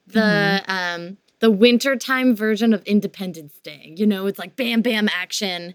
the 0.06 0.62
um 0.66 1.18
the 1.40 1.50
wintertime 1.50 2.34
version 2.34 2.72
of 2.72 2.82
Independence 2.84 3.58
Day. 3.62 3.94
You 3.96 4.06
know, 4.06 4.26
it's 4.26 4.38
like 4.38 4.56
bam, 4.56 4.82
bam 4.82 5.08
action, 5.08 5.74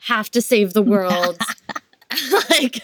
have 0.00 0.30
to 0.32 0.42
save 0.42 0.72
the 0.72 0.82
world. 0.82 1.38
like 2.50 2.80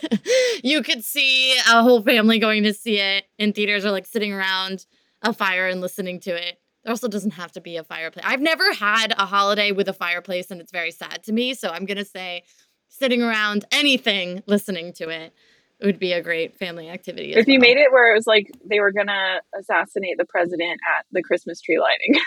you 0.64 0.82
could 0.82 1.04
see 1.04 1.56
a 1.58 1.82
whole 1.82 2.02
family 2.02 2.38
going 2.38 2.62
to 2.64 2.74
see 2.74 2.98
it 2.98 3.24
in 3.38 3.52
theaters 3.52 3.84
or 3.84 3.90
like 3.90 4.06
sitting 4.06 4.32
around 4.32 4.86
a 5.22 5.32
fire 5.32 5.68
and 5.68 5.80
listening 5.80 6.20
to 6.20 6.30
it. 6.30 6.58
There 6.84 6.90
also 6.90 7.08
doesn't 7.08 7.32
have 7.32 7.52
to 7.52 7.60
be 7.60 7.76
a 7.76 7.84
fireplace. 7.84 8.24
I've 8.26 8.40
never 8.40 8.72
had 8.72 9.12
a 9.18 9.26
holiday 9.26 9.72
with 9.72 9.88
a 9.88 9.92
fireplace 9.92 10.50
and 10.50 10.60
it's 10.60 10.72
very 10.72 10.90
sad 10.90 11.22
to 11.24 11.32
me. 11.32 11.54
So 11.54 11.68
I'm 11.68 11.84
going 11.84 11.98
to 11.98 12.04
say 12.04 12.44
sitting 12.88 13.22
around 13.22 13.64
anything 13.70 14.42
listening 14.46 14.92
to 14.94 15.08
it 15.08 15.34
would 15.82 15.98
be 15.98 16.12
a 16.12 16.22
great 16.22 16.58
family 16.58 16.88
activity. 16.88 17.34
If 17.34 17.48
you 17.48 17.58
made 17.58 17.76
it 17.76 17.92
where 17.92 18.12
it 18.12 18.16
was 18.16 18.26
like 18.26 18.50
they 18.64 18.80
were 18.80 18.92
gonna 18.92 19.40
assassinate 19.58 20.18
the 20.18 20.26
president 20.26 20.78
at 20.98 21.06
the 21.10 21.22
Christmas 21.22 21.60
tree 21.60 21.80
lighting. 21.80 22.20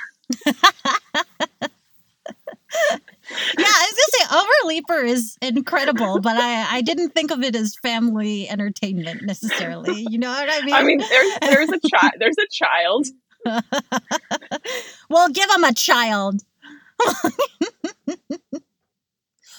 yeah, 3.29 3.65
I 3.65 3.91
was 3.91 3.97
gonna 3.99 4.11
say 4.11 4.25
Overleaper 4.37 5.07
is 5.07 5.37
incredible, 5.41 6.19
but 6.19 6.37
I, 6.37 6.77
I 6.77 6.81
didn't 6.81 7.11
think 7.11 7.31
of 7.31 7.41
it 7.43 7.55
as 7.55 7.75
family 7.75 8.49
entertainment 8.49 9.23
necessarily. 9.23 10.05
You 10.09 10.17
know 10.19 10.31
what 10.31 10.49
I 10.49 10.65
mean? 10.65 10.75
I 10.75 10.83
mean, 10.83 10.99
there's 10.99 11.39
there's 11.41 11.69
a 11.69 11.79
child. 11.87 12.13
There's 12.19 12.37
a 12.37 12.47
child. 12.51 13.07
well, 15.09 15.29
give 15.29 15.49
him 15.51 15.63
a 15.63 15.73
child. 15.73 16.41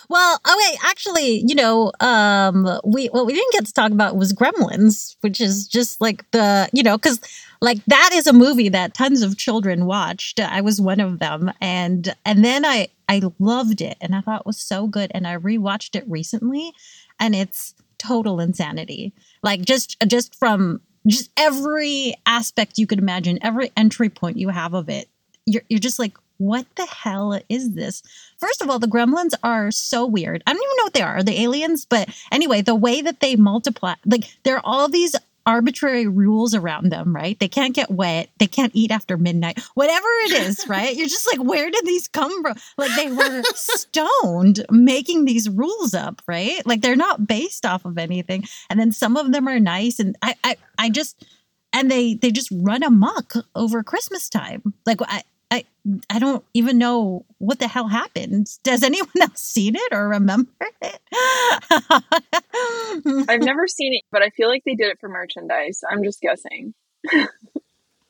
Well, 0.09 0.39
okay, 0.47 0.79
actually, 0.85 1.45
you 1.47 1.55
know, 1.55 1.93
um, 2.01 2.79
we 2.85 3.07
what 3.07 3.27
we 3.27 3.33
didn't 3.35 3.53
get 3.53 3.67
to 3.67 3.73
talk 3.73 3.91
about 3.93 4.17
was 4.17 4.33
Gremlins, 4.33 5.17
which 5.21 5.41
is 5.41 5.67
just 5.67 6.01
like 6.01 6.31
the, 6.33 6.69
you 6.73 6.83
know, 6.83 6.97
because 6.99 7.21
like 7.61 7.85
that 7.87 8.11
is 8.13 8.27
a 8.27 8.33
movie 8.33 8.69
that 8.69 8.95
tons 8.95 9.23
of 9.23 9.37
children 9.39 9.87
watched. 9.87 10.41
I 10.41 10.61
was 10.61 10.81
one 10.81 11.01
of 11.01 11.19
them, 11.19 11.51
and 11.61 12.15
and 12.25 12.45
then 12.45 12.65
I 12.65 12.89
I 13.09 13.23
loved 13.39 13.81
it, 13.81 13.97
and 14.01 14.15
I 14.15 14.21
thought 14.21 14.41
it 14.41 14.47
was 14.47 14.59
so 14.61 14.87
good, 14.87 15.11
and 15.15 15.27
I 15.27 15.37
rewatched 15.37 15.97
it 15.97 16.05
recently, 16.09 16.73
and 17.19 17.35
it's 17.35 17.75
total 17.99 18.41
insanity. 18.41 19.13
Like 19.43 19.63
just 19.63 19.97
just 20.07 20.35
from 20.35 20.81
just 21.07 21.31
every 21.37 22.15
aspect 22.27 22.79
you 22.79 22.87
could 22.87 22.99
imagine, 22.99 23.39
every 23.43 23.71
entry 23.77 24.09
point 24.09 24.37
you 24.39 24.49
have 24.51 24.75
of 24.75 24.89
it, 24.89 25.09
you're 25.47 25.63
you're 25.69 25.79
just 25.81 25.99
like, 25.99 26.17
what 26.39 26.67
the 26.77 26.87
hell 26.87 27.41
is 27.49 27.73
this? 27.73 28.03
First 28.39 28.63
of 28.63 28.71
all, 28.71 28.79
the 28.79 28.87
gremlins 28.87 29.35
are 29.43 29.71
so 29.71 30.07
weird. 30.07 30.43
I 30.47 30.53
don't 30.53 30.63
even 30.63 30.77
know 30.77 30.85
what 30.85 30.95
they 30.95 31.03
are. 31.03 31.17
Are 31.17 31.23
they 31.23 31.41
aliens? 31.41 31.85
But 31.85 32.09
anyway, 32.33 32.63
the 32.63 32.75
way 32.75 33.01
that 33.01 33.21
they 33.21 33.37
multiply, 33.37 33.95
like 34.05 34.25
there 34.43 34.57
are 34.57 34.63
all 34.65 34.89
these 34.89 35.15
arbitrary 35.47 36.07
rules 36.07 36.55
around 36.55 36.91
them, 36.91 37.15
right? 37.15 37.39
They 37.39 37.49
can't 37.49 37.75
get 37.75 37.91
wet. 37.91 38.31
They 38.39 38.47
can't 38.47 38.75
eat 38.75 38.91
after 38.91 39.17
midnight. 39.17 39.61
Whatever 39.75 40.07
it 40.25 40.33
is, 40.33 40.65
right? 40.69 40.97
You're 40.97 41.09
just 41.09 41.31
like, 41.31 41.47
where 41.47 41.71
did 41.71 41.85
these 41.85 42.09
come 42.09 42.43
from? 42.43 42.57
Like 42.79 42.95
they 42.97 43.13
were 43.13 43.43
stoned 43.55 44.65
making 44.71 45.25
these 45.25 45.49
rules 45.49 45.95
up, 45.95 46.23
right? 46.27 46.65
Like 46.67 46.81
they're 46.81 46.97
not 46.97 47.27
based 47.27 47.67
off 47.67 47.85
of 47.85 47.99
anything. 47.99 48.45
And 48.71 48.81
then 48.81 48.93
some 48.93 49.17
of 49.17 49.33
them 49.33 49.49
are 49.49 49.61
nice. 49.61 49.99
And 49.99 50.17
I 50.23 50.35
I, 50.43 50.57
I 50.79 50.91
just 50.91 51.25
and 51.73 51.91
they 51.91 52.15
they 52.15 52.31
just 52.31 52.49
run 52.51 52.83
amok 52.83 53.35
over 53.55 53.83
Christmas 53.83 54.29
time. 54.29 54.75
Like 54.87 55.01
I 55.03 55.23
I 55.51 55.65
I 56.11 56.19
don't 56.19 56.45
even 56.55 56.79
know 56.79 57.25
what 57.39 57.59
the 57.59 57.69
hell 57.69 57.89
happened. 57.89 58.49
Does 58.63 58.83
anyone 58.83 59.11
else 59.21 59.41
seen 59.41 59.75
it 59.77 59.93
or 59.93 60.09
remember 60.09 60.51
it? 60.83 61.01
I've 63.29 63.43
never 63.43 63.67
seen 63.67 63.95
it, 63.95 64.03
but 64.11 64.23
I 64.23 64.31
feel 64.31 64.49
like 64.49 64.65
they 64.65 64.75
did 64.75 64.89
it 64.89 64.99
for 65.01 65.09
merchandise. 65.09 65.81
I'm 65.91 66.03
just 66.03 66.21
guessing. 66.21 66.75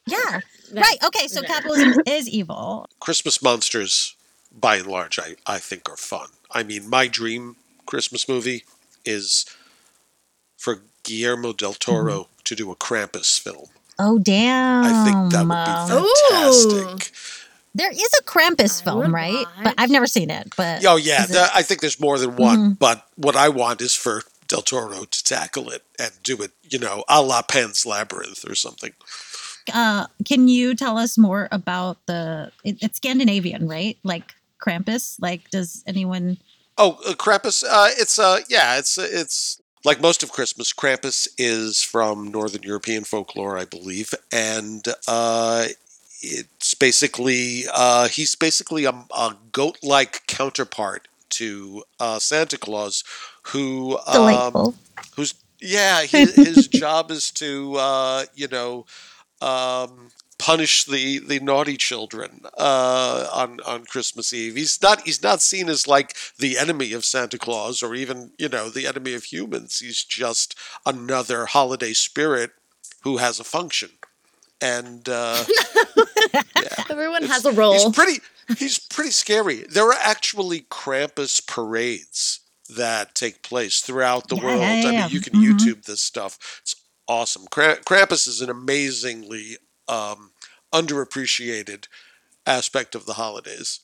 yeah. 0.07 0.41
Right. 0.73 0.99
Okay. 1.05 1.29
So 1.29 1.43
capitalism 1.43 2.03
is 2.07 2.29
evil. 2.29 2.87
Christmas 3.01 3.43
monsters, 3.43 4.17
by 4.53 4.77
and 4.77 4.87
large, 4.87 5.19
I, 5.19 5.37
I 5.47 5.59
think 5.59 5.89
are 5.89 5.97
fun. 5.97 6.29
I 6.51 6.63
mean, 6.63 6.89
my 6.89 7.09
dream 7.09 7.57
Christmas 7.87 8.29
movie 8.29 8.65
is 9.05 9.45
for 10.57 10.81
Guillermo 11.03 11.53
del 11.53 11.75
Toro 11.75 12.21
mm-hmm. 12.21 12.33
to 12.45 12.55
do 12.55 12.71
a 12.71 12.77
Krampus 12.77 13.39
film. 13.39 13.69
Oh 13.99 14.19
damn! 14.19 14.85
I 14.85 15.05
think 15.05 15.33
that 15.33 15.47
would 15.47 15.51
be 15.51 16.35
fantastic. 16.35 17.13
Ooh. 17.13 17.31
There 17.77 17.91
is 17.91 18.11
a 18.21 18.23
Krampus 18.23 18.83
film, 18.83 19.13
right? 19.13 19.35
Watch. 19.35 19.49
But 19.65 19.75
I've 19.79 19.91
never 19.91 20.07
seen 20.07 20.31
it. 20.31 20.55
But 20.57 20.85
oh 20.87 20.97
yeah, 20.97 21.27
the, 21.27 21.49
I 21.55 21.63
think 21.63 21.81
there's 21.81 21.99
more 21.99 22.19
than 22.19 22.37
one. 22.37 22.59
Mm-hmm. 22.59 22.73
But 22.75 23.07
what 23.17 23.35
I 23.35 23.49
want 23.49 23.81
is 23.81 23.95
for 23.95 24.23
Del 24.47 24.63
Toro 24.63 25.05
to 25.05 25.25
tackle 25.25 25.71
it 25.71 25.83
and 25.99 26.13
do 26.23 26.41
it, 26.43 26.53
you 26.69 26.79
know, 26.79 27.05
a 27.09 27.21
la 27.23 27.43
Pan's 27.43 27.85
Labyrinth 27.85 28.49
or 28.49 28.55
something. 28.55 28.93
Uh, 29.73 30.07
can 30.25 30.47
you 30.47 30.75
tell 30.75 30.99
us 30.99 31.19
more 31.19 31.49
about 31.51 31.99
the? 32.07 32.53
It, 32.65 32.77
it's 32.81 32.99
Scandinavian, 32.99 33.67
right? 33.67 33.99
Like 34.05 34.35
Krampus. 34.65 35.17
Like, 35.21 35.51
does 35.51 35.83
anyone? 35.87 36.39
Oh, 36.79 36.99
uh, 37.07 37.15
Krampus. 37.15 37.65
Uh, 37.69 37.89
it's 37.99 38.19
uh, 38.19 38.41
yeah, 38.49 38.79
it's 38.79 38.99
it's 38.99 39.61
like 39.85 40.01
most 40.01 40.23
of 40.23 40.33
Christmas, 40.33 40.73
Krampus 40.73 41.29
is 41.39 41.83
from 41.83 42.31
Northern 42.31 42.63
European 42.63 43.05
folklore, 43.05 43.59
I 43.59 43.65
believe, 43.65 44.15
and 44.33 44.87
uh, 45.07 45.67
it's 46.23 46.75
basically 46.75 47.65
uh, 47.73 48.09
he's 48.09 48.35
basically 48.35 48.85
a, 48.85 48.93
a 49.17 49.37
goat-like 49.53 50.27
counterpart 50.27 51.09
to 51.31 51.85
uh, 52.01 52.19
Santa 52.19 52.59
Claus, 52.59 53.05
who 53.43 53.99
um, 54.07 54.75
who's 55.17 55.35
yeah, 55.61 56.03
his, 56.03 56.35
his 56.35 56.69
job 56.69 57.11
is 57.11 57.31
to 57.33 57.75
uh, 57.77 58.25
you 58.35 58.49
know 58.49 58.87
um, 59.41 60.11
punish 60.39 60.85
the, 60.85 61.19
the 61.19 61.41
naughty 61.41 61.77
children 61.77 62.43
uh, 62.59 63.29
on 63.33 63.61
on 63.67 63.85
Christmas 63.85 64.33
Eve. 64.33 64.57
He's 64.57 64.81
not 64.83 65.03
he's 65.03 65.23
not 65.23 65.43
seen 65.43 65.69
as 65.69 65.87
like 65.87 66.17
the 66.39 66.59
enemy 66.59 66.93
of 66.93 67.05
Santa 67.05 67.39
Claus 67.39 67.83
or 67.83 67.95
even 67.95 68.33
you 68.39 68.49
know 68.49 68.69
the 68.69 68.87
enemy 68.87 69.15
of 69.15 69.25
humans. 69.25 69.79
He's 69.79 70.05
just 70.05 70.57
another 70.85 71.47
holiday 71.47 71.93
spirit 71.93 72.53
who 73.03 73.19
has 73.19 73.39
a 73.39 73.45
function 73.45 73.91
and 74.65 75.09
uh, 75.09 75.45
yeah, 76.35 76.85
everyone 76.91 77.25
has 77.25 77.45
a 77.45 77.53
role. 77.53 77.75
He's 77.75 77.95
pretty. 77.95 78.21
He's 78.59 78.79
pretty 78.79 79.11
scary. 79.11 79.65
There 79.71 79.87
are 79.87 79.99
actually 79.99 80.63
Krampus 80.63 81.47
parades 81.47 82.41
that 82.69 83.15
take 83.15 83.43
place 83.43 83.81
throughout 83.81 84.29
the 84.29 84.37
yeah, 84.37 84.45
world. 84.45 84.61
Yeah. 84.61 84.67
I 84.69 84.91
mean, 84.91 85.11
you 85.11 85.21
can 85.21 85.35
mm-hmm. 85.35 85.57
YouTube 85.57 85.85
this 85.85 86.01
stuff. 86.01 86.61
It's 86.63 86.77
awesome. 87.09 87.45
Krampus 87.47 88.29
is 88.29 88.41
an 88.41 88.51
amazingly 88.51 89.57
um, 89.89 90.33
underappreciated 90.73 91.87
aspect 92.47 92.95
of 92.95 93.07
the 93.07 93.15
holidays. 93.15 93.81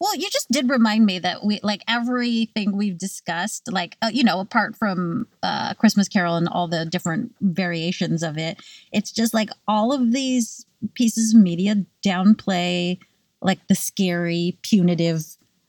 Well, 0.00 0.16
you 0.16 0.30
just 0.30 0.50
did 0.50 0.70
remind 0.70 1.04
me 1.04 1.18
that 1.18 1.44
we 1.44 1.60
like 1.62 1.82
everything 1.86 2.74
we've 2.74 2.96
discussed, 2.96 3.70
like 3.70 3.98
uh, 4.00 4.10
you 4.10 4.24
know, 4.24 4.40
apart 4.40 4.74
from 4.74 5.26
uh, 5.42 5.74
Christmas 5.74 6.08
Carol 6.08 6.36
and 6.36 6.48
all 6.48 6.68
the 6.68 6.86
different 6.86 7.34
variations 7.42 8.22
of 8.22 8.38
it, 8.38 8.58
it's 8.92 9.12
just 9.12 9.34
like 9.34 9.50
all 9.68 9.92
of 9.92 10.12
these 10.12 10.64
pieces 10.94 11.34
of 11.34 11.40
media 11.42 11.76
downplay 12.02 12.98
like 13.42 13.66
the 13.68 13.74
scary, 13.74 14.58
punitive 14.62 15.24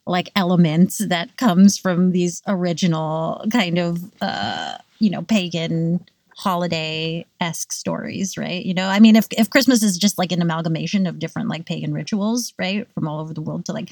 like 0.07 0.29
elements 0.35 0.97
that 0.97 1.37
comes 1.37 1.77
from 1.77 2.11
these 2.11 2.41
original 2.47 3.45
kind 3.51 3.77
of 3.77 3.99
uh, 4.21 4.77
you 4.99 5.09
know 5.09 5.21
pagan 5.21 6.05
holiday 6.41 7.23
esque 7.39 7.71
stories, 7.71 8.35
right? 8.35 8.65
You 8.65 8.73
know, 8.73 8.87
I 8.87 8.99
mean, 8.99 9.15
if 9.15 9.27
if 9.37 9.51
Christmas 9.51 9.83
is 9.83 9.97
just 9.97 10.17
like 10.17 10.31
an 10.31 10.41
amalgamation 10.41 11.05
of 11.05 11.19
different 11.19 11.49
like 11.49 11.65
pagan 11.65 11.93
rituals, 11.93 12.53
right, 12.57 12.91
from 12.93 13.07
all 13.07 13.19
over 13.19 13.33
the 13.33 13.41
world, 13.41 13.65
to 13.65 13.73
like, 13.73 13.91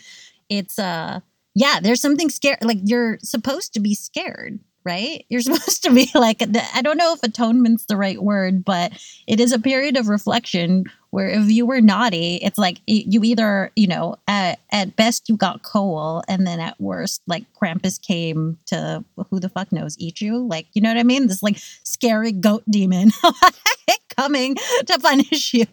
it's 0.50 0.80
uh, 0.80 1.20
yeah, 1.54 1.80
there's 1.80 2.02
something 2.02 2.30
scary. 2.30 2.58
Like 2.62 2.80
you're 2.84 3.20
supposed 3.22 3.76
to 3.76 3.80
be 3.80 3.94
scared, 3.94 4.60
right? 4.84 5.26
You're 5.30 5.42
supposed 5.42 5.84
to 5.84 5.94
be 5.94 6.10
like, 6.16 6.42
I 6.42 6.82
don't 6.82 6.98
know 6.98 7.14
if 7.14 7.22
atonement's 7.22 7.86
the 7.86 7.98
right 7.98 8.22
word, 8.22 8.66
but 8.66 8.94
it 9.28 9.40
is 9.40 9.52
a 9.52 9.60
period 9.60 9.98
of 9.98 10.08
reflection 10.08 10.86
where 11.12 11.28
if 11.28 11.50
you 11.50 11.66
were 11.66 11.82
naughty, 11.82 12.36
it's 12.38 12.58
like 12.58 12.80
you 12.86 13.24
either, 13.24 13.72
you 13.76 13.88
know, 13.88 14.16
at, 14.28 14.60
at 14.72 14.96
best 14.96 15.28
you 15.28 15.36
got 15.36 15.64
coal, 15.64 16.24
and 16.28 16.46
then 16.46 16.60
at 16.60 16.80
worst, 16.80 17.22
like 17.26 17.46
Krampus 17.60 18.02
came 18.02 18.58
to 18.68 19.04
who 19.30 19.40
the 19.40 19.50
fuck 19.50 19.72
knows 19.72 19.96
eat 19.98 20.22
you. 20.22 20.38
Like, 20.38 20.68
you 20.74 20.82
know 20.82 20.90
what 20.90 21.00
I 21.00 21.04
mean? 21.04 21.28
This 21.28 21.42
like 21.42 21.58
scary 21.84 22.32
goat 22.32 22.64
demon 22.70 23.12
coming 24.18 24.56
to 24.86 25.00
punish 25.00 25.54
you. 25.54 25.66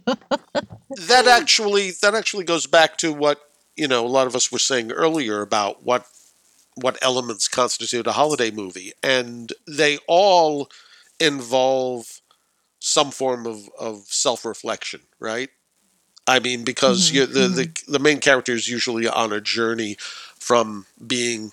that 0.89 1.26
actually 1.26 1.93
that 2.03 2.14
actually 2.14 2.45
goes 2.45 2.66
back 2.66 2.97
to 2.99 3.12
what 3.12 3.41
you 3.76 3.89
know 3.89 4.07
a 4.07 4.09
lot 4.09 4.26
of 4.26 4.34
us 4.34 4.51
were 4.51 4.59
saying 4.59 4.93
earlier 4.93 5.43
about 5.43 5.84
what 5.84 6.07
what 6.76 6.99
elements 7.03 7.49
constitute 7.49 8.07
a 8.07 8.12
holiday 8.12 8.51
movie, 8.51 8.93
and 9.03 9.53
they 9.66 9.99
all 10.07 10.68
involve 11.18 12.16
some 12.87 13.11
form 13.11 13.47
of, 13.47 13.68
of 13.78 14.05
self 14.07 14.45
reflection, 14.45 15.01
right? 15.18 15.51
I 16.26 16.39
mean, 16.39 16.62
because 16.62 17.11
mm-hmm. 17.11 17.32
the, 17.32 17.49
the 17.49 17.62
mm-hmm. 17.64 17.93
the 17.93 17.99
main 17.99 18.20
character 18.20 18.53
is 18.53 18.68
usually 18.68 19.09
on 19.09 19.32
a 19.32 19.41
journey 19.41 19.97
from 19.99 20.87
being, 21.05 21.53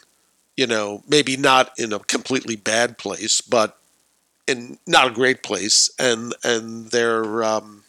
you 0.55 0.67
know, 0.67 1.03
maybe 1.07 1.35
not 1.35 1.71
in 1.77 1.91
a 1.91 1.99
completely 1.99 2.55
bad 2.55 2.97
place, 2.97 3.41
but 3.41 3.77
in 4.47 4.77
not 4.85 5.07
a 5.07 5.11
great 5.11 5.41
place, 5.41 5.89
and 5.97 6.35
and 6.43 6.91
they're 6.91 7.43
um, 7.43 7.83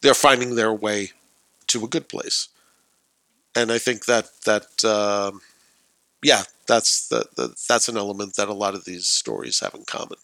they're 0.00 0.14
finding 0.14 0.56
their 0.56 0.72
way 0.72 1.12
to 1.68 1.84
a 1.84 1.88
good 1.88 2.08
place. 2.08 2.48
And 3.54 3.70
I 3.70 3.78
think 3.78 4.06
that 4.06 4.30
that 4.46 4.84
um, 4.84 5.42
yeah, 6.24 6.42
that's 6.66 7.08
the, 7.08 7.26
the 7.36 7.54
that's 7.68 7.88
an 7.88 7.96
element 7.96 8.34
that 8.34 8.48
a 8.48 8.52
lot 8.52 8.74
of 8.74 8.84
these 8.84 9.06
stories 9.06 9.60
have 9.60 9.74
in 9.74 9.84
common. 9.84 10.18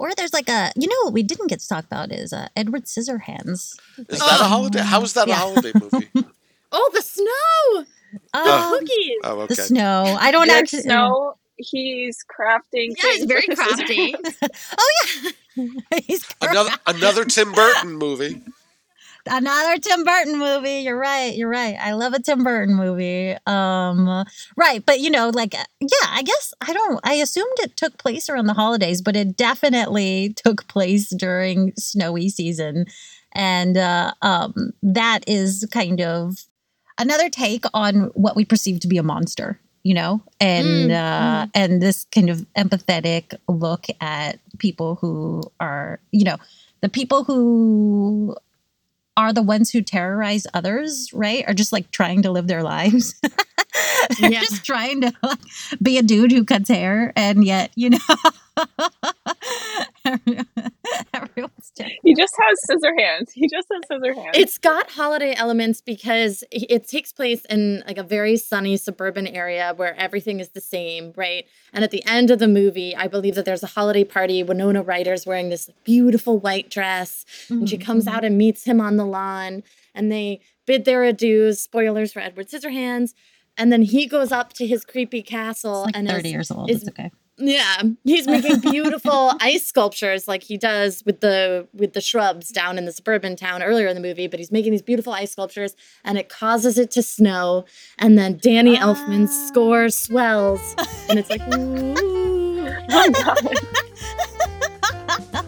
Or 0.00 0.14
there's 0.16 0.32
like 0.32 0.48
a, 0.48 0.72
you 0.76 0.88
know, 0.88 0.96
what 1.04 1.12
we 1.12 1.22
didn't 1.22 1.48
get 1.48 1.60
to 1.60 1.68
talk 1.68 1.84
about 1.84 2.10
is 2.10 2.32
uh, 2.32 2.48
Edward 2.56 2.84
Scissorhands. 2.86 3.76
Is 4.08 4.18
that 4.18 4.40
a 4.40 4.44
holiday? 4.44 4.80
How 4.80 5.02
is 5.02 5.12
that 5.12 5.28
Yeah. 5.28 5.34
a 5.34 5.38
holiday 5.38 5.72
movie? 5.78 6.08
Oh, 6.72 6.90
the 6.94 7.02
snow! 7.02 7.84
Uh, 8.32 8.70
Cookies! 8.70 9.18
Oh, 9.24 9.46
The 9.46 9.54
snow. 9.56 10.16
I 10.20 10.30
don't 10.30 10.46
George 10.46 10.56
actually. 10.58 10.82
Snow, 10.82 11.36
he's 11.56 12.18
crafting. 12.24 12.94
Yeah, 13.02 13.12
he's 13.12 13.24
very 13.24 13.44
with 13.48 13.58
his 13.58 13.68
scissors. 13.68 13.86
crafty. 13.86 14.14
Oh 14.78 14.90
yeah. 15.56 16.00
He's 16.06 16.24
Another 16.40 16.70
another 16.86 17.24
Tim 17.24 17.50
Burton 17.52 17.92
movie. 17.94 18.40
Another 19.30 19.78
Tim 19.78 20.04
Burton 20.04 20.38
movie. 20.38 20.80
You're 20.80 20.98
right. 20.98 21.34
You're 21.34 21.48
right. 21.48 21.76
I 21.80 21.92
love 21.92 22.12
a 22.12 22.20
Tim 22.20 22.44
Burton 22.44 22.74
movie. 22.74 23.36
Um, 23.46 24.24
right, 24.56 24.84
but 24.84 25.00
you 25.00 25.10
know, 25.10 25.30
like, 25.30 25.54
yeah, 25.54 26.08
I 26.08 26.22
guess 26.22 26.52
I 26.60 26.72
don't. 26.72 27.00
I 27.04 27.14
assumed 27.14 27.52
it 27.60 27.76
took 27.76 27.96
place 27.98 28.28
around 28.28 28.46
the 28.46 28.54
holidays, 28.54 29.00
but 29.00 29.16
it 29.16 29.36
definitely 29.36 30.34
took 30.36 30.66
place 30.68 31.08
during 31.08 31.72
snowy 31.78 32.28
season, 32.28 32.86
and 33.32 33.76
uh, 33.76 34.12
um, 34.22 34.72
that 34.82 35.20
is 35.26 35.66
kind 35.72 36.00
of 36.00 36.36
another 36.98 37.30
take 37.30 37.64
on 37.72 38.10
what 38.14 38.36
we 38.36 38.44
perceive 38.44 38.80
to 38.80 38.88
be 38.88 38.98
a 38.98 39.02
monster. 39.02 39.58
You 39.82 39.94
know, 39.94 40.22
and 40.40 40.90
Mm, 40.90 40.90
uh, 40.90 41.46
and 41.54 41.80
this 41.80 42.04
kind 42.12 42.28
of 42.28 42.44
empathetic 42.54 43.34
look 43.48 43.86
at 44.02 44.38
people 44.58 44.96
who 44.96 45.42
are, 45.58 46.00
you 46.12 46.24
know, 46.24 46.36
the 46.82 46.90
people 46.90 47.24
who 47.24 48.36
are 49.16 49.32
the 49.32 49.42
ones 49.42 49.70
who 49.70 49.82
terrorize 49.82 50.46
others, 50.54 51.10
right? 51.12 51.44
Are 51.46 51.54
just 51.54 51.72
like 51.72 51.90
trying 51.90 52.22
to 52.22 52.30
live 52.30 52.46
their 52.46 52.62
lives. 52.62 53.14
They're 54.18 54.30
Yeah. 54.30 54.40
just 54.40 54.64
trying 54.64 55.00
to 55.02 55.12
like, 55.22 55.38
be 55.82 55.98
a 55.98 56.02
dude 56.02 56.32
who 56.32 56.44
cuts 56.44 56.68
hair, 56.68 57.12
and 57.16 57.44
yet, 57.44 57.70
you 57.76 57.90
know, 57.90 57.98
just 61.76 61.90
He 62.02 62.14
just 62.14 62.34
has 62.40 62.58
scissor 62.66 62.94
hands. 62.98 63.32
He 63.32 63.48
just 63.48 63.66
has 63.72 63.82
scissor 63.88 64.14
hands. 64.14 64.36
It's 64.36 64.58
got 64.58 64.90
holiday 64.90 65.34
elements 65.34 65.80
because 65.80 66.42
it 66.50 66.66
it 66.70 66.88
takes 66.88 67.12
place 67.12 67.44
in 67.46 67.82
like 67.86 67.98
a 67.98 68.02
very 68.02 68.36
sunny 68.36 68.76
suburban 68.76 69.26
area 69.26 69.72
where 69.76 69.94
everything 69.98 70.40
is 70.40 70.50
the 70.50 70.60
same, 70.60 71.12
right? 71.16 71.44
And 71.72 71.84
at 71.84 71.90
the 71.90 72.04
end 72.06 72.30
of 72.30 72.38
the 72.38 72.48
movie, 72.48 72.94
I 72.96 73.08
believe 73.08 73.34
that 73.34 73.44
there's 73.44 73.62
a 73.62 73.68
holiday 73.68 74.04
party. 74.04 74.42
Winona 74.42 74.82
Ryder's 74.82 75.26
wearing 75.26 75.50
this 75.50 75.70
beautiful 75.84 76.38
white 76.38 76.70
dress, 76.70 77.24
and 77.48 77.68
she 77.68 77.78
comes 77.78 78.06
mm-hmm. 78.06 78.16
out 78.16 78.24
and 78.24 78.38
meets 78.38 78.64
him 78.64 78.80
on 78.80 78.96
the 78.96 79.06
lawn, 79.06 79.62
and 79.94 80.10
they 80.10 80.40
bid 80.66 80.84
their 80.84 81.02
adieus. 81.02 81.58
Spoilers 81.58 82.12
for 82.12 82.20
Edward 82.20 82.48
Scissorhands. 82.48 83.14
And 83.56 83.70
then 83.70 83.82
he 83.82 84.06
goes 84.06 84.32
up 84.32 84.54
to 84.54 84.66
his 84.66 84.84
creepy 84.84 85.22
castle 85.22 85.82
like 85.82 85.96
and 85.96 86.08
thirty 86.08 86.28
is, 86.28 86.32
years 86.32 86.50
old. 86.50 86.70
is 86.70 86.82
It's 86.82 86.88
okay. 86.88 87.10
Yeah, 87.40 87.82
he's 88.04 88.26
making 88.26 88.60
beautiful 88.60 89.32
ice 89.40 89.66
sculptures 89.66 90.28
like 90.28 90.42
he 90.42 90.56
does 90.56 91.02
with 91.04 91.20
the 91.20 91.66
with 91.72 91.92
the 91.94 92.00
shrubs 92.00 92.50
down 92.50 92.78
in 92.78 92.84
the 92.84 92.92
suburban 92.92 93.36
town 93.36 93.62
earlier 93.62 93.86
in 93.88 93.94
the 93.94 94.00
movie, 94.00 94.26
but 94.26 94.38
he's 94.38 94.52
making 94.52 94.72
these 94.72 94.82
beautiful 94.82 95.12
ice 95.12 95.32
sculptures 95.32 95.74
and 96.04 96.18
it 96.18 96.28
causes 96.28 96.78
it 96.78 96.90
to 96.92 97.02
snow 97.02 97.64
and 97.98 98.18
then 98.18 98.38
Danny 98.42 98.76
ah. 98.76 98.94
Elfman's 98.94 99.48
score 99.48 99.88
swells 99.88 100.60
and 101.08 101.18
it's 101.18 101.30
like 101.30 101.40
ooh. 101.54 101.94
oh 102.90 103.10
god. 103.12 103.48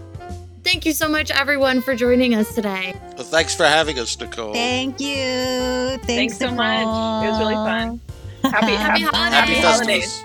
Thank 0.64 0.86
you 0.86 0.92
so 0.94 1.08
much 1.08 1.30
everyone 1.30 1.82
for 1.82 1.94
joining 1.94 2.34
us 2.34 2.54
today. 2.54 2.94
Well, 3.16 3.24
thanks 3.26 3.54
for 3.54 3.64
having 3.64 3.98
us, 3.98 4.18
Nicole. 4.18 4.54
Thank 4.54 5.00
you. 5.00 5.16
Thanks, 5.16 6.06
Thanks 6.06 6.38
so 6.38 6.50
much. 6.50 7.24
It 7.24 7.30
was 7.30 7.38
really 7.38 7.54
fun. 7.54 8.00
Happy 8.42 8.72
Happy 8.72 8.74
happy, 8.74 9.02
holidays. 9.02 9.32
happy 9.32 9.54
Happy 9.54 9.60
holidays. 9.60 10.24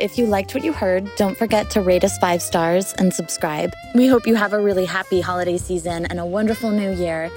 If 0.00 0.16
you 0.16 0.24
liked 0.24 0.54
what 0.54 0.64
you 0.64 0.72
heard, 0.72 1.14
don't 1.16 1.36
forget 1.36 1.68
to 1.72 1.82
rate 1.82 2.04
us 2.04 2.16
5 2.16 2.40
stars 2.40 2.94
and 2.94 3.12
subscribe. 3.12 3.74
We 3.94 4.06
hope 4.06 4.26
you 4.26 4.34
have 4.34 4.54
a 4.54 4.58
really 4.58 4.86
happy 4.86 5.20
holiday 5.20 5.58
season 5.58 6.06
and 6.06 6.18
a 6.18 6.24
wonderful 6.24 6.70
new 6.70 6.90
year. 6.90 7.30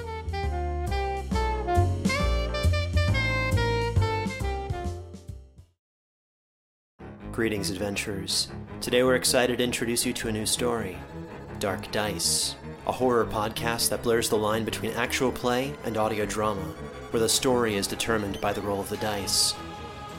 Greetings, 7.33 7.69
adventurers. 7.69 8.47
Today 8.79 9.03
we're 9.03 9.15
excited 9.15 9.57
to 9.57 9.63
introduce 9.65 10.05
you 10.05 10.13
to 10.13 10.29
a 10.29 10.31
new 10.31 10.45
story 10.45 10.97
Dark 11.59 11.91
Dice, 11.91 12.55
a 12.87 12.93
horror 12.93 13.25
podcast 13.25 13.89
that 13.89 14.03
blurs 14.03 14.29
the 14.29 14.37
line 14.37 14.63
between 14.63 14.93
actual 14.93 15.33
play 15.33 15.73
and 15.83 15.97
audio 15.97 16.25
drama, 16.25 16.61
where 17.11 17.19
the 17.19 17.27
story 17.27 17.75
is 17.75 17.87
determined 17.87 18.39
by 18.39 18.53
the 18.53 18.61
roll 18.61 18.79
of 18.79 18.87
the 18.87 18.97
dice. 18.97 19.53